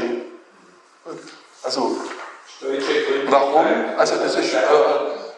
Also, 1.63 1.97
warum? 3.29 3.67
Also, 3.97 4.17
das 4.17 4.37
ist, 4.37 4.55
äh, 4.55 4.59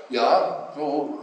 ja, 0.09 0.73
so, 0.75 1.19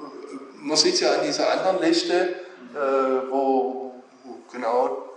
man 0.55 0.77
sieht 0.77 0.95
es 0.95 0.99
ja 0.99 1.13
an 1.13 1.23
dieser 1.23 1.49
anderen 1.51 1.81
Liste, 1.81 2.13
äh, 2.15 3.31
wo, 3.31 3.95
wo, 4.23 4.37
genau 4.51 5.09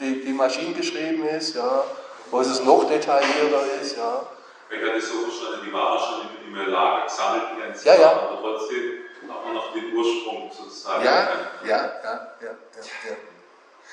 die, 0.00 0.24
die 0.24 0.32
Maschine 0.32 0.74
geschrieben 0.74 1.26
ist, 1.28 1.54
ja, 1.54 1.84
wo 2.30 2.40
es 2.40 2.62
noch 2.64 2.84
detaillierter 2.88 3.80
ist, 3.80 3.96
ja. 3.96 4.22
Ich 4.70 4.88
hatte 4.88 5.00
so 5.00 5.20
verstanden, 5.24 5.66
die 5.66 5.72
waren 5.72 5.98
schon 5.98 6.28
im 6.46 6.70
Lager 6.72 7.04
gesammelt, 7.04 7.42
die 7.54 7.62
ganzen 7.62 7.86
ja, 7.86 7.94
ja. 7.94 8.12
aber 8.12 8.38
trotzdem 8.40 9.04
hat 9.28 9.44
man 9.44 9.54
noch 9.54 9.72
den 9.72 9.94
Ursprung 9.94 10.50
sozusagen. 10.50 11.04
Ja, 11.04 11.28
ja, 11.64 11.76
ja, 12.02 12.34
ja, 12.40 12.50
ja. 12.80 13.16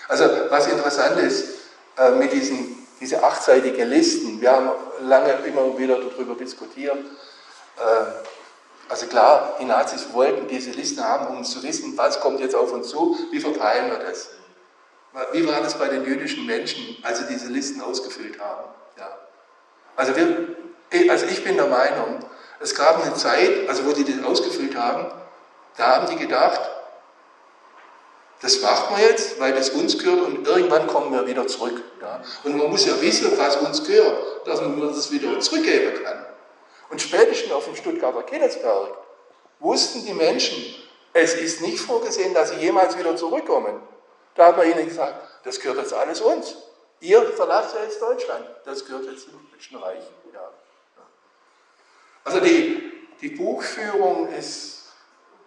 Also, 0.07 0.23
was 0.49 0.67
interessant 0.67 1.19
ist, 1.19 1.58
äh, 1.99 2.11
mit 2.11 2.31
diesen 2.33 2.79
diese 2.99 3.23
achtseitige 3.23 3.85
Listen, 3.85 4.41
wir 4.41 4.51
haben 4.51 4.71
lange 5.01 5.31
immer 5.45 5.77
wieder 5.77 5.97
darüber 5.99 6.35
diskutiert, 6.35 6.97
äh, 7.77 8.89
also 8.89 9.05
klar, 9.05 9.55
die 9.59 9.65
Nazis 9.65 10.11
wollten 10.13 10.47
diese 10.47 10.71
Listen 10.71 11.03
haben, 11.03 11.27
um 11.27 11.43
zu 11.43 11.61
wissen, 11.61 11.95
was 11.95 12.19
kommt 12.19 12.39
jetzt 12.39 12.55
auf 12.55 12.73
uns 12.73 12.89
zu, 12.89 13.17
wie 13.31 13.39
verteilen 13.39 13.91
wir 13.91 13.99
das. 13.99 14.31
Wie 15.31 15.47
war 15.47 15.61
das 15.61 15.75
bei 15.75 15.87
den 15.87 16.03
jüdischen 16.05 16.45
Menschen, 16.45 16.97
als 17.03 17.19
sie 17.19 17.25
diese 17.27 17.47
Listen 17.47 17.81
ausgefüllt 17.81 18.39
haben? 18.39 18.63
Ja. 18.97 19.09
Also, 19.95 20.15
wir, 20.15 20.55
also 21.09 21.25
ich 21.27 21.43
bin 21.43 21.55
der 21.55 21.67
Meinung, 21.67 22.19
es 22.59 22.73
gab 22.73 23.03
eine 23.03 23.13
Zeit, 23.13 23.69
also 23.69 23.85
wo 23.85 23.91
die 23.91 24.03
das 24.03 24.23
ausgefüllt 24.25 24.75
haben, 24.75 25.11
da 25.77 25.95
haben 25.95 26.07
die 26.07 26.15
gedacht, 26.15 26.61
das 28.41 28.61
machen 28.61 28.95
wir 28.97 29.05
jetzt, 29.09 29.39
weil 29.39 29.53
das 29.53 29.69
uns 29.71 29.97
gehört 29.97 30.21
und 30.21 30.47
irgendwann 30.47 30.87
kommen 30.87 31.11
wir 31.11 31.27
wieder 31.27 31.45
zurück. 31.47 31.81
Ja. 32.01 32.21
Und 32.43 32.57
man 32.57 32.69
muss 32.69 32.85
ja 32.85 32.99
wissen, 33.01 33.37
was 33.37 33.57
uns 33.57 33.85
gehört, 33.85 34.47
dass 34.47 34.61
man 34.61 34.79
das 34.79 35.11
wieder 35.11 35.39
zurückgeben 35.39 36.03
kann. 36.03 36.25
Und 36.89 37.01
spätestens 37.01 37.51
auf 37.51 37.65
dem 37.65 37.75
Stuttgarter 37.75 38.23
Killesberg 38.23 38.97
wussten 39.59 40.05
die 40.05 40.13
Menschen, 40.13 40.63
es 41.13 41.33
ist 41.33 41.61
nicht 41.61 41.79
vorgesehen, 41.79 42.33
dass 42.33 42.51
sie 42.51 42.57
jemals 42.57 42.97
wieder 42.97 43.15
zurückkommen. 43.15 43.81
Da 44.35 44.47
hat 44.47 44.57
man 44.57 44.71
ihnen 44.71 44.87
gesagt, 44.87 45.15
das 45.43 45.59
gehört 45.59 45.79
jetzt 45.79 45.93
alles 45.93 46.21
uns. 46.21 46.55
Ihr 47.01 47.21
verlasst 47.33 47.75
ja 47.75 47.83
jetzt 47.83 48.01
Deutschland, 48.01 48.45
das 48.65 48.85
gehört 48.85 49.05
jetzt 49.05 49.27
dem 49.27 49.39
Deutschen 49.51 49.77
Reich. 49.77 50.03
Ja. 50.33 50.49
Also 52.23 52.39
die, 52.39 52.91
die 53.21 53.29
Buchführung 53.29 54.29
ist 54.29 54.78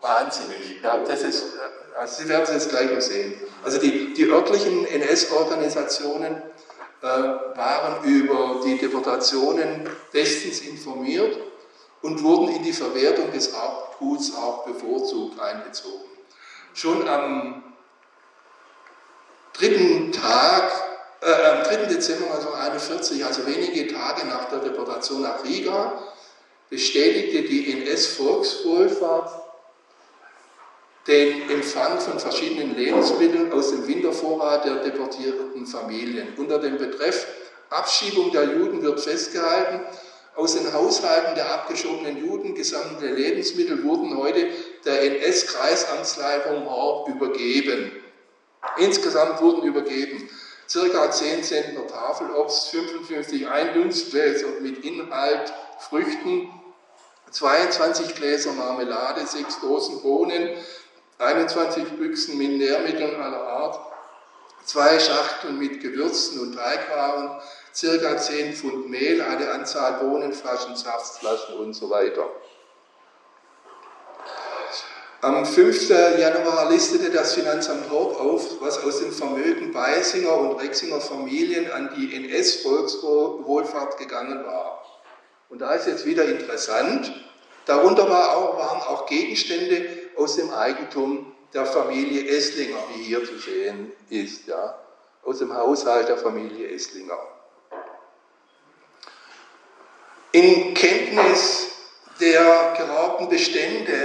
wahnsinnig. 0.03 0.83
Ja, 0.83 0.99
das 0.99 1.23
ist, 1.23 1.45
also 1.99 2.23
Sie 2.23 2.29
werden 2.29 2.43
es 2.45 2.51
jetzt 2.51 2.69
gleich 2.71 3.03
sehen. 3.03 3.35
Also 3.65 3.79
die, 3.79 4.13
die 4.13 4.25
örtlichen 4.25 4.87
NS-Organisationen 4.87 6.43
äh, 7.01 7.07
waren 7.07 8.05
über 8.05 8.61
die 8.65 8.79
Deportationen 8.79 9.89
bestens 10.13 10.61
informiert 10.61 11.39
und 12.03 12.23
wurden 12.23 12.49
in 12.49 12.63
die 12.63 12.73
Verwertung 12.73 13.33
des 13.33 13.49
Erbguts 13.49 14.35
auch 14.35 14.65
bevorzugt 14.65 15.41
einbezogen. 15.41 16.11
Schon 16.75 17.09
am 17.09 17.63
dritten 19.53 20.11
Tag, 20.11 20.73
äh, 21.21 21.31
am 21.31 21.63
3. 21.65 21.87
Dezember 21.87 22.27
1941, 22.35 23.25
also 23.25 23.47
wenige 23.47 23.93
Tage 23.93 24.27
nach 24.27 24.49
der 24.49 24.59
Deportation 24.59 25.23
nach 25.23 25.45
Riga, 25.45 25.93
bestätigte 26.71 27.43
die 27.43 27.73
NS-Volkswohlfahrt 27.73 29.42
den 31.07 31.51
Empfang 31.51 31.99
von 32.01 32.19
verschiedenen 32.19 32.77
Lebensmitteln 32.77 33.53
aus 33.53 33.71
dem 33.71 33.87
Wintervorrat 33.87 34.65
der 34.65 34.77
deportierten 34.77 35.67
Familien. 35.67 36.29
Unter 36.37 36.59
dem 36.59 36.79
Betreff 36.79 37.27
Abschiebung 37.71 38.31
der 38.33 38.45
Juden 38.45 38.83
wird 38.83 39.01
festgehalten, 39.01 39.81
aus 40.35 40.55
den 40.55 40.73
Haushalten 40.73 41.35
der 41.35 41.53
abgeschobenen 41.53 42.17
Juden 42.17 42.55
gesammelte 42.55 43.07
Lebensmittel 43.07 43.83
wurden 43.85 44.17
heute 44.17 44.47
der 44.85 45.03
NS-Kreisamtsleitung 45.03 46.65
Horb 46.69 47.09
übergeben. 47.09 47.93
Insgesamt 48.79 49.43
wurden 49.43 49.63
übergeben 49.65 50.29
circa 50.69 51.11
10 51.11 51.43
Zentner 51.43 51.87
Tafelobst, 51.87 52.69
55 52.69 53.47
Einlunzgläser 53.47 54.47
mit 54.61 54.85
Inhalt, 54.85 55.53
Früchten, 55.81 56.49
22 57.31 58.15
Gläser 58.15 58.53
Marmelade, 58.53 59.27
6 59.27 59.61
Dosen 59.61 60.01
Bohnen, 60.03 60.51
21 61.23 61.85
Büchsen 61.99 62.37
mit 62.37 62.59
Nährmitteln 62.59 63.21
aller 63.21 63.43
Art, 63.43 63.81
zwei 64.65 64.99
Schachteln 64.99 65.59
mit 65.59 65.81
Gewürzen 65.81 66.41
und 66.41 66.55
Teigwaren, 66.55 67.41
circa 67.73 68.17
10 68.17 68.55
Pfund 68.55 68.91
Mehl, 68.91 69.23
eine 69.23 69.51
Anzahl 69.53 70.05
Bohnenflaschen, 70.05 70.77
Saftflaschen 70.77 71.57
und 71.57 71.75
so 71.75 71.89
weiter. 71.91 72.29
Am 75.21 75.47
5. 75.47 75.89
Januar 76.19 76.69
listete 76.69 77.11
das 77.11 77.35
Finanzamt 77.35 77.89
Horb 77.89 78.19
auf, 78.21 78.61
was 78.61 78.83
aus 78.83 78.99
dem 78.99 79.13
Vermögen 79.13 79.73
Beisinger 79.73 80.37
und 80.37 80.61
Rexinger 80.61 81.01
Familien 81.01 81.71
an 81.71 81.95
die 81.97 82.13
NS-Volkswohlfahrt 82.13 83.99
gegangen 83.99 84.45
war. 84.45 84.85
Und 85.49 85.61
da 85.61 85.75
ist 85.75 85.87
jetzt 85.87 86.07
wieder 86.07 86.25
interessant, 86.25 87.13
darunter 87.67 88.11
waren 88.11 88.81
auch 88.81 89.07
Gegenstände 89.07 90.02
aus 90.23 90.37
dem 90.37 90.53
Eigentum 90.53 91.33
der 91.53 91.67
Familie 91.67 92.29
Esslinger, 92.29 92.79
wie 92.95 93.03
hier 93.03 93.25
zu 93.25 93.39
sehen 93.39 93.93
ist, 94.09 94.47
ja, 94.47 94.79
aus 95.25 95.39
dem 95.39 95.55
Haushalt 95.55 96.09
der 96.09 96.17
Familie 96.17 96.71
Esslinger. 96.71 97.19
In 100.33 100.75
Kenntnis 100.75 101.69
der 102.21 102.75
geraubten 102.77 103.29
Bestände 103.29 103.97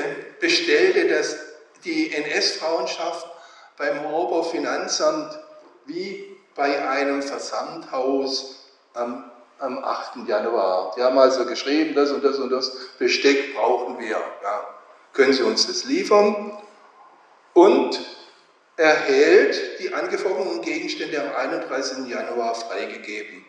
bestellte 0.41 1.07
das, 1.07 1.37
die 1.85 2.11
NS-Frauenschaft 2.11 3.27
beim 3.77 4.09
Horber 4.11 4.43
Finanzamt 4.43 5.39
wie 5.85 6.35
bei 6.55 6.89
einem 6.89 7.21
Versandhaus 7.21 8.65
am, 8.93 9.31
am 9.59 9.83
8. 9.83 10.27
Januar. 10.27 10.93
Die 10.97 11.03
haben 11.03 11.17
also 11.17 11.45
geschrieben, 11.45 11.93
das 11.93 12.11
und 12.11 12.23
das 12.23 12.39
und 12.39 12.49
das 12.49 12.75
Besteck 12.97 13.55
brauchen 13.55 13.99
wir. 13.99 14.19
Ja. 14.43 14.76
Können 15.17 15.33
Sie 15.33 15.41
uns 15.41 15.65
das 15.65 15.85
liefern? 15.85 16.51
Und 17.53 17.99
erhält 18.75 19.79
die 19.79 19.91
angeforderten 19.91 20.61
Gegenstände 20.61 21.19
am 21.19 21.35
31. 21.35 22.07
Januar 22.07 22.53
freigegeben. 22.53 23.43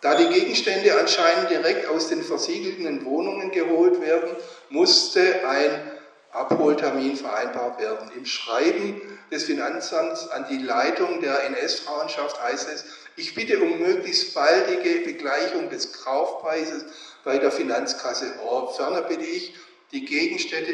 Da 0.00 0.14
die 0.14 0.28
Gegenstände 0.28 0.96
anscheinend 0.96 1.50
direkt 1.50 1.88
aus 1.88 2.06
den 2.06 2.22
versiegelten 2.22 3.04
Wohnungen 3.04 3.50
geholt 3.50 4.00
werden, 4.00 4.30
musste 4.70 5.44
ein 5.44 5.90
Abholtermin 6.30 7.16
vereinbart 7.16 7.80
werden. 7.80 8.12
Im 8.16 8.24
Schreiben 8.24 9.02
des 9.32 9.42
Finanzamts 9.42 10.28
an 10.28 10.46
die 10.48 10.58
Leitung 10.58 11.20
der 11.20 11.42
NS-Frauenschaft 11.46 12.40
heißt 12.40 12.68
es, 12.72 12.84
ich 13.16 13.34
bitte 13.34 13.58
um 13.58 13.80
möglichst 13.80 14.34
baldige 14.34 15.00
Begleichung 15.00 15.68
des 15.68 16.04
Kaufpreises 16.04 16.84
bei 17.24 17.38
der 17.38 17.50
Finanzkasse 17.50 18.34
Horb. 18.44 18.76
Ferner 18.76 19.02
bitte 19.02 19.24
ich, 19.24 19.52
die 19.92 20.04
Gegenstände, 20.04 20.72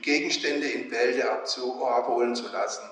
Gegenstände 0.00 0.68
in 0.68 0.88
Bälde 0.88 1.30
abholen 1.30 2.36
zu 2.36 2.48
lassen. 2.52 2.88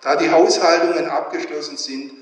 Da 0.00 0.16
die 0.16 0.30
Haushaltungen 0.30 1.08
abgeschlossen 1.08 1.76
sind, 1.76 2.12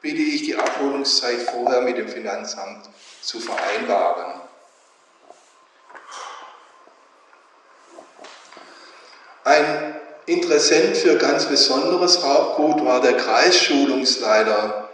bitte 0.00 0.22
ich 0.22 0.42
die 0.42 0.56
Abholungszeit 0.56 1.40
vorher 1.40 1.82
mit 1.82 1.98
dem 1.98 2.08
Finanzamt 2.08 2.88
zu 3.20 3.40
vereinbaren. 3.40 4.40
Ein 9.44 9.96
Interessent 10.26 10.96
für 10.96 11.16
ganz 11.18 11.44
besonderes 11.44 12.22
Raubgut 12.22 12.82
war 12.82 13.02
der 13.02 13.18
Kreisschulungsleiter 13.18 14.88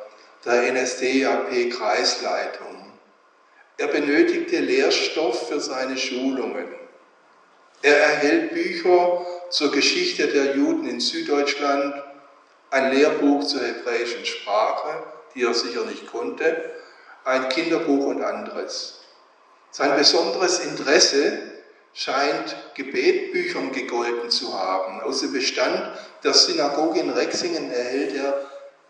der 0.45 0.73
NSDAP 0.73 1.71
Kreisleitung. 1.71 2.93
Er 3.77 3.87
benötigte 3.87 4.59
Lehrstoff 4.59 5.49
für 5.49 5.61
seine 5.61 5.97
Schulungen. 5.97 6.80
Er 7.83 7.97
erhält 7.97 8.53
Bücher 8.53 9.27
zur 9.51 9.73
Geschichte 9.73 10.29
der 10.29 10.55
Juden 10.55 10.87
in 10.87 11.01
Süddeutschland, 11.01 11.95
ein 12.71 12.93
Lehrbuch 12.93 13.45
zur 13.45 13.63
hebräischen 13.63 14.25
Sprache, 14.27 15.03
die 15.35 15.45
er 15.45 15.55
sicher 15.55 15.85
nicht 15.85 16.07
konnte, 16.07 16.73
ein 17.25 17.49
Kinderbuch 17.49 18.07
und 18.07 18.23
anderes. 18.23 19.01
Sein 19.71 19.97
besonderes 19.97 20.61
Interesse 20.61 21.39
scheint 21.95 22.55
Gebetbüchern 22.75 23.73
gegolten 23.73 24.31
zu 24.31 24.53
haben. 24.53 25.01
Aus 25.01 25.21
dem 25.21 25.33
Bestand 25.33 25.93
der 26.23 26.35
Synagoge 26.35 27.01
in 27.01 27.11
Rexingen 27.11 27.73
erhält 27.73 28.15
er 28.15 28.47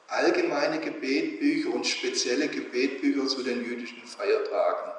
allgemeine 0.08 0.80
Gebetbücher 0.80 1.72
und 1.72 1.86
spezielle 1.86 2.48
Gebetbücher 2.48 3.26
zu 3.28 3.42
den 3.42 3.64
jüdischen 3.64 4.02
Feiertagen. 4.04 4.92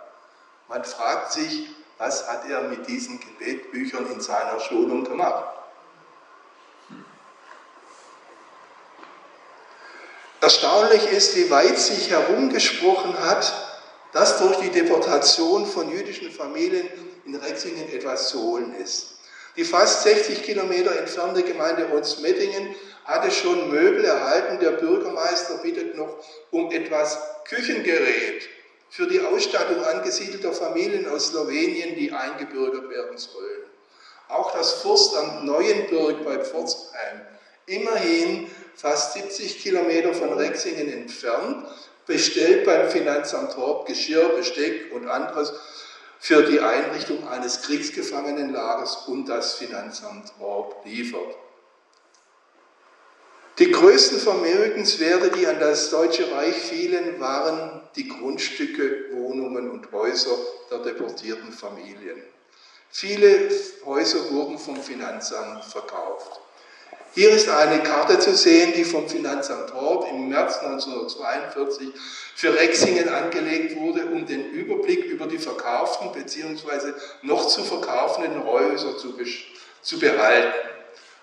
Man 0.70 0.84
fragt 0.86 1.34
sich, 1.34 1.68
was 2.02 2.28
hat 2.28 2.50
er 2.50 2.62
mit 2.64 2.88
diesen 2.88 3.20
Gebetbüchern 3.20 4.12
in 4.12 4.20
seiner 4.20 4.60
Schulung 4.60 5.04
gemacht? 5.04 5.56
Erstaunlich 10.42 11.12
ist, 11.12 11.36
wie 11.36 11.52
weit 11.52 11.78
sich 11.78 12.10
herumgesprochen 12.10 13.14
hat, 13.20 13.54
dass 14.14 14.40
durch 14.40 14.58
die 14.58 14.72
Deportation 14.72 15.68
von 15.68 15.92
jüdischen 15.92 16.32
Familien 16.32 16.90
in 17.26 17.36
Rexingen 17.36 17.88
etwas 17.94 18.30
zu 18.30 18.42
holen 18.42 18.74
ist. 18.74 19.20
Die 19.56 19.64
fast 19.64 20.02
60 20.02 20.42
Kilometer 20.42 20.98
entfernte 20.98 21.44
Gemeinde 21.44 21.94
Onsmettingen 21.94 22.74
hatte 23.06 23.30
schon 23.30 23.70
Möbel 23.70 24.06
erhalten. 24.06 24.60
Der 24.60 24.72
Bürgermeister 24.72 25.60
bittet 25.60 25.96
noch 25.96 26.18
um 26.50 26.72
etwas 26.72 27.20
Küchengerät 27.48 28.50
für 28.92 29.08
die 29.08 29.22
Ausstattung 29.22 29.82
angesiedelter 29.86 30.52
Familien 30.52 31.08
aus 31.08 31.30
Slowenien, 31.30 31.96
die 31.96 32.12
eingebürgert 32.12 32.90
werden 32.90 33.18
sollen. 33.18 33.64
Auch 34.28 34.52
das 34.54 34.74
Forstamt 34.74 35.46
Neuenburg 35.46 36.26
bei 36.26 36.38
Pforzheim, 36.38 37.22
immerhin 37.68 38.52
fast 38.76 39.14
70 39.14 39.62
Kilometer 39.62 40.14
von 40.14 40.34
Rexingen 40.34 40.92
entfernt, 40.92 41.68
bestellt 42.06 42.66
beim 42.66 42.90
Finanzamt 42.90 43.56
Horb 43.56 43.88
Geschirr, 43.88 44.28
Besteck 44.36 44.92
und 44.94 45.08
anderes 45.08 45.54
für 46.20 46.44
die 46.44 46.60
Einrichtung 46.60 47.26
eines 47.30 47.62
Kriegsgefangenenlagers 47.62 49.08
und 49.08 49.26
das 49.28 49.54
Finanzamt 49.54 50.34
Horb 50.38 50.86
liefert. 50.86 51.36
Die 53.60 53.70
größten 53.70 54.20
Vermögenswerte, 54.20 55.30
die 55.38 55.46
an 55.46 55.60
das 55.60 55.90
Deutsche 55.90 56.32
Reich 56.32 56.56
fielen, 56.56 57.20
waren 57.20 57.82
die 57.96 58.08
Grundstücke, 58.08 59.08
Wohnungen 59.12 59.70
und 59.70 59.92
Häuser 59.92 60.38
der 60.72 60.80
deportierten 60.80 61.52
Familien. 61.52 62.24
Viele 62.90 63.50
Häuser 63.86 64.32
wurden 64.32 64.58
vom 64.58 64.78
Finanzamt 64.78 65.66
verkauft. 65.66 66.40
Hier 67.14 67.30
ist 67.32 67.50
eine 67.50 67.84
Karte 67.84 68.20
zu 68.20 68.34
sehen, 68.36 68.72
die 68.74 68.86
vom 68.86 69.10
Finanzamt 69.10 69.74
Horb 69.74 70.08
im 70.10 70.30
März 70.30 70.60
1942 70.60 71.90
für 72.36 72.54
Rexingen 72.54 73.10
angelegt 73.10 73.76
wurde, 73.76 74.06
um 74.06 74.26
den 74.26 74.50
Überblick 74.52 75.04
über 75.06 75.28
die 75.28 75.38
verkauften 75.38 76.14
bzw. 76.14 76.94
noch 77.22 77.48
zu 77.48 77.66
verkaufenden 77.66 78.46
Häuser 78.46 78.98
zu, 78.98 79.14
zu 79.82 80.00
behalten. 80.00 80.71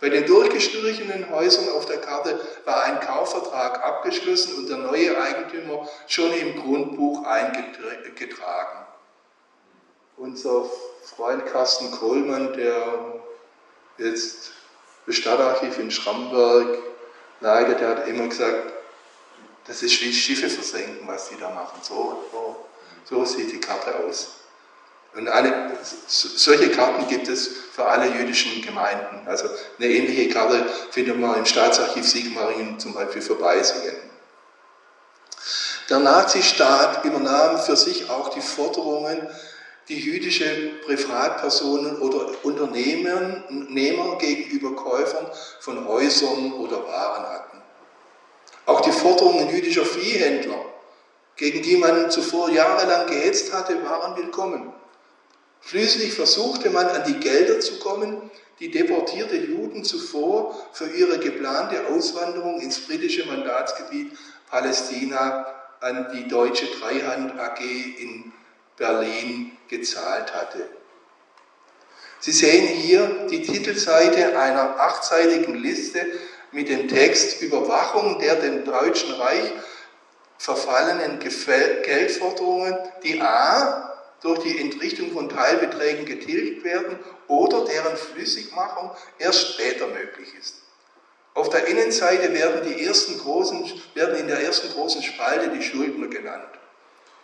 Bei 0.01 0.09
den 0.09 0.27
durchgestrichenen 0.27 1.29
Häusern 1.31 1.71
auf 1.71 1.87
der 1.87 2.01
Karte 2.01 2.39
war 2.65 2.85
ein 2.85 3.01
Kaufvertrag 3.01 3.83
abgeschlossen 3.85 4.55
und 4.55 4.69
der 4.69 4.77
neue 4.77 5.21
Eigentümer 5.21 5.89
schon 6.07 6.33
im 6.33 6.63
Grundbuch 6.63 7.25
eingetragen. 7.25 8.87
Unser 10.17 10.67
Freund 11.03 11.47
Carsten 11.47 11.91
Kohlmann, 11.91 12.53
der 12.53 13.21
jetzt 13.99 14.53
das 15.07 15.17
Stadtarchiv 15.17 15.79
in 15.79 15.91
Schramberg 15.91 16.79
leitet, 17.41 17.81
der 17.81 17.89
hat 17.89 18.09
immer 18.09 18.29
gesagt, 18.29 18.73
das 19.67 19.83
ist 19.83 20.01
wie 20.01 20.13
Schiffe 20.13 20.49
versenken, 20.49 21.07
was 21.09 21.29
die 21.29 21.39
da 21.39 21.51
machen. 21.51 21.81
So, 21.83 22.25
so, 22.33 22.57
so 23.05 23.25
sieht 23.25 23.53
die 23.53 23.61
Karte 23.61 23.97
aus. 23.97 24.38
Und 25.15 25.29
eine, 25.29 25.73
solche 26.07 26.71
Karten 26.71 27.09
gibt 27.09 27.29
es 27.29 27.49
für 27.73 27.87
alle 27.87 28.07
jüdischen 28.09 28.63
Gemeinden. 28.63 29.27
Also 29.27 29.49
eine 29.79 29.89
ähnliche 29.89 30.29
Karte 30.29 30.67
findet 30.91 31.19
man 31.19 31.39
im 31.39 31.47
Staatsarchiv 31.47 32.07
Sigmaringen 32.07 32.79
zum 32.79 32.95
Beispiel 32.95 33.23
für 33.23 33.35
Beisingen. 33.37 33.97
Der 35.89 36.01
Nazistaat 36.01 37.05
übernahm 37.05 37.59
für 37.59 37.77
sich 37.77 38.11
auch 38.11 38.29
die 38.29 38.43
Forderungen, 38.43 39.27
die 39.89 39.99
jüdische 39.99 40.73
Privatpersonen 40.85 42.01
oder 42.01 42.31
Unternehmer 42.43 44.19
gegenüber 44.19 44.77
Käufern 44.77 45.27
von 45.61 45.89
Häusern 45.89 46.53
oder 46.53 46.87
Waren 46.87 47.27
hatten. 47.27 47.63
Auch 48.67 48.83
die 48.83 48.93
Forderungen 48.93 49.49
jüdischer 49.49 49.87
Viehhändler, 49.87 50.63
gegen 51.37 51.63
die 51.63 51.79
man 51.79 52.11
zuvor 52.11 52.51
jahrelang 52.51 53.07
gehetzt 53.07 53.55
hatte, 53.55 53.83
waren 53.83 54.15
willkommen. 54.17 54.75
Schließlich 55.63 56.15
versuchte 56.15 56.71
man 56.71 56.87
an 56.87 57.05
die 57.07 57.21
Gelder 57.21 57.61
zu 57.61 57.79
kommen, 57.79 58.31
die 58.61 58.71
deportierte 58.71 59.37
Juden 59.37 59.85
zuvor 59.85 60.57
für 60.73 60.87
ihre 60.87 61.19
geplante 61.19 61.87
Auswanderung 61.87 62.61
ins 62.61 62.81
britische 62.81 63.27
Mandatsgebiet 63.27 64.13
Palästina 64.51 65.47
an 65.81 66.09
die 66.13 66.27
Deutsche 66.27 66.67
Dreihand 66.67 67.39
AG 67.39 67.61
in 67.61 68.33
Berlin 68.77 69.53
gezahlt 69.69 70.35
hatte. 70.35 70.69
Sie 72.21 72.33
sehen 72.33 72.67
hier 72.67 73.27
die 73.31 73.43
Titelseite 73.43 74.37
einer 74.39 74.81
achtseitigen 74.81 75.55
Liste 75.55 76.05
mit 76.51 76.69
dem 76.69 76.89
Text 76.89 77.43
Überwachung 77.43 78.19
der 78.19 78.37
dem 78.37 78.65
Deutschen 78.65 79.13
Reich 79.15 79.53
verfallenen 80.39 81.21
Geldforderungen, 81.21 82.77
die 83.03 83.21
a. 83.21 83.98
durch 84.23 84.41
die 84.41 84.61
Entrichtung 84.61 85.13
von 85.13 85.29
Teilbeträgen 85.29 86.05
getilgt 86.05 86.65
werden 86.65 86.99
oder 87.29 87.65
deren 87.65 87.97
Flüssigmachung 87.97 88.91
erst 89.19 89.53
später 89.53 89.87
möglich 89.87 90.29
ist. 90.39 90.57
Auf 91.35 91.51
der 91.51 91.67
Innenseite 91.69 92.35
werden, 92.35 92.69
die 92.69 92.85
ersten 92.85 93.17
großen, 93.19 93.71
werden 93.95 94.19
in 94.19 94.27
der 94.27 94.41
ersten 94.41 94.73
großen 94.73 95.03
Spalte 95.03 95.51
die 95.51 95.63
Schuldner 95.63 96.09
genannt. 96.09 96.49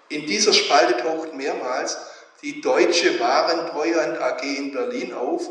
In 0.09 0.27
dieser 0.27 0.53
Spalte 0.53 0.99
taucht 0.99 1.35
mehrmals 1.35 1.97
die 2.43 2.61
Deutsche 2.61 3.19
Warentreuhand 3.19 4.19
AG 4.21 4.43
in 4.43 4.73
Berlin 4.73 5.15
auf, 5.15 5.49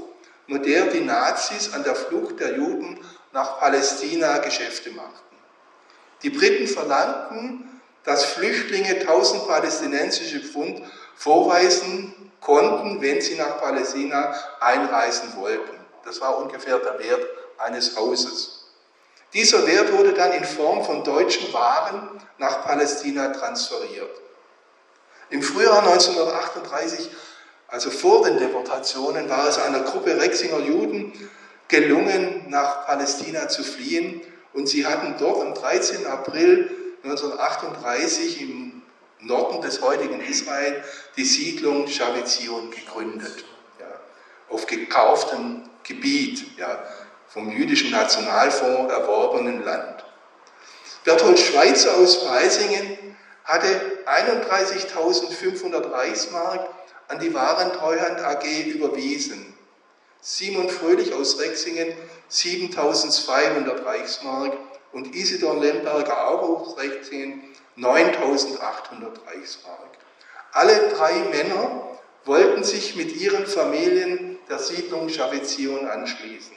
mit 0.48 0.66
der 0.66 0.86
die 0.86 1.02
Nazis 1.02 1.74
an 1.74 1.84
der 1.84 1.96
Flucht 1.96 2.39
der 2.39 2.56
Juden 2.56 3.00
nach 3.34 3.60
Palästina 3.60 4.38
Geschäfte 4.38 4.91
machten. 4.91 5.36
Die 6.22 6.30
Briten 6.30 6.68
verlangten, 6.68 7.82
dass 8.06 8.26
Flüchtlinge 8.26 9.02
1000 9.02 9.48
palästinensische 9.48 10.39
Pfund 10.39 10.82
vorweisen 11.16 12.32
konnten, 12.41 13.01
wenn 13.01 13.22
sie 13.22 13.36
nach 13.36 13.59
Palästina 13.59 14.34
einreisen 14.59 15.36
wollten. 15.38 15.80
Das 16.05 16.20
war 16.20 16.38
ungefähr 16.38 16.80
der 16.80 16.99
Wert 16.99 17.26
eines 17.57 17.95
Hauses. 17.95 18.66
Dieser 19.34 19.66
Wert 19.66 19.91
wurde 19.97 20.14
dann 20.14 20.34
in 20.34 20.43
Form 20.43 20.84
von 20.84 21.03
deutschen 21.03 21.51
Waren 21.53 22.09
nach 22.38 22.64
Palästina 22.64 23.30
transferiert. 23.30 24.22
Im 25.30 25.41
Frühjahr 25.41 25.80
1938, 25.80 27.09
also 27.68 27.89
vor 27.89 28.24
den 28.24 28.38
Deportationen, 28.38 29.30
war 29.30 29.47
es 29.47 29.57
einer 29.57 29.80
Gruppe 29.80 30.20
Rexinger 30.20 30.59
Juden 30.59 31.14
gelungen, 31.68 32.45
nach 32.49 32.86
Palästina 32.86 33.47
zu 33.47 33.64
fliehen 33.64 34.22
und 34.53 34.68
sie 34.68 34.86
hatten 34.86 35.16
dort 35.18 35.41
am 35.41 35.55
13. 35.55 36.05
April 36.05 36.70
1938 37.03 38.41
im 38.41 38.72
Norden 39.26 39.61
des 39.61 39.82
heutigen 39.82 40.19
Israel 40.21 40.84
die 41.15 41.26
Siedlung 41.26 41.88
Shavetzion 41.88 42.71
gegründet, 42.71 43.45
ja, 43.80 43.88
auf 44.49 44.65
gekauftem 44.65 45.63
Gebiet, 45.84 46.57
ja, 46.57 46.84
vom 47.28 47.49
jüdischen 47.49 47.91
Nationalfonds 47.91 48.91
erworbenen 48.91 49.63
Land. 49.63 50.05
Berthold 51.03 51.39
Schweitzer 51.39 51.95
aus 51.97 52.26
Preisingen 52.26 52.97
hatte 53.43 53.67
31.500 54.05 55.91
Reichsmark 55.91 56.69
an 57.07 57.19
die 57.19 57.34
Warentreuhand 57.34 58.21
AG 58.21 58.45
überwiesen. 58.67 59.53
Simon 60.21 60.69
Fröhlich 60.69 61.13
aus 61.13 61.39
Rexingen 61.39 61.93
7.200 62.32 63.84
Reichsmark 63.84 64.57
und 64.93 65.13
Isidor 65.13 65.59
Lemberger 65.59 66.28
auch 66.28 66.41
aus 66.41 66.78
Rexingen 66.78 67.43
9.800 67.78 69.26
Reichsmark. 69.28 69.97
Alle 70.51 70.89
drei 70.95 71.13
Männer 71.32 71.97
wollten 72.26 72.63
sich 72.63 72.95
mit 72.95 73.15
ihren 73.15 73.47
Familien 73.47 74.38
der 74.49 74.59
Siedlung 74.59 75.09
Schavetzion 75.09 75.88
anschließen. 75.88 76.55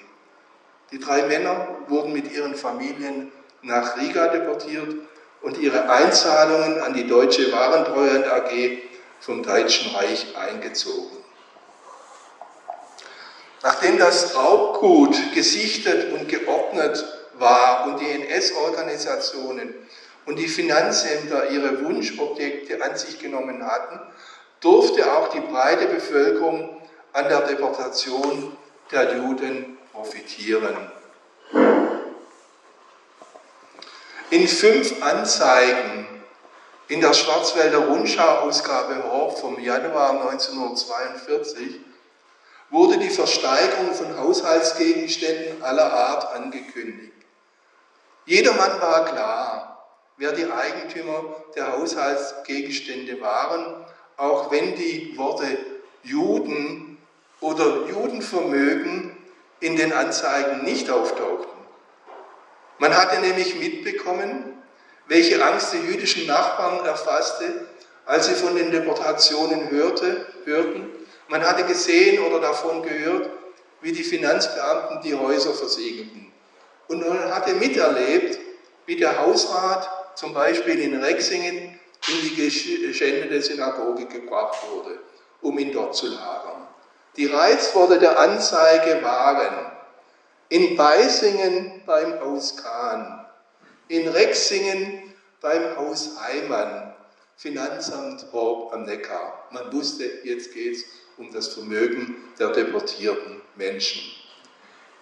Die 0.93 1.01
drei 1.01 1.23
Männer 1.23 1.67
wurden 1.89 2.13
mit 2.13 2.31
ihren 2.31 2.55
Familien 2.55 3.33
nach 3.63 3.97
Riga 3.97 4.29
deportiert 4.29 4.95
und 5.43 5.59
ihre 5.59 5.89
Einzahlungen 5.89 6.81
an 6.81 6.95
die 6.95 7.07
Deutsche 7.07 7.51
Warentreuhand 7.53 8.27
AG 8.27 8.79
vom 9.21 9.43
Deutschen 9.43 9.95
Reich 9.95 10.37
eingezogen. 10.37 11.17
Nachdem 13.63 13.99
das 13.99 14.37
Raubgut 14.37 15.17
gesichtet 15.35 16.13
und 16.13 16.29
geordnet 16.29 17.05
war 17.39 17.87
und 17.87 18.01
die 18.01 18.11
NS-Organisationen 18.11 19.75
und 20.27 20.37
die 20.37 20.49
Finanzämter 20.49 21.51
ihre 21.51 21.85
Wunschobjekte 21.85 22.83
an 22.83 22.97
sich 22.97 23.19
genommen 23.19 23.65
hatten, 23.65 24.01
durfte 24.61 25.11
auch 25.13 25.29
die 25.29 25.41
breite 25.41 25.87
Bevölkerung 25.87 26.81
an 27.13 27.29
der 27.29 27.43
Deportation 27.43 28.57
der 28.91 29.17
Juden 29.17 29.79
profitieren. 29.93 30.77
In 34.31 34.49
fünf 34.49 35.03
Anzeigen 35.03 36.07
in 36.89 37.01
der 37.01 37.15
Schwarzwälder 37.15 37.79
Rundschau-Ausgabe 37.79 39.05
Horb 39.05 39.39
vom 39.39 39.59
Januar 39.59 40.11
1942 40.11 41.81
wurde 42.71 42.99
die 42.99 43.11
Versteigerung 43.11 43.95
von 43.95 44.19
Haushaltsgegenständen 44.19 45.63
aller 45.63 45.93
Art 45.93 46.35
angekündigt. 46.35 47.13
Jedermann 48.25 48.81
war 48.81 49.05
klar, 49.05 49.76
wer 50.17 50.33
die 50.33 50.51
Eigentümer 50.51 51.45
der 51.55 51.73
Haushaltsgegenstände 51.73 53.21
waren, 53.21 53.85
auch 54.17 54.51
wenn 54.51 54.75
die 54.75 55.17
Worte 55.17 55.47
Juden 56.03 56.99
oder 57.41 57.87
Judenvermögen 57.89 59.17
in 59.61 59.77
den 59.77 59.93
Anzeigen 59.93 60.65
nicht 60.65 60.91
auftauchten. 60.91 61.57
Man 62.79 62.95
hatte 62.95 63.21
nämlich 63.21 63.57
mitbekommen, 63.57 64.63
welche 65.07 65.45
Angst 65.45 65.73
die 65.73 65.79
jüdischen 65.79 66.27
Nachbarn 66.27 66.85
erfasste, 66.85 67.67
als 68.05 68.27
sie 68.27 68.35
von 68.35 68.55
den 68.55 68.71
Deportationen 68.71 69.71
hörte, 69.71 70.27
hörten. 70.45 70.89
Man 71.29 71.43
hatte 71.43 71.65
gesehen 71.65 72.23
oder 72.23 72.41
davon 72.41 72.83
gehört, 72.83 73.31
wie 73.81 73.93
die 73.93 74.05
Finanzbeamten 74.05 75.03
die 75.03 75.15
Häuser 75.15 75.53
versiegelten. 75.53 76.33
Und 76.89 77.07
man 77.07 77.35
hatte 77.35 77.55
miterlebt, 77.55 78.39
wie 78.87 78.97
der 78.97 79.19
Hausrat 79.19 79.89
zum 80.17 80.35
Beispiel 80.35 80.81
in 80.81 81.03
Rexingen 81.03 81.79
in 82.09 82.21
die 82.23 82.35
geschändete 82.87 83.41
Synagoge 83.43 84.07
gebracht 84.07 84.57
wurde, 84.71 84.99
um 85.43 85.59
ihn 85.59 85.73
dort 85.73 85.95
zu 85.95 86.07
lagern. 86.09 86.67
Die 87.17 87.27
Reizworte 87.27 87.99
der 87.99 88.19
Anzeige 88.19 89.03
waren 89.03 89.73
in 90.49 90.77
Beisingen 90.77 91.83
beim 91.87 92.21
Haus 92.21 92.57
Kahn, 92.57 93.27
in 93.89 94.09
Rexingen 94.09 95.15
beim 95.41 95.77
Haus 95.77 96.11
Heimann, 96.21 96.95
Finanzamt 97.37 98.27
Horb 98.33 98.73
am 98.73 98.85
Neckar. 98.85 99.47
Man 99.51 99.73
wusste, 99.73 100.05
jetzt 100.25 100.53
geht 100.55 100.77
es 100.77 100.85
um 101.19 101.31
das 101.33 101.49
Vermögen 101.49 102.17
der 102.39 102.49
deportierten 102.49 103.43
Menschen. 103.57 104.03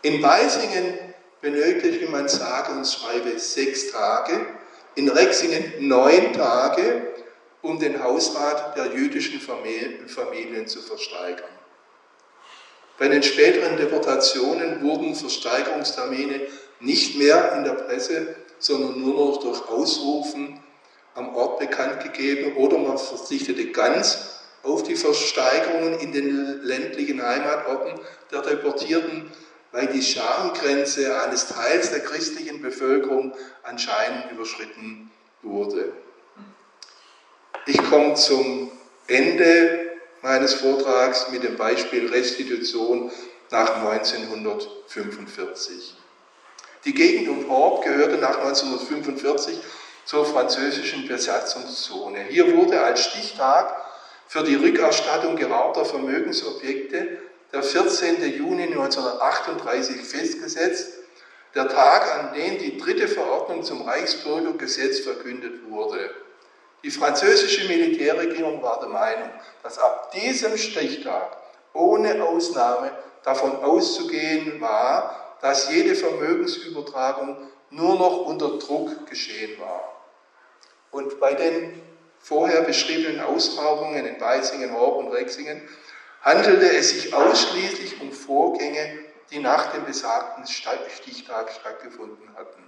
In 0.03 0.21
Beisingen 0.21 0.99
benötigte 1.41 2.09
man 2.11 2.29
sage 2.29 2.73
und 2.73 2.87
schreibe 2.87 3.39
sechs 3.39 3.93
Tage, 3.93 4.47
in 4.95 5.09
Rexingen 5.09 5.89
neun 5.89 6.33
Tage, 6.33 7.09
um 7.63 7.79
den 7.79 8.03
Hausrat 8.03 8.77
der 8.77 8.93
jüdischen 8.95 9.41
Familien 9.41 10.67
zu 10.69 10.81
versteigern. 10.81 11.49
Bei 12.99 13.09
den 13.09 13.23
späteren 13.23 13.77
Deportationen 13.77 14.83
wurden 14.83 15.15
Versteigerungstermine 15.15 16.43
nicht 16.81 17.17
mehr 17.17 17.55
in 17.57 17.65
der 17.65 17.73
Presse, 17.73 18.37
sondern 18.59 19.01
nur 19.01 19.15
noch 19.15 19.41
durch 19.41 19.69
Ausrufen 19.69 20.61
am 21.15 21.35
Ort 21.35 21.59
bekannt 21.59 22.03
gegeben 22.03 22.57
oder 22.57 22.79
man 22.79 22.99
verzichtete 22.99 23.71
ganz 23.73 24.41
auf 24.63 24.83
die 24.83 24.97
Versteigerungen 24.97 25.99
in 25.99 26.13
den 26.13 26.63
ländlichen 26.63 27.23
Heimatorten 27.23 28.01
der 28.31 28.43
Deportierten, 28.43 29.31
weil 29.75 29.89
die 29.89 30.03
Schamgrenze 30.03 31.21
eines 31.21 31.49
Teils 31.49 31.91
der 31.91 32.01
christlichen 32.01 32.63
Bevölkerung 32.63 33.35
anscheinend 33.65 34.31
überschritten 34.31 35.11
wurde. 35.43 35.93
Ich 37.67 37.83
komme 37.91 38.15
zum 38.15 38.71
Ende 39.09 39.97
meines 40.23 40.55
Vortrags 40.55 41.29
mit 41.33 41.43
dem 41.43 41.57
Beispiel 41.57 42.09
Restitution 42.09 43.11
nach 43.51 43.85
1945. 43.85 45.97
Die 46.85 46.95
Gegend 46.95 47.29
um 47.29 47.51
Horb 47.51 47.83
gehörte 47.83 48.19
nach 48.19 48.39
1945 48.39 49.59
zur 50.05 50.25
französischen 50.25 51.09
Besatzungszone. 51.09 52.21
Hier 52.29 52.57
wurde 52.57 52.81
als 52.81 53.07
Stichtag 53.07 53.75
für 54.29 54.45
die 54.45 54.55
Rückerstattung 54.55 55.35
geraubter 55.35 55.85
Vermögensobjekte 55.85 57.24
der 57.55 57.63
14. 57.63 58.21
Juni 58.37 58.65
1938 58.65 60.03
festgesetzt, 60.03 60.95
der 61.55 61.69
Tag, 61.69 62.19
an 62.19 62.35
dem 62.35 62.59
die 62.59 62.77
dritte 62.77 63.07
Verordnung 63.07 63.63
zum 63.63 63.83
Reichsbürgergesetz 63.83 65.01
verkündet 65.01 65.71
wurde. 65.71 66.11
Die 66.83 66.91
französische 66.91 67.69
Militärregierung 67.69 68.61
war 68.61 68.81
der 68.81 68.89
Meinung, 68.89 69.31
dass 69.63 69.79
ab 69.79 70.11
diesem 70.13 70.57
Stichtag 70.59 71.37
ohne 71.73 72.23
Ausnahme 72.25 72.91
davon 73.23 73.57
auszugehen 73.63 74.61
war, 74.61 75.37
dass 75.41 75.71
jede 75.71 75.95
Vermögensübertragung 75.95 77.37
nur 77.71 77.95
noch 77.95 78.27
unter 78.27 78.59
Druck 78.59 79.07
geschehen 79.09 79.59
war. 79.61 80.03
Und 80.91 81.21
bei 81.21 81.35
den 81.35 81.81
vorher 82.21 82.63
beschriebenen 82.63 83.21
Ausgrabungen 83.21 84.07
in 84.07 84.19
Beisingen, 84.19 84.73
Horb 84.73 84.97
und 84.97 85.09
Rexingen 85.09 85.63
handelte 86.25 86.73
es 86.73 86.91
sich 86.91 87.15
ausschließlich 87.15 88.01
um 88.01 88.11
Vorgänge, 88.11 88.99
die 89.31 89.39
nach 89.39 89.73
dem 89.73 89.85
besagten 89.85 90.47
Stichtag 90.47 91.53
stattgefunden 91.53 92.29
hatten. 92.35 92.65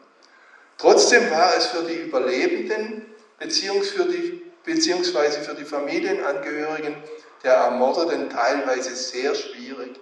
Trotzdem 0.79 1.31
war 1.31 1.57
es 1.57 1.67
für 1.67 1.85
die 1.85 1.95
Überlebenden 1.95 3.07
beziehungsweise 3.39 5.41
für 5.41 5.55
die 5.55 5.65
Familienangehörigen 5.65 6.97
der 7.43 7.55
Ermordeten 7.55 8.29
teilweise 8.29 8.95
sehr 8.95 9.35
schwierig, 9.35 9.99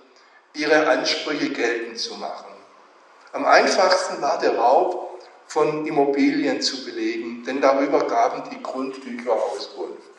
ihre 0.55 0.89
Ansprüche 0.89 1.51
geltend 1.51 1.99
zu 1.99 2.15
machen. 2.15 2.53
Am 3.33 3.45
einfachsten 3.45 4.21
war 4.21 4.39
der 4.39 4.57
Raub 4.57 5.21
von 5.47 5.87
Immobilien 5.87 6.61
zu 6.61 6.85
belegen, 6.85 7.45
denn 7.45 7.61
darüber 7.61 8.07
gaben 8.07 8.49
die 8.51 8.63
Grundbücher 8.63 9.33
Auskunft. 9.33 10.14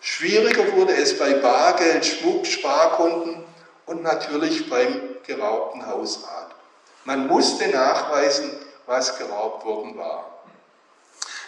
Schwieriger 0.00 0.72
wurde 0.76 0.94
es 0.94 1.18
bei 1.18 1.34
Bargeld, 1.34 2.06
Schmuck, 2.06 2.46
Sparkunden 2.46 3.44
und 3.86 4.02
natürlich 4.02 4.68
beim 4.70 5.16
geraubten 5.26 5.86
Hausrat. 5.86 6.54
Man 7.04 7.26
musste 7.26 7.68
nachweisen, 7.68 8.50
was 8.86 9.18
geraubt 9.18 9.64
worden 9.64 9.96
war. 9.96 10.44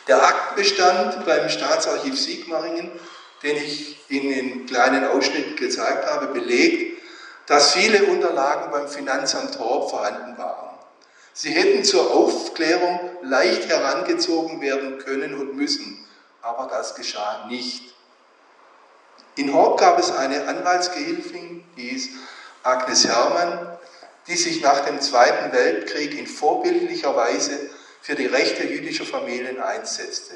Der 0.07 0.23
Aktenbestand 0.23 1.25
beim 1.25 1.49
Staatsarchiv 1.49 2.19
Sigmaringen, 2.19 2.91
den 3.43 3.57
ich 3.57 3.99
Ihnen 4.11 4.33
in 4.33 4.67
kleinen 4.67 5.07
Ausschnitten 5.07 5.57
gezeigt 5.57 6.11
habe, 6.11 6.27
belegt, 6.27 7.03
dass 7.47 7.73
viele 7.73 8.05
Unterlagen 8.05 8.71
beim 8.71 8.89
Finanzamt 8.89 9.55
Torp 9.55 9.91
vorhanden 9.91 10.37
waren. 10.39 10.79
Sie 11.33 11.51
hätten 11.51 11.85
zur 11.85 12.15
Aufklärung 12.15 13.01
leicht 13.23 13.69
herangezogen 13.69 14.61
werden 14.61 14.99
können 14.99 15.35
und 15.35 15.57
müssen, 15.57 16.07
aber 16.43 16.69
das 16.69 16.95
geschah 16.95 17.47
nicht. 17.49 17.92
In 19.37 19.55
Horb 19.55 19.81
gab 19.81 19.99
es 19.99 20.11
eine 20.11 20.47
Anwaltsgehilfin, 20.47 21.65
die 21.77 21.89
hieß 21.89 22.11
Agnes 22.63 23.07
Hermann, 23.07 23.79
die 24.27 24.37
sich 24.37 24.61
nach 24.63 24.81
dem 24.81 25.01
Zweiten 25.01 25.53
Weltkrieg 25.53 26.19
in 26.19 26.27
vorbildlicher 26.27 27.17
Weise 27.17 27.59
für 28.03 28.15
die 28.15 28.27
Rechte 28.27 28.67
jüdischer 28.67 29.05
Familien 29.05 29.61
einsetzte. 29.61 30.35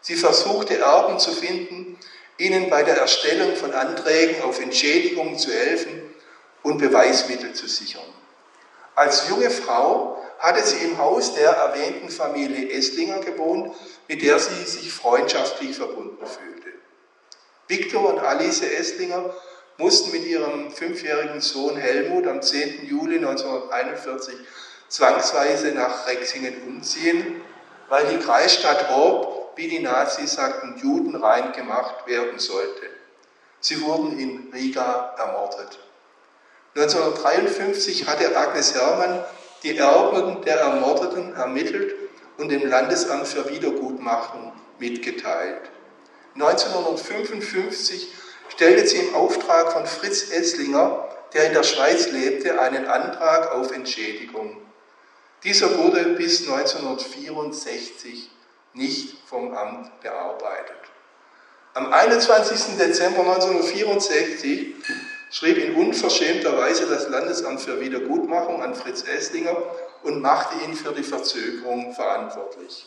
Sie 0.00 0.14
versuchte 0.14 0.78
Erben 0.78 1.18
zu 1.18 1.32
finden, 1.32 1.98
ihnen 2.38 2.70
bei 2.70 2.84
der 2.84 2.96
Erstellung 2.96 3.56
von 3.56 3.72
Anträgen 3.72 4.42
auf 4.42 4.60
Entschädigungen 4.60 5.36
zu 5.38 5.50
helfen 5.52 6.02
und 6.62 6.78
Beweismittel 6.78 7.52
zu 7.52 7.66
sichern. 7.66 8.04
Als 8.94 9.28
junge 9.28 9.50
Frau 9.50 10.22
hatte 10.38 10.64
sie 10.64 10.84
im 10.84 10.98
Haus 10.98 11.34
der 11.34 11.50
erwähnten 11.50 12.10
Familie 12.10 12.70
Esslinger 12.70 13.18
gewohnt, 13.18 13.74
mit 14.06 14.22
der 14.22 14.38
sie 14.38 14.64
sich 14.64 14.92
freundschaftlich 14.92 15.76
verbunden 15.76 16.24
fühlte. 16.24 16.57
Viktor 17.68 18.14
und 18.14 18.18
Alice 18.20 18.62
Esslinger 18.62 19.34
mussten 19.76 20.10
mit 20.10 20.24
ihrem 20.26 20.70
fünfjährigen 20.70 21.42
Sohn 21.42 21.76
Helmut 21.76 22.26
am 22.26 22.40
10. 22.40 22.86
Juli 22.86 23.16
1941 23.16 24.34
zwangsweise 24.88 25.72
nach 25.72 26.06
Rexingen 26.06 26.54
umziehen, 26.66 27.42
weil 27.90 28.06
die 28.06 28.24
Kreisstadt 28.24 28.88
Horb, 28.88 29.52
wie 29.56 29.68
die 29.68 29.80
Nazis 29.80 30.32
sagten, 30.32 30.78
judenrein 30.82 31.52
gemacht 31.52 32.06
werden 32.06 32.38
sollte. 32.38 32.86
Sie 33.60 33.82
wurden 33.82 34.18
in 34.18 34.50
Riga 34.52 35.14
ermordet. 35.18 35.78
1953 36.74 38.06
hatte 38.06 38.34
Agnes 38.36 38.74
Hermann 38.74 39.22
die 39.62 39.76
Erben 39.76 40.42
der 40.42 40.60
Ermordeten 40.60 41.34
ermittelt 41.34 41.94
und 42.38 42.48
dem 42.48 42.66
Landesamt 42.66 43.26
für 43.26 43.50
Wiedergutmachung 43.50 44.52
mitgeteilt. 44.78 45.70
1955 46.40 48.12
stellte 48.48 48.86
sie 48.86 48.98
im 48.98 49.14
Auftrag 49.14 49.72
von 49.72 49.86
Fritz 49.86 50.30
Esslinger, 50.30 51.08
der 51.32 51.48
in 51.48 51.52
der 51.52 51.64
Schweiz 51.64 52.10
lebte, 52.10 52.60
einen 52.60 52.86
Antrag 52.86 53.52
auf 53.52 53.72
Entschädigung. 53.72 54.56
Dieser 55.42 55.78
wurde 55.78 56.04
bis 56.10 56.48
1964 56.48 58.30
nicht 58.74 59.18
vom 59.26 59.52
Amt 59.52 60.00
bearbeitet. 60.00 60.76
Am 61.74 61.92
21. 61.92 62.76
Dezember 62.78 63.20
1964 63.20 64.74
schrieb 65.30 65.58
in 65.58 65.74
unverschämter 65.74 66.56
Weise 66.56 66.86
das 66.86 67.08
Landesamt 67.08 67.60
für 67.60 67.80
Wiedergutmachung 67.80 68.62
an 68.62 68.74
Fritz 68.74 69.04
Esslinger 69.04 69.56
und 70.02 70.22
machte 70.22 70.64
ihn 70.64 70.74
für 70.74 70.92
die 70.92 71.02
Verzögerung 71.02 71.94
verantwortlich. 71.94 72.86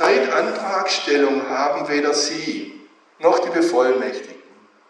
Seit 0.00 0.32
Antragstellung 0.32 1.46
haben 1.50 1.86
weder 1.90 2.14
Sie 2.14 2.88
noch 3.18 3.40
die 3.40 3.50
Bevollmächtigten 3.50 4.40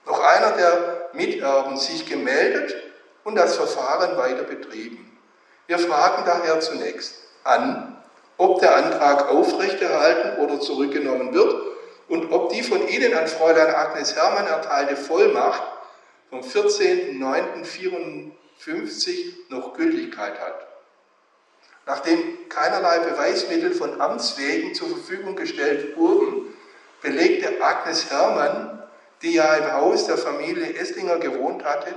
noch 0.06 0.20
einer 0.20 0.52
der 0.52 1.11
Miterben 1.14 1.76
sich 1.76 2.06
gemeldet 2.06 2.76
und 3.24 3.34
das 3.34 3.56
Verfahren 3.56 4.16
weiter 4.16 4.44
betrieben. 4.44 5.18
Wir 5.66 5.80
fragen 5.80 6.22
daher 6.24 6.61
zunächst 6.61 7.16
an, 7.42 8.00
ob 8.36 8.61
der 8.61 8.76
Antrag 8.76 9.28
aufrechterhalten 9.28 10.38
oder 10.44 10.61
zurückgenommen 10.61 11.34
wird 11.34 11.61
und 12.06 12.30
ob 12.32 12.50
die 12.52 12.62
von 12.62 12.86
Ihnen 12.86 13.12
an 13.12 13.26
Fräulein 13.26 13.74
Agnes 13.74 14.14
Hermann 14.14 14.46
erteilte 14.46 14.94
Vollmacht 14.94 15.64
vom 16.28 16.42
14.09.54 16.42 18.30
noch 19.48 19.74
Gültigkeit 19.74 20.38
hat. 20.40 20.69
Nachdem 21.87 22.49
keinerlei 22.49 22.99
Beweismittel 23.01 23.72
von 23.72 24.01
Amts 24.01 24.39
wegen 24.39 24.74
zur 24.74 24.89
Verfügung 24.89 25.37
gestellt 25.37 25.97
wurden, 25.97 26.55
belegte 27.03 27.62
Agnes 27.62 28.11
Hermann, 28.11 28.83
die 29.22 29.35
ja 29.35 29.55
im 29.55 29.72
Haus 29.72 30.07
der 30.07 30.18
Familie 30.18 30.74
Esslinger 30.76 31.18
gewohnt 31.18 31.64
hatte, 31.64 31.95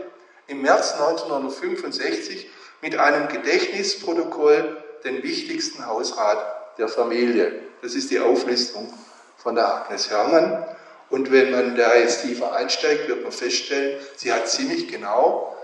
im 0.48 0.62
März 0.62 0.94
1965 0.94 2.50
mit 2.82 2.98
einem 2.98 3.28
Gedächtnisprotokoll 3.30 4.84
den 5.04 5.24
wichtigsten 5.24 5.86
Hausrat 5.86 6.78
der 6.78 6.88
Familie. 6.88 7.54
Das 7.82 7.96
ist 7.96 8.12
die 8.12 8.20
Auflistung 8.20 8.94
von 9.38 9.56
der 9.56 9.68
Agnes 9.68 10.10
Hermann. 10.10 10.66
Und 11.10 11.32
wenn 11.32 11.52
man 11.52 11.76
da 11.76 11.96
jetzt 11.96 12.24
tiefer 12.24 12.54
einsteigt, 12.54 13.08
wird 13.08 13.24
man 13.24 13.32
feststellen, 13.32 14.00
sie 14.16 14.34
hat 14.34 14.48
ziemlich 14.50 14.88
genau 14.88 15.56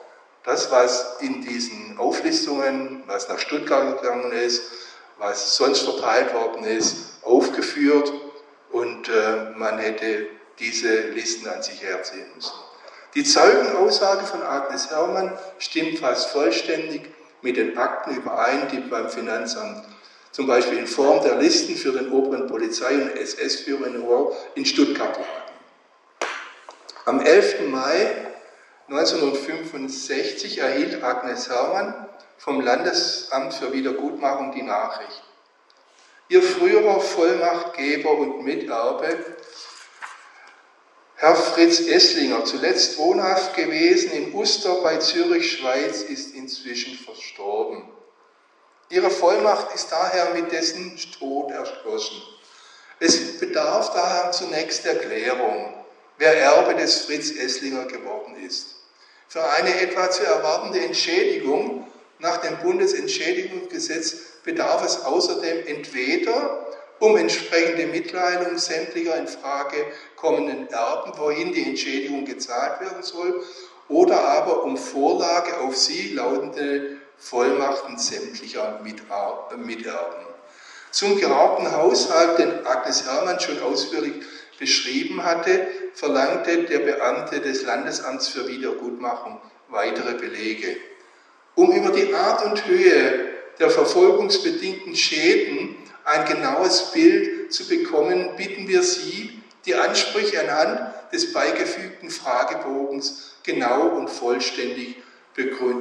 das, 0.49 0.71
was 0.71 1.17
in 1.19 1.41
diesen 1.41 1.99
Auflistungen, 1.99 3.03
was 3.05 3.29
nach 3.29 3.37
Stuttgart 3.37 4.01
gegangen 4.01 4.31
ist, 4.31 4.63
was 5.19 5.55
sonst 5.55 5.81
verteilt 5.81 6.33
worden 6.33 6.63
ist, 6.63 7.19
aufgeführt 7.21 8.11
und 8.71 9.09
äh, 9.09 9.51
man 9.55 9.77
hätte 9.77 10.25
diese 10.57 11.01
Listen 11.09 11.47
an 11.47 11.61
sich 11.61 11.83
herziehen 11.83 12.25
müssen. 12.35 12.53
Die 13.13 13.23
Zeugenaussage 13.23 14.25
von 14.25 14.41
Agnes 14.41 14.89
Hermann 14.89 15.37
stimmt 15.59 15.99
fast 15.99 16.29
vollständig 16.29 17.01
mit 17.43 17.57
den 17.57 17.77
Akten 17.77 18.15
überein, 18.15 18.67
die 18.71 18.79
beim 18.79 19.09
Finanzamt 19.09 19.83
zum 20.31 20.47
Beispiel 20.47 20.79
in 20.79 20.87
Form 20.87 21.23
der 21.23 21.35
Listen 21.35 21.75
für 21.75 21.91
den 21.91 22.11
oberen 22.11 22.47
Polizei- 22.47 22.95
und 22.95 23.15
SS-Führer 23.15 24.31
in 24.55 24.65
Stuttgart 24.65 25.15
lagen. 25.15 26.29
Am 27.05 27.19
11. 27.21 27.69
Mai 27.69 28.28
1965 28.89 30.57
erhielt 30.57 31.03
Agnes 31.03 31.47
Hermann 31.47 32.09
vom 32.39 32.59
Landesamt 32.59 33.53
für 33.53 33.71
Wiedergutmachung 33.71 34.51
die 34.51 34.63
Nachricht. 34.63 35.23
Ihr 36.27 36.41
früherer 36.41 36.99
Vollmachtgeber 36.99 38.11
und 38.11 38.43
Miterbe, 38.43 39.15
Herr 41.17 41.35
Fritz 41.35 41.81
Esslinger, 41.81 42.45
zuletzt 42.45 42.97
wohnhaft 42.97 43.55
gewesen 43.55 44.11
in 44.11 44.33
Uster 44.33 44.81
bei 44.81 44.97
Zürich, 44.97 45.51
Schweiz, 45.51 46.01
ist 46.01 46.33
inzwischen 46.33 46.97
verstorben. 46.97 47.83
Ihre 48.89 49.11
Vollmacht 49.11 49.75
ist 49.75 49.91
daher 49.91 50.33
mit 50.33 50.51
dessen 50.51 50.97
Tod 51.19 51.51
erschlossen. 51.51 52.23
Es 52.99 53.37
bedarf 53.37 53.93
daher 53.93 54.31
zunächst 54.31 54.83
Erklärung, 54.85 55.75
wer 56.17 56.35
Erbe 56.35 56.73
des 56.73 57.01
Fritz 57.01 57.31
Esslinger 57.31 57.85
geworden 57.85 58.35
ist. 58.43 58.78
Für 59.29 59.47
eine 59.47 59.79
etwa 59.79 60.09
zu 60.09 60.23
erwartende 60.25 60.79
Entschädigung 60.79 61.85
nach 62.17 62.37
dem 62.37 62.57
Bundesentschädigungsgesetz 62.57 64.15
bedarf 64.43 64.83
es 64.83 65.05
außerdem 65.05 65.67
entweder 65.67 66.65
um 66.97 67.15
entsprechende 67.15 67.85
Mitteilung 67.85 68.57
sämtlicher 68.57 69.15
in 69.17 69.27
Frage 69.27 69.85
kommenden 70.15 70.67
Erben, 70.69 71.13
wohin 71.17 71.53
die 71.53 71.63
Entschädigung 71.63 72.25
gezahlt 72.25 72.81
werden 72.81 73.03
soll, 73.03 73.43
oder 73.87 74.19
aber 74.27 74.63
um 74.63 74.77
Vorlage 74.77 75.59
auf 75.59 75.77
sie 75.77 76.13
lautende 76.13 76.97
Vollmachten 77.19 77.99
sämtlicher 77.99 78.81
Miterben. 78.83 80.25
Zum 80.89 81.19
geraubten 81.19 81.71
Haushalt, 81.71 82.39
den 82.39 82.65
Agnes 82.65 83.05
Hermann 83.05 83.39
schon 83.39 83.61
ausführlich 83.61 84.25
beschrieben 84.59 85.23
hatte, 85.23 85.67
verlangte 85.93 86.63
der 86.63 86.79
Beamte 86.79 87.39
des 87.39 87.63
Landesamts 87.63 88.27
für 88.27 88.47
Wiedergutmachung 88.47 89.39
weitere 89.69 90.13
Belege. 90.15 90.77
Um 91.55 91.71
über 91.71 91.91
die 91.91 92.13
Art 92.13 92.45
und 92.45 92.65
Höhe 92.67 93.29
der 93.59 93.69
verfolgungsbedingten 93.69 94.95
Schäden 94.95 95.75
ein 96.05 96.25
genaues 96.25 96.91
Bild 96.91 97.53
zu 97.53 97.67
bekommen, 97.67 98.35
bitten 98.37 98.67
wir 98.67 98.83
Sie, 98.83 99.41
die 99.65 99.75
Ansprüche 99.75 100.39
anhand 100.41 100.93
des 101.11 101.33
beigefügten 101.33 102.09
Fragebogens 102.09 103.35
genau 103.43 103.87
und 103.89 104.09
vollständig 104.09 104.95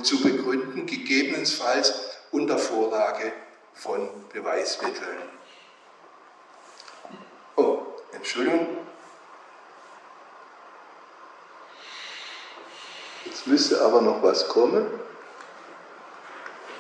zu 0.03 0.21
begründen, 0.23 0.87
gegebenenfalls 0.87 1.93
unter 2.31 2.59
Vorlage 2.59 3.33
von 3.75 4.09
Beweismitteln. 4.33 5.38
Entschuldigung. 8.19 8.67
Jetzt 13.25 13.47
müsste 13.47 13.81
aber 13.81 14.01
noch 14.01 14.23
was 14.23 14.49
kommen. 14.49 14.87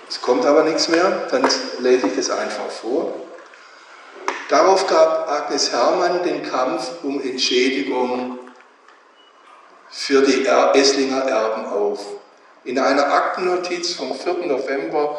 Es 0.08 0.20
kommt 0.20 0.44
aber 0.46 0.64
nichts 0.64 0.88
mehr, 0.88 1.28
dann 1.30 1.46
lese 1.80 2.06
ich 2.06 2.16
das 2.16 2.30
einfach 2.30 2.70
vor. 2.70 3.14
Darauf 4.48 4.86
gab 4.86 5.28
Agnes 5.28 5.70
Hermann 5.72 6.22
den 6.22 6.42
Kampf 6.42 6.90
um 7.02 7.20
Entschädigung 7.20 8.38
für 9.90 10.22
die 10.22 10.46
Esslinger 10.46 11.22
Erben 11.22 11.66
auf. 11.66 12.04
In 12.64 12.78
einer 12.78 13.12
Aktennotiz 13.12 13.92
vom 13.92 14.14
4. 14.14 14.46
November 14.46 15.18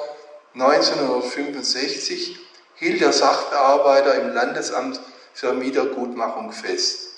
1965 0.56 2.40
hielt 2.76 3.02
der 3.02 3.14
Sachbearbeiter 3.14 4.16
im 4.16 4.34
Landesamt 4.34 5.00
für 5.34 5.60
Wiedergutmachung 5.62 6.52
fest. 6.52 7.14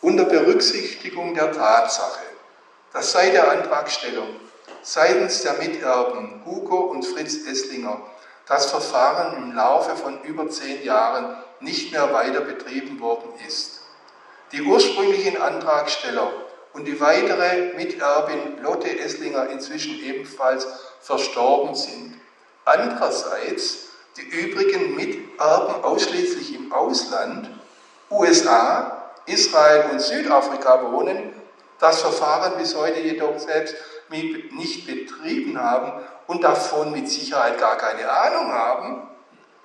Unter 0.00 0.24
Berücksichtigung 0.24 1.34
der 1.34 1.52
Tatsache, 1.52 2.24
dass 2.92 3.12
seit 3.12 3.32
der 3.32 3.50
Antragstellung 3.50 4.28
seitens 4.82 5.42
der 5.42 5.54
Miterben 5.54 6.42
Hugo 6.44 6.76
und 6.76 7.04
Fritz 7.04 7.46
Esslinger 7.46 8.00
das 8.46 8.70
Verfahren 8.70 9.42
im 9.42 9.54
Laufe 9.54 9.96
von 9.96 10.22
über 10.22 10.48
zehn 10.50 10.84
Jahren 10.84 11.36
nicht 11.60 11.92
mehr 11.92 12.12
weiter 12.12 12.42
betrieben 12.42 13.00
worden 13.00 13.32
ist. 13.46 13.80
Die 14.52 14.62
ursprünglichen 14.62 15.40
Antragsteller 15.40 16.30
und 16.74 16.84
die 16.84 17.00
weitere 17.00 17.74
Miterbin 17.74 18.62
Lotte 18.62 18.98
Esslinger 18.98 19.48
inzwischen 19.48 19.98
ebenfalls 20.04 20.66
verstorben 21.00 21.74
sind. 21.74 22.20
Andererseits 22.64 23.88
die 24.16 24.22
übrigen 24.22 24.94
Miterben 24.94 25.82
ausschließlich 25.84 26.54
im 26.54 26.72
Ausland, 26.72 27.50
USA, 28.10 29.12
Israel 29.26 29.90
und 29.90 30.00
Südafrika 30.00 30.92
wohnen, 30.92 31.32
das 31.78 32.00
Verfahren 32.00 32.56
bis 32.56 32.76
heute 32.76 33.00
jedoch 33.00 33.38
selbst 33.38 33.74
nicht 34.08 34.86
betrieben 34.86 35.60
haben 35.60 35.92
und 36.26 36.44
davon 36.44 36.92
mit 36.92 37.08
Sicherheit 37.08 37.58
gar 37.58 37.76
keine 37.76 38.08
Ahnung 38.08 38.52
haben, 38.52 39.08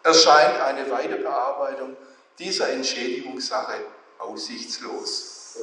erscheint 0.03 0.59
eine 0.61 0.89
Weiterbearbeitung 0.89 1.95
dieser 2.39 2.69
Entschädigungssache 2.69 3.75
aussichtslos. 4.17 5.57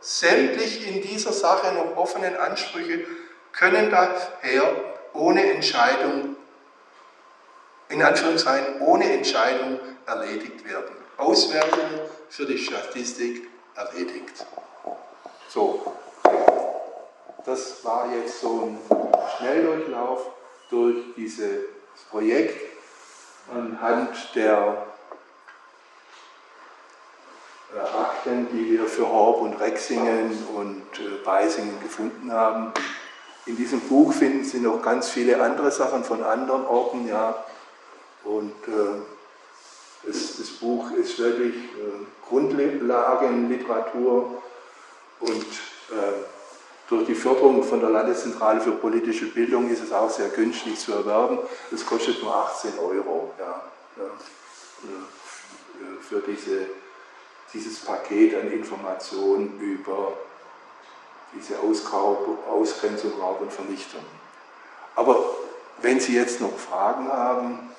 Sämtlich 0.00 0.86
in 0.86 1.02
dieser 1.02 1.32
Sache 1.32 1.72
noch 1.74 1.96
offenen 1.96 2.36
Ansprüche 2.36 3.06
können 3.52 3.90
daher 3.90 4.64
ohne 5.12 5.52
Entscheidung, 5.52 6.36
in 7.94 8.02
Anführungszeichen 8.02 8.80
ohne 8.80 9.12
Entscheidung 9.12 9.78
erledigt 10.04 10.64
werden. 10.68 10.96
Auswertung 11.16 11.84
für 12.28 12.44
die 12.44 12.58
Statistik 12.58 13.48
erledigt. 13.76 14.44
So, 15.48 15.92
das 17.46 17.84
war 17.84 18.08
jetzt 18.12 18.40
so 18.40 18.62
ein 18.62 18.78
Schnelldurchlauf 19.38 20.30
durch 20.70 20.96
dieses 21.16 21.66
Projekt 22.10 22.58
anhand 23.54 24.34
der 24.34 24.86
Akten, 27.96 28.48
die 28.52 28.72
wir 28.72 28.86
für 28.86 29.08
Horb 29.08 29.40
und 29.40 29.54
Rexingen 29.54 30.36
und 30.56 30.82
äh, 30.98 31.24
Beisingen 31.24 31.80
gefunden 31.80 32.32
haben. 32.32 32.72
In 33.46 33.56
diesem 33.56 33.80
Buch 33.80 34.12
finden 34.12 34.44
Sie 34.44 34.58
noch 34.58 34.82
ganz 34.82 35.10
viele 35.10 35.40
andere 35.40 35.70
Sachen 35.70 36.02
von 36.02 36.24
anderen 36.24 36.64
Orten, 36.66 37.06
ja. 37.06 37.44
Und 38.24 38.52
äh, 38.66 39.00
das, 40.04 40.38
das, 40.38 40.50
Buch 40.50 40.90
ist 40.92 41.18
wirklich 41.18 41.54
äh, 41.54 42.28
Grundlagenliteratur 42.28 44.42
und 45.20 45.46
äh, 45.90 46.24
durch 46.88 47.06
die 47.06 47.14
Förderung 47.14 47.62
von 47.62 47.80
der 47.80 47.90
Landeszentrale 47.90 48.60
für 48.60 48.72
politische 48.72 49.26
Bildung 49.26 49.70
ist 49.70 49.82
es 49.82 49.92
auch 49.92 50.10
sehr 50.10 50.28
günstig 50.28 50.78
zu 50.78 50.92
erwerben. 50.92 51.38
Es 51.72 51.84
kostet 51.84 52.22
nur 52.22 52.34
18 52.34 52.78
Euro 52.78 53.32
ja, 53.38 53.62
ja, 53.96 54.04
für 56.00 56.20
diese, 56.20 56.66
dieses 57.54 57.80
Paket 57.80 58.34
an 58.34 58.52
Informationen 58.52 59.58
über 59.60 60.12
diese 61.34 61.58
Ausgrenzung, 61.58 63.18
Raub 63.18 63.40
und 63.40 63.52
Vernichtung. 63.52 64.04
Aber 64.94 65.24
wenn 65.80 65.98
Sie 65.98 66.14
jetzt 66.14 66.40
noch 66.40 66.56
Fragen 66.56 67.08
haben, 67.08 67.73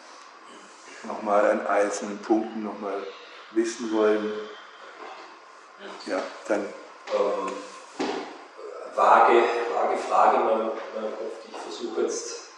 nochmal 1.07 1.49
an 1.51 1.67
einzelnen 1.67 2.19
Punkten 2.19 2.63
nochmal 2.63 3.01
wissen 3.51 3.91
wollen, 3.95 4.31
ja, 6.05 6.21
dann. 6.47 6.65
Ähm 7.13 7.53
vage, 8.95 9.43
vage 9.73 9.97
Frage 9.97 10.37
in 10.37 10.45
meinem, 10.45 10.69
Kopf, 10.69 11.43
die 11.45 11.51
ich 11.51 11.57
versuche 11.57 12.01
jetzt 12.01 12.49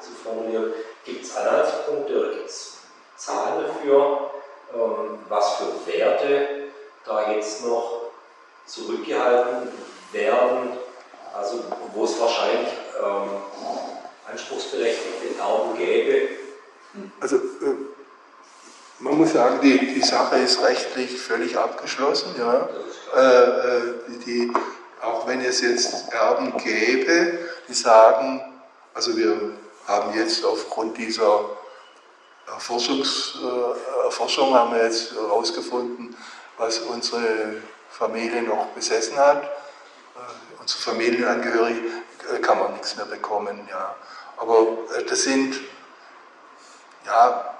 zu 0.00 0.10
formulieren. 0.22 0.72
Gibt 1.04 1.24
es 1.24 1.36
Anhaltspunkte 1.36 2.18
oder 2.18 2.30
gibt 2.30 2.48
es 2.48 2.78
Zahlen 3.16 3.64
dafür, 3.66 4.30
ähm, 4.74 5.18
was 5.28 5.56
für 5.56 5.86
Werte 5.86 6.68
da 7.04 7.32
jetzt 7.32 7.64
noch 7.64 8.10
zurückgehalten 8.66 9.68
werden, 10.12 10.78
also 11.34 11.64
wo 11.94 12.04
es 12.04 12.20
wahrscheinlich 12.20 12.68
ähm, 12.98 13.30
anspruchsberechtigte 14.30 15.38
Erben 15.38 15.76
gäbe? 15.76 16.28
Also 17.20 17.36
äh, 17.36 17.40
man 19.02 19.18
muss 19.18 19.32
sagen, 19.32 19.60
die, 19.60 19.94
die 19.94 20.02
Sache 20.02 20.36
ist 20.36 20.62
rechtlich 20.62 21.20
völlig 21.20 21.58
abgeschlossen. 21.58 22.34
Ja. 22.38 22.68
Äh, 23.14 23.20
äh, 23.20 23.94
die, 24.24 24.52
auch 25.02 25.26
wenn 25.26 25.40
es 25.40 25.60
jetzt 25.60 26.12
Erben 26.12 26.56
gäbe, 26.58 27.38
die 27.68 27.74
sagen, 27.74 28.40
also 28.94 29.16
wir 29.16 29.36
haben 29.88 30.16
jetzt 30.16 30.44
aufgrund 30.44 30.96
dieser 30.96 31.44
Erforschungs, 32.46 33.38
äh, 33.42 34.04
Erforschung 34.04 34.54
haben 34.54 34.72
wir 34.72 34.84
jetzt 34.84 35.12
herausgefunden, 35.12 36.16
was 36.56 36.78
unsere 36.78 37.56
Familie 37.90 38.42
noch 38.42 38.66
besessen 38.68 39.16
hat. 39.16 39.42
Äh, 39.42 40.60
unsere 40.60 40.80
Familienangehörige 40.80 41.80
äh, 42.32 42.38
kann 42.38 42.60
man 42.60 42.72
nichts 42.74 42.96
mehr 42.96 43.06
bekommen. 43.06 43.66
Ja. 43.68 43.96
Aber 44.36 44.60
äh, 44.96 45.02
das 45.08 45.22
sind, 45.22 45.56
ja, 47.04 47.52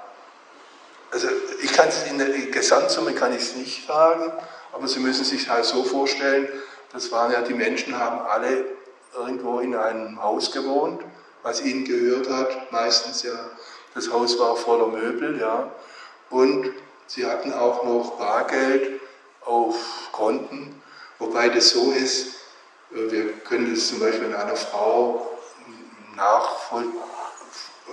also 1.13 1.27
ich 1.61 1.71
kann 1.71 1.89
es 1.89 2.03
in 2.09 2.17
der 2.17 2.29
Gesamtsumme 2.29 3.13
kann 3.13 3.33
ich 3.33 3.43
es 3.43 3.55
nicht 3.55 3.87
sagen, 3.87 4.33
aber 4.71 4.87
Sie 4.87 4.99
müssen 4.99 5.23
sich 5.23 5.47
halt 5.47 5.65
so 5.65 5.83
vorstellen, 5.83 6.47
das 6.91 7.11
waren 7.11 7.31
ja, 7.31 7.41
die 7.41 7.53
Menschen 7.53 7.97
haben 7.97 8.19
alle 8.21 8.65
irgendwo 9.15 9.59
in 9.59 9.75
einem 9.75 10.21
Haus 10.21 10.51
gewohnt, 10.51 11.03
was 11.43 11.61
ihnen 11.61 11.85
gehört 11.85 12.29
hat, 12.29 12.71
meistens 12.71 13.23
ja. 13.23 13.51
Das 13.93 14.11
Haus 14.11 14.39
war 14.39 14.55
voller 14.55 14.87
Möbel, 14.87 15.39
ja. 15.39 15.71
Und 16.31 16.71
sie 17.05 17.27
hatten 17.27 17.53
auch 17.53 17.83
noch 17.83 18.17
Bargeld 18.17 18.99
auf 19.41 19.75
Konten, 20.11 20.81
wobei 21.19 21.49
das 21.49 21.69
so 21.69 21.91
ist, 21.91 22.35
äh, 22.91 23.11
wir 23.11 23.33
können 23.39 23.71
das 23.71 23.87
zum 23.87 23.99
Beispiel 23.99 24.29
in 24.29 24.33
einer 24.33 24.55
Frau 24.55 25.29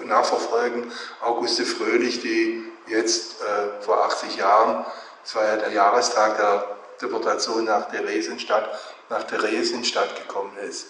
nachverfolgen, 0.05 0.91
Auguste 1.21 1.67
Fröhlich, 1.67 2.21
die 2.21 2.70
jetzt 2.91 3.41
äh, 3.41 3.83
vor 3.83 4.05
80 4.05 4.37
Jahren, 4.37 4.85
das 5.23 5.35
war 5.35 5.45
ja 5.45 5.57
der 5.57 5.73
Jahrestag 5.73 6.37
der 6.37 6.77
Deportation 7.01 7.65
nach 7.65 7.91
Theresienstadt, 7.91 8.69
nach 9.09 9.23
Theresienstadt 9.25 10.15
gekommen 10.17 10.53
ist. 10.69 10.89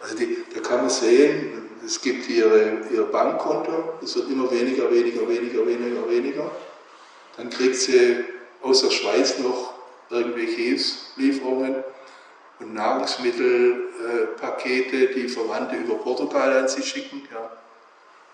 Also 0.00 0.16
die, 0.16 0.44
da 0.52 0.58
kann 0.60 0.80
man 0.80 0.90
sehen, 0.90 1.70
es 1.84 2.00
gibt 2.00 2.28
ihre, 2.28 2.78
ihr 2.90 3.04
Bankkonto, 3.04 3.94
es 4.02 4.16
wird 4.16 4.30
immer 4.30 4.50
weniger, 4.50 4.90
weniger, 4.90 5.28
weniger, 5.28 5.64
weniger, 5.66 6.08
weniger. 6.08 6.50
Dann 7.36 7.50
kriegt 7.50 7.76
sie 7.76 8.24
aus 8.62 8.80
der 8.82 8.90
Schweiz 8.90 9.38
noch 9.38 9.74
irgendwelche 10.10 10.56
Hilfslieferungen 10.56 11.84
und 12.60 12.74
Nahrungsmittelpakete, 12.74 15.08
die 15.08 15.28
Verwandte 15.28 15.76
über 15.76 15.96
Portugal 15.96 16.58
an 16.58 16.68
sie 16.68 16.82
schicken. 16.82 17.26
Ja. 17.32 17.50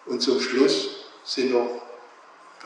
Und 0.06 0.20
zum 0.20 0.40
Schluss 0.40 1.04
sind 1.24 1.52
noch 1.52 1.82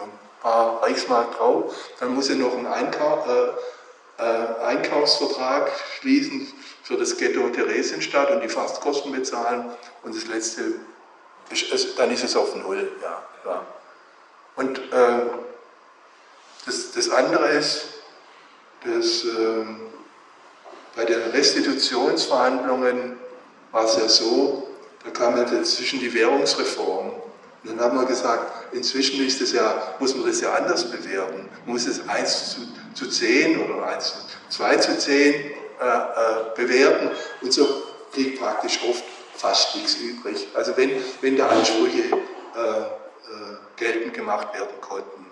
ein 0.00 0.10
paar 0.40 0.82
Reichsmark 0.82 1.36
drauf. 1.36 1.74
Dann 2.00 2.14
muss 2.14 2.26
sie 2.26 2.36
noch 2.36 2.56
einen 2.56 2.66
Einkauf, 2.66 3.26
äh, 3.26 4.22
äh, 4.22 4.64
Einkaufsvertrag 4.64 5.70
schließen 6.00 6.52
für 6.82 6.96
das 6.96 7.16
Ghetto 7.16 7.48
Theresienstadt 7.48 8.30
und 8.30 8.40
die 8.42 8.48
Fastkosten 8.48 9.12
bezahlen 9.12 9.70
und 10.02 10.14
das 10.14 10.26
letzte 10.26 10.74
ist 11.50 11.72
es, 11.72 11.94
dann 11.96 12.10
ist 12.10 12.24
es 12.24 12.36
auf 12.36 12.54
Null. 12.56 12.90
Ja, 13.02 13.22
ja. 13.44 13.66
Und 14.56 14.78
äh, 14.78 15.20
das, 16.66 16.92
das 16.92 17.10
andere 17.10 17.48
ist, 17.50 17.86
dass 18.84 19.24
äh, 19.24 19.64
bei 20.94 21.04
den 21.04 21.22
Restitutionsverhandlungen 21.30 23.18
war 23.70 23.84
es 23.84 23.96
ja 23.96 24.08
so, 24.08 24.68
da 25.04 25.10
kam 25.10 25.36
ja 25.36 25.44
dazwischen 25.44 26.00
die 26.00 26.12
Währungsreform. 26.12 27.12
Und 27.64 27.78
dann 27.78 27.80
haben 27.80 27.98
wir 27.98 28.06
gesagt, 28.06 28.74
inzwischen 28.74 29.24
ist 29.24 29.40
es 29.40 29.52
ja, 29.52 29.94
muss 30.00 30.14
man 30.16 30.26
das 30.26 30.40
ja 30.40 30.52
anders 30.52 30.90
bewerten. 30.90 31.48
Man 31.64 31.74
muss 31.74 31.86
es 31.86 32.06
1 32.08 32.50
zu, 32.50 32.60
zu 32.94 33.08
10 33.08 33.60
oder 33.60 33.86
1 33.86 34.04
zu 34.48 34.56
2 34.56 34.76
zu 34.76 34.98
10 34.98 35.14
äh, 35.14 35.44
äh, 35.44 35.52
bewerten. 36.56 37.10
Und 37.40 37.52
so 37.52 37.82
blieb 38.12 38.40
praktisch 38.40 38.80
oft 38.88 39.04
fast 39.36 39.76
nichts 39.76 39.94
übrig. 39.96 40.48
Also 40.54 40.76
wenn, 40.76 40.90
wenn 41.20 41.36
da 41.36 41.48
Ansprüche 41.48 42.02
äh, 42.56 42.80
äh, 42.80 43.56
geltend 43.76 44.14
gemacht 44.14 44.52
werden 44.54 44.80
konnten. 44.80 45.26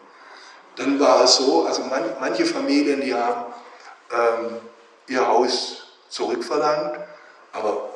Dann 0.77 0.99
war 0.99 1.25
es 1.25 1.37
so, 1.37 1.65
also 1.67 1.83
man, 1.83 2.03
manche 2.21 2.47
Familien, 2.47 3.01
die 3.01 3.15
haben 3.15 3.53
ähm, 4.13 4.57
ihr 5.09 5.27
Haus 5.27 5.89
zurückverlangt, 6.09 6.99
aber 7.53 7.91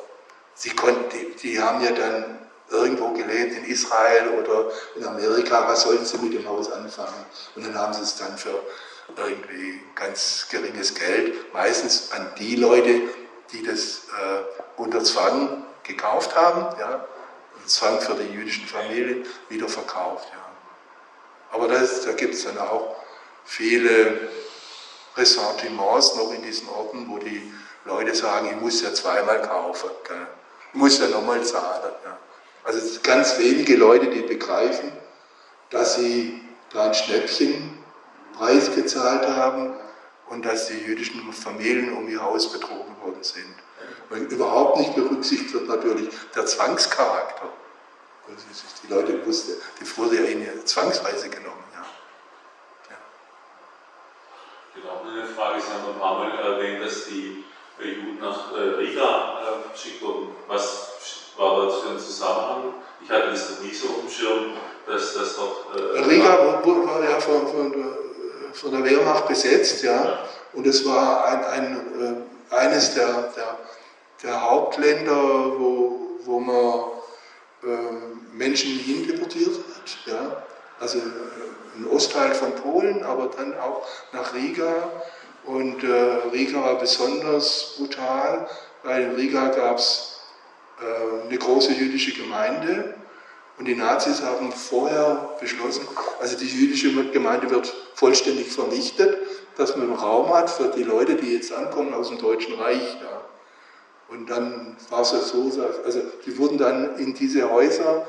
sie 0.53 0.69
konnten, 0.71 1.09
die, 1.09 1.35
die 1.35 1.61
haben 1.61 1.83
ja 1.83 1.91
dann 1.91 2.44
irgendwo 2.69 3.09
gelebt, 3.09 3.55
in 3.55 3.65
Israel 3.65 4.29
oder 4.39 4.71
in 4.95 5.05
Amerika, 5.05 5.67
was 5.67 5.83
sollen 5.83 6.05
sie 6.05 6.17
mit 6.17 6.33
dem 6.33 6.47
Haus 6.47 6.71
anfangen? 6.71 7.25
Und 7.55 7.65
dann 7.65 7.77
haben 7.77 7.93
sie 7.93 8.01
es 8.01 8.15
dann 8.15 8.37
für 8.37 8.59
irgendwie 9.15 9.81
ganz 9.93 10.47
geringes 10.49 10.95
Geld, 10.95 11.53
meistens 11.53 12.11
an 12.11 12.31
die 12.39 12.55
Leute, 12.55 13.01
die 13.51 13.63
das 13.63 14.07
äh, 14.09 14.81
unter 14.81 15.03
Zwang 15.03 15.63
gekauft 15.83 16.35
haben, 16.35 16.75
ja, 16.79 17.05
Zwang 17.67 17.99
für 17.99 18.13
die 18.13 18.31
jüdischen 18.33 18.65
Familien, 18.65 19.25
wieder 19.49 19.67
verkauft. 19.67 20.27
Ja. 20.31 20.45
Aber 21.51 21.67
das, 21.67 22.01
da 22.03 22.11
gibt 22.11 22.35
es 22.35 22.43
dann 22.43 22.57
auch 22.57 22.95
viele 23.43 24.29
Ressentiments 25.15 26.15
noch 26.15 26.31
in 26.33 26.41
diesen 26.41 26.67
Orten, 26.69 27.07
wo 27.09 27.17
die 27.17 27.51
Leute 27.85 28.13
sagen, 28.13 28.49
ich 28.49 28.61
muss 28.61 28.81
ja 28.81 28.93
zweimal 28.93 29.41
kaufen, 29.41 29.89
gell. 30.07 30.27
ich 30.73 30.79
muss 30.79 30.99
ja 30.99 31.07
nochmal 31.07 31.43
zahlen. 31.43 31.93
Ja. 32.03 32.17
Also 32.65 32.79
es 32.79 32.93
sind 32.93 33.03
ganz 33.03 33.37
wenige 33.37 33.75
Leute, 33.77 34.07
die 34.07 34.21
begreifen, 34.21 34.91
dass 35.69 35.95
sie 35.95 36.41
da 36.73 36.85
ein 36.87 36.93
Schnäppchen 36.93 37.77
Preis 38.33 38.73
gezahlt 38.73 39.27
haben 39.27 39.73
und 40.29 40.43
dass 40.45 40.67
die 40.67 40.79
jüdischen 40.79 41.31
Familien 41.31 41.93
um 41.93 42.09
ihr 42.09 42.21
Haus 42.21 42.51
betrogen 42.51 42.95
worden 43.01 43.23
sind. 43.23 43.53
Weil 44.09 44.23
überhaupt 44.23 44.77
nicht 44.79 44.95
berücksichtigt 44.95 45.53
wird 45.53 45.67
natürlich 45.67 46.09
der 46.35 46.45
Zwangscharakter. 46.45 47.49
Die 48.83 48.93
Leute 48.93 49.23
wussten, 49.25 49.53
die 49.79 49.97
wurde 49.97 50.15
ja 50.15 50.23
ihnen 50.23 50.65
zwangsweise 50.65 51.29
genommen. 51.29 51.63
Ja. 51.73 51.85
Ja. 52.89 52.97
Genau, 54.73 55.01
eine 55.07 55.27
Frage, 55.27 55.61
Sie 55.61 55.71
haben 55.71 55.93
ein 55.93 55.99
paar 55.99 56.17
Mal 56.17 56.39
erwähnt, 56.39 56.83
dass 56.83 57.05
die 57.05 57.43
Juden 57.79 58.19
nach 58.19 58.51
äh, 58.53 58.59
Riga 58.59 59.39
äh, 59.41 59.71
geschickt 59.71 60.01
wurden. 60.01 60.35
Was 60.47 60.94
war 61.37 61.65
das 61.65 61.75
für 61.79 61.89
ein 61.89 61.99
Zusammenhang? 61.99 62.73
Ich 63.03 63.09
hatte 63.09 63.31
das 63.31 63.49
noch 63.51 63.61
nie 63.61 63.73
so 63.73 63.87
auf 63.87 63.99
dem 64.01 64.09
Schirm, 64.09 64.53
dass 64.87 65.13
das 65.13 65.35
dort. 65.35 65.95
Äh, 65.95 65.99
Riga 66.03 66.61
war, 66.63 67.03
ja 67.03 67.19
von, 67.19 67.47
von, 67.47 67.71
der, 67.71 68.53
von, 68.53 68.71
der 68.71 68.83
Wehrmacht 68.83 69.27
besetzt, 69.27 69.83
ja. 69.83 69.91
ja. 69.91 70.19
Und 70.53 70.65
es 70.65 70.85
war 70.85 71.25
ein, 71.25 71.43
ein, 71.45 72.25
äh, 72.51 72.55
eines 72.55 72.93
der, 72.93 73.31
der, 73.35 73.57
der, 74.23 74.41
Hauptländer, 74.41 75.13
wo, 75.59 76.17
wo 76.23 76.39
man 76.39 76.83
äh, 77.63 78.35
Menschen 78.35 78.71
hindeportiert 78.71 79.57
hat. 79.57 79.97
Ja. 80.11 80.43
Also 80.79 80.99
äh, 80.99 81.01
ein 81.77 81.87
Ostteil 81.87 82.33
von 82.33 82.53
Polen, 82.55 83.03
aber 83.03 83.29
dann 83.35 83.57
auch 83.59 83.85
nach 84.13 84.33
Riga. 84.33 84.89
Und 85.45 85.83
äh, 85.83 86.27
Riga 86.31 86.61
war 86.61 86.79
besonders 86.79 87.75
brutal, 87.77 88.47
weil 88.83 89.03
in 89.03 89.15
Riga 89.15 89.49
gab 89.49 89.77
es 89.77 90.14
eine 91.27 91.37
große 91.37 91.73
jüdische 91.73 92.11
Gemeinde 92.11 92.95
und 93.57 93.65
die 93.65 93.75
Nazis 93.75 94.21
haben 94.21 94.51
vorher 94.51 95.35
beschlossen, 95.39 95.87
also 96.19 96.37
die 96.37 96.47
jüdische 96.47 96.91
Gemeinde 97.11 97.49
wird 97.49 97.73
vollständig 97.93 98.51
vernichtet, 98.51 99.17
dass 99.55 99.77
man 99.77 99.93
Raum 99.93 100.33
hat 100.33 100.49
für 100.49 100.67
die 100.67 100.83
Leute, 100.83 101.15
die 101.15 101.33
jetzt 101.33 101.53
ankommen 101.53 101.93
aus 101.93 102.09
dem 102.09 102.17
Deutschen 102.17 102.55
Reich. 102.55 102.97
Ja. 103.01 103.21
Und 104.09 104.29
dann 104.29 104.75
war 104.89 105.01
es 105.01 105.13
ja 105.13 105.19
so, 105.19 105.49
also 105.85 106.01
die 106.25 106.37
wurden 106.37 106.57
dann 106.57 106.97
in 106.97 107.13
diese 107.13 107.49
Häuser 107.49 108.05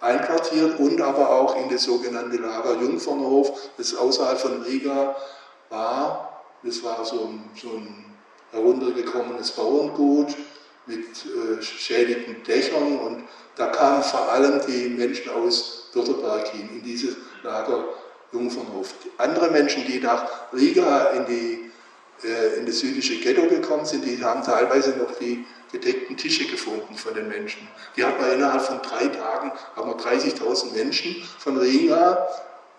einquartiert 0.00 0.78
und 0.80 1.00
aber 1.00 1.30
auch 1.30 1.56
in 1.56 1.68
das 1.68 1.84
sogenannte 1.84 2.36
Lager 2.36 2.74
Jungfernhof, 2.74 3.70
das 3.76 3.94
außerhalb 3.94 4.38
von 4.38 4.62
Riga 4.62 5.16
war. 5.70 6.42
Das 6.64 6.82
war 6.82 7.04
so 7.04 7.20
ein, 7.20 7.50
so 7.60 7.68
ein 7.68 8.04
heruntergekommenes 8.50 9.52
Bauerngut 9.52 10.34
mit 10.88 11.00
äh, 11.00 11.62
schädigten 11.62 12.42
Dächern 12.44 12.98
und 12.98 13.24
da 13.56 13.66
kamen 13.66 14.02
vor 14.02 14.30
allem 14.30 14.60
die 14.66 14.88
Menschen 14.88 15.30
aus 15.30 15.90
Württemberg 15.92 16.48
hin, 16.48 16.68
in 16.72 16.82
dieses 16.82 17.16
Lager 17.42 17.84
Jungfernhof. 18.32 18.94
Andere 19.16 19.50
Menschen, 19.50 19.84
die 19.86 20.00
nach 20.00 20.52
Riga 20.52 21.06
in, 21.10 21.26
die, 21.26 21.70
äh, 22.26 22.58
in 22.58 22.66
das 22.66 22.80
südliche 22.80 23.16
Ghetto 23.16 23.46
gekommen 23.48 23.84
sind, 23.84 24.04
die 24.04 24.22
haben 24.22 24.42
teilweise 24.42 24.90
noch 24.96 25.16
die 25.18 25.44
gedeckten 25.72 26.16
Tische 26.16 26.46
gefunden 26.46 26.94
von 26.94 27.14
den 27.14 27.28
Menschen. 27.28 27.68
Die 27.96 28.04
hat 28.04 28.20
man 28.20 28.32
innerhalb 28.32 28.62
von 28.62 28.80
drei 28.82 29.08
Tagen, 29.08 29.52
haben 29.76 29.90
wir 29.90 29.96
30.000 29.96 30.72
Menschen 30.72 31.16
von 31.38 31.58
Riga 31.58 32.28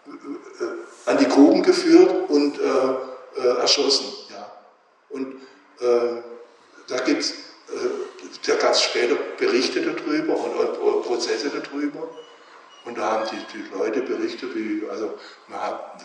äh, 0.07 0.63
äh, 0.63 1.11
an 1.11 1.17
die 1.17 1.27
Gruben 1.27 1.61
geführt 1.61 2.29
und 2.29 2.59
äh, 2.59 2.63
äh, 3.41 3.57
erschossen. 3.59 4.05
Ja. 4.31 4.51
Und 5.09 5.35
da 6.89 6.97
gibt 7.05 7.21
es 7.21 7.33
da 8.45 8.55
gab 8.55 8.71
es 8.71 8.81
später 8.81 9.15
Berichte 9.37 9.81
darüber 9.81 10.35
und, 10.37 10.55
und, 10.55 10.77
und, 10.77 11.03
Prozesse 11.03 11.49
darüber. 11.49 12.07
Und 12.85 12.97
da 12.97 13.11
haben 13.11 13.29
die, 13.29 13.57
die 13.57 13.77
Leute 13.77 14.01
berichtet, 14.01 14.55
wie, 14.55 14.83
also 14.89 15.13
wir 15.47 15.57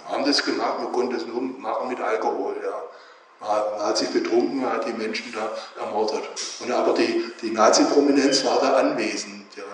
haben 0.09 0.25
das 0.25 0.45
gemacht, 0.45 0.81
man 0.81 0.93
konnte 0.93 1.17
es 1.17 1.27
nur 1.27 1.41
machen 1.41 1.89
mit 1.89 2.01
Alkohol. 2.01 2.57
Ja. 2.63 2.83
Man, 3.41 3.87
hat 3.87 3.99
sich 3.99 4.09
betrunken, 4.11 4.61
man 4.61 4.73
hat 4.73 4.87
die 4.87 4.93
Menschen 4.93 5.33
da 5.33 5.51
ermordet. 5.81 6.23
Und, 6.61 6.71
aber 6.71 6.95
die, 6.95 7.31
die 7.43 7.51
Nazi-Prominenz 7.51 8.45
war 8.45 8.61
da 8.61 8.77
anwesend. 8.77 9.47
Ja. 9.57 9.65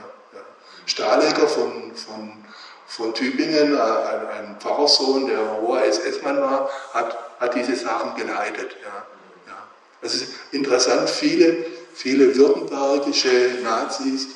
Stahlecker 0.87 1.47
von, 1.47 1.95
von, 1.95 2.45
von 2.87 3.15
Tübingen, 3.15 3.75
äh, 3.75 3.81
ein, 3.81 4.27
ein 4.29 4.57
Pfarrersohn, 4.61 5.27
der 5.27 5.61
hoher 5.61 5.85
SS-Mann 5.85 6.41
war, 6.41 6.69
hat, 6.93 7.17
hat 7.39 7.55
diese 7.55 7.77
Sachen 7.77 8.15
geleitet. 8.15 8.77
Ja, 8.83 9.07
ja. 9.47 9.57
Es 10.03 10.15
ist 10.15 10.35
interessant, 10.53 11.09
viele 11.09 11.65
viele 12.01 12.35
württembergische 12.35 13.59
Nazis, 13.63 14.29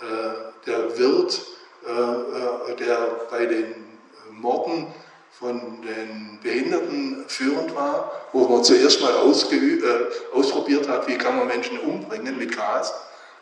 äh, 0.00 0.66
der 0.66 0.98
Wirt, 0.98 1.42
äh, 1.86 2.72
äh, 2.72 2.76
der 2.76 2.96
bei 3.30 3.46
den 3.46 3.74
Morden 4.32 4.88
von 5.38 5.80
den 5.82 6.40
Behinderten 6.42 7.24
führend 7.28 7.74
war, 7.74 8.10
wo 8.32 8.48
man 8.48 8.64
zuerst 8.64 9.00
mal 9.00 9.12
ausprobiert 9.14 10.88
hat, 10.88 11.06
wie 11.06 11.16
kann 11.16 11.38
man 11.38 11.46
Menschen 11.46 11.78
umbringen 11.78 12.36
mit 12.36 12.56
Gas. 12.56 12.92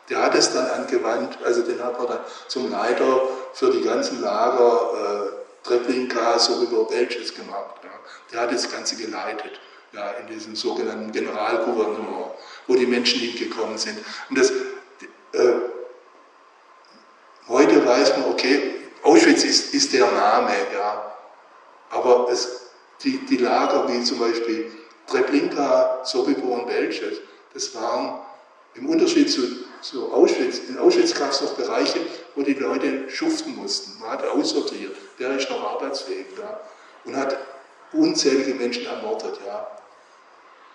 Der 0.09 0.21
hat 0.21 0.35
es 0.35 0.53
dann 0.53 0.67
angewandt, 0.67 1.39
also 1.43 1.63
den 1.63 1.83
hat 1.83 1.97
man 1.97 2.07
dann 2.07 2.19
zum 2.47 2.69
Leiter 2.69 3.21
für 3.53 3.71
die 3.71 3.81
ganzen 3.81 4.21
Lager 4.21 4.91
äh, 4.93 5.67
Treblinka, 5.67 6.37
sowieso 6.37 6.85
Belches 6.85 7.33
gemacht. 7.33 7.75
Ja. 7.83 7.89
Der 8.31 8.41
hat 8.41 8.53
das 8.53 8.71
Ganze 8.71 8.97
geleitet, 8.97 9.59
ja, 9.93 10.11
in 10.11 10.27
diesem 10.27 10.55
sogenannten 10.55 11.11
Generalgouvernement 11.11 12.33
wo 12.67 12.75
die 12.75 12.85
Menschen 12.85 13.19
hingekommen 13.19 13.77
sind. 13.77 13.97
Und 14.29 14.37
das, 14.37 14.51
äh, 14.51 15.53
heute 17.47 17.85
weiß 17.85 18.17
man, 18.17 18.31
okay, 18.31 18.75
Auschwitz 19.03 19.43
ist, 19.43 19.73
ist 19.73 19.93
der 19.93 20.09
Name, 20.11 20.51
ja, 20.73 21.15
aber 21.89 22.27
es, 22.31 22.69
die, 23.03 23.17
die 23.25 23.37
Lager 23.37 23.87
wie 23.89 24.03
zum 24.03 24.19
Beispiel 24.19 24.71
Treblinka, 25.07 25.99
Sobibor 26.03 26.59
und 26.59 26.67
Belchev, 26.67 27.19
das 27.53 27.75
waren 27.75 28.19
im 28.75 28.89
Unterschied 28.89 29.29
zu, 29.29 29.41
zu 29.81 30.11
Auschwitz, 30.11 30.59
in 30.69 30.79
Auschwitz 30.79 31.13
gab 31.13 31.31
es 31.31 31.41
noch 31.41 31.53
Bereiche, 31.53 31.99
wo 32.35 32.41
die 32.41 32.53
Leute 32.53 33.09
schuften 33.09 33.55
mussten. 33.55 33.99
Man 33.99 34.11
hat 34.11 34.25
aussortiert, 34.25 34.95
wer 35.17 35.37
ist 35.37 35.49
noch 35.49 35.73
arbeitsfähig 35.73 36.25
ja, 36.39 36.59
und 37.05 37.15
hat 37.15 37.37
unzählige 37.91 38.55
Menschen 38.55 38.85
ermordet. 38.85 39.39
Ja. 39.45 39.82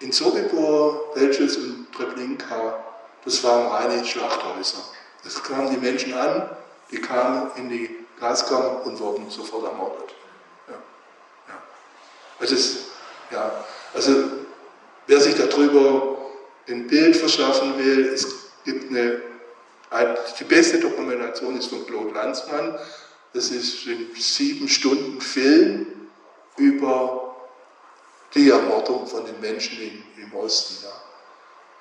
In 0.01 0.13
Sobibor, 0.13 1.13
Belches 1.15 1.57
und 1.57 1.93
Treblinka, 1.93 2.85
das 3.25 3.43
waren 3.43 3.67
reine 3.67 4.05
Schlachthäuser. 4.05 4.79
Es 5.25 5.43
kamen 5.43 5.71
die 5.71 5.77
Menschen 5.77 6.15
an, 6.15 6.49
die 6.91 7.01
kamen 7.01 7.51
in 7.57 7.69
die 7.69 7.91
Gaskammer 8.21 8.87
und 8.87 8.99
wurden 9.01 9.29
sofort 9.31 9.65
ermordet. 9.65 10.15
Ja. 10.69 10.75
Ja. 11.49 11.63
Also, 12.39 12.55
es, 12.55 12.77
ja. 13.31 13.65
also 13.93 14.13
wer 15.07 15.21
sich 15.21 15.35
darüber 15.35 16.19
ein 16.69 16.87
Bild 16.87 17.17
verschaffen 17.17 17.77
will, 17.79 18.09
es 18.13 18.27
gibt 18.65 18.91
eine 18.91 19.21
Die 20.39 20.45
beste 20.45 20.79
Dokumentation 20.79 21.59
ist 21.59 21.69
von 21.69 21.87
Claude 21.87 22.15
Lanzmann. 22.15 22.79
Das 23.33 23.51
ist 23.51 23.87
ein 23.87 24.09
sieben 24.17 24.69
Stunden 24.69 25.21
Film 25.21 25.87
über 26.57 27.28
die 28.35 28.51
Ermordung 28.51 29.07
von 29.07 29.25
den 29.25 29.41
Menschen 29.41 29.79
im, 29.81 30.23
im 30.23 30.35
Osten. 30.35 30.85
Ja. 30.85 31.09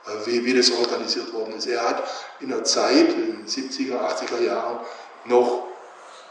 Äh, 0.07 0.25
wie, 0.25 0.45
wie 0.45 0.53
das 0.53 0.71
organisiert 0.71 1.33
worden 1.33 1.55
ist. 1.57 1.67
Er 1.67 1.87
hat 1.87 2.03
in 2.39 2.49
der 2.49 2.63
Zeit, 2.63 3.13
in 3.13 3.45
den 3.45 3.47
70er, 3.47 3.99
80er 3.99 4.41
Jahren, 4.41 4.79
noch 5.25 5.67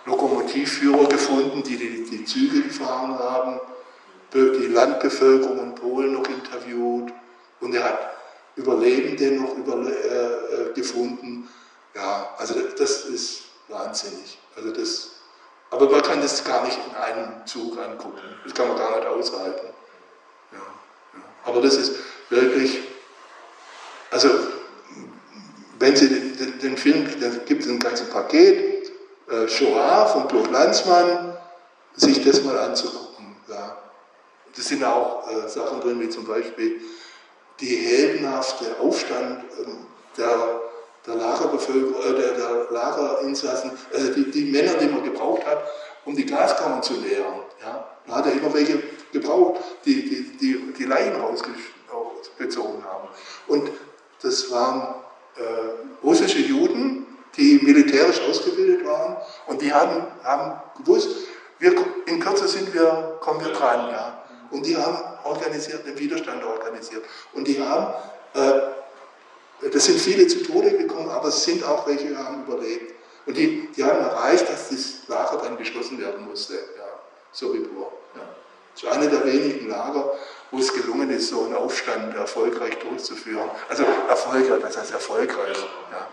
Lokomotivführer 0.07 1.09
gefunden, 1.09 1.63
die, 1.63 1.77
die 1.77 2.05
die 2.05 2.25
Züge 2.25 2.63
gefahren 2.63 3.19
haben, 3.19 3.61
die 4.33 4.69
Landbevölkerung 4.69 5.59
in 5.59 5.75
Polen 5.75 6.13
noch 6.13 6.29
interviewt 6.29 7.13
und 7.61 7.75
er 7.75 7.85
hat 7.85 8.17
Überlebende 8.57 9.33
noch 9.33 9.55
über, 9.55 9.87
äh, 9.87 10.71
äh, 10.71 10.73
gefunden. 10.73 11.49
Ja, 11.95 12.35
also 12.39 12.55
das 12.79 13.05
ist 13.05 13.43
wahnsinnig. 13.69 14.39
Also 14.57 14.73
das, 14.73 15.11
aber 15.71 15.91
man 15.91 16.03
kann 16.03 16.23
das 16.23 16.43
gar 16.43 16.65
nicht 16.65 16.79
in 16.89 16.95
einem 16.95 17.47
Zug 17.47 17.79
angucken. 17.79 18.19
Das 18.45 18.55
kann 18.55 18.69
man 18.69 18.79
gar 18.79 18.97
nicht 18.97 19.07
aushalten. 19.07 19.67
Aber 21.47 21.63
das 21.63 21.77
ist 21.77 21.93
wirklich, 22.29 22.81
also 24.11 24.29
wenn 25.79 25.97
Sie 25.97 26.09
den, 26.09 26.59
den 26.59 26.77
Film, 26.77 27.07
da 27.21 27.29
gibt 27.47 27.63
es 27.63 27.69
ein 27.69 27.79
ganzes 27.79 28.11
Paket, 28.11 28.93
äh, 29.31 29.49
Shoah 29.49 30.07
von 30.07 30.29
Claude 30.29 30.51
Lanzmann, 30.51 31.37
sich 31.95 32.23
das 32.25 32.43
mal 32.43 32.59
anzugucken. 32.59 33.37
Ja. 33.49 33.79
Das 34.57 34.67
sind 34.67 34.85
auch 34.85 35.29
äh, 35.31 35.49
Sachen 35.49 35.81
drin, 35.81 36.01
wie 36.01 36.09
zum 36.09 36.27
Beispiel 36.27 36.81
die 37.61 37.77
heldenhafte 37.77 38.77
Aufstand 38.81 39.45
ähm, 39.59 39.87
der, 40.17 40.61
der 41.07 41.15
Lagerbevölkerung, 41.15 42.03
äh, 42.03 42.21
der, 42.21 42.33
der 42.33 42.67
Lagerinsassen, 42.71 43.71
also 43.93 44.13
die, 44.13 44.31
die, 44.31 44.45
Männer, 44.51 44.75
die 44.75 44.87
man 44.87 45.05
gebraucht 45.05 45.47
hat, 45.47 45.65
um 46.05 46.17
die 46.17 46.27
Gaskammern 46.27 46.83
zu 46.83 46.95
leeren. 46.95 47.43
Ja. 47.63 47.87
Man 48.07 48.17
hat 48.17 48.27
ja 48.27 48.33
immer 48.33 48.53
welche 48.53 48.83
gebraucht, 49.13 49.61
die 49.85 50.09
die, 50.09 50.37
die, 50.37 50.73
die 50.73 50.85
Leichen 50.85 51.17
rausgezogen 51.17 52.85
haben. 52.85 53.09
Und 53.47 53.71
das 54.23 54.51
waren 54.51 54.97
äh, 55.37 56.05
russische 56.05 56.39
Juden, 56.39 57.07
die 57.37 57.61
militärisch 57.63 58.21
ausgebildet 58.21 58.87
waren 58.87 59.17
und 59.47 59.61
die 59.61 59.73
haben, 59.73 60.07
haben 60.25 60.61
gewusst, 60.79 61.09
wir, 61.59 61.75
in 62.07 62.21
Kürze 62.21 62.49
sind 62.49 62.73
wir, 62.75 63.19
kommen 63.21 63.45
wir 63.45 63.53
dran. 63.53 63.91
Ja. 63.91 64.23
Und 64.51 64.65
die 64.65 64.77
haben 64.77 64.99
organisiert, 65.25 65.87
den 65.87 65.99
Widerstand 65.99 66.45
organisiert. 66.45 67.05
Und 67.33 67.47
die 67.49 67.61
haben, 67.61 67.95
äh, 68.35 69.71
das 69.71 69.87
sind 69.87 69.99
viele 69.99 70.27
zu 70.27 70.43
Tode 70.43 70.77
gekommen, 70.77 71.09
aber 71.09 71.29
es 71.29 71.45
sind 71.45 71.65
auch 71.65 71.87
welche, 71.87 72.09
die 72.09 72.17
haben 72.17 72.45
überlebt. 72.45 72.95
Und 73.27 73.37
die, 73.37 73.69
die 73.77 73.83
haben 73.83 73.99
erreicht, 73.99 74.49
dass 74.49 74.69
das 74.69 75.09
Lager 75.09 75.39
dann 75.43 75.57
geschlossen 75.57 75.99
werden 75.99 76.27
musste. 76.27 76.55
Ja, 76.55 77.01
Sobibor. 77.33 77.93
Ja. 77.93 78.06
Das 78.77 78.83
ist 78.83 78.89
eine 78.91 79.09
der 79.09 79.25
wenigen 79.25 79.69
Lager, 79.71 80.13
wo 80.51 80.59
es 80.59 80.73
gelungen 80.73 81.11
ist, 81.11 81.29
so 81.31 81.45
einen 81.45 81.55
Aufstand 81.55 82.15
erfolgreich 82.15 82.79
durchzuführen. 82.79 83.51
Also 83.71 83.85
erfolgreich, 84.09 84.63
was 84.63 84.77
heißt 84.77 84.93
erfolgreich? 84.93 85.57
Ja. 85.91 86.09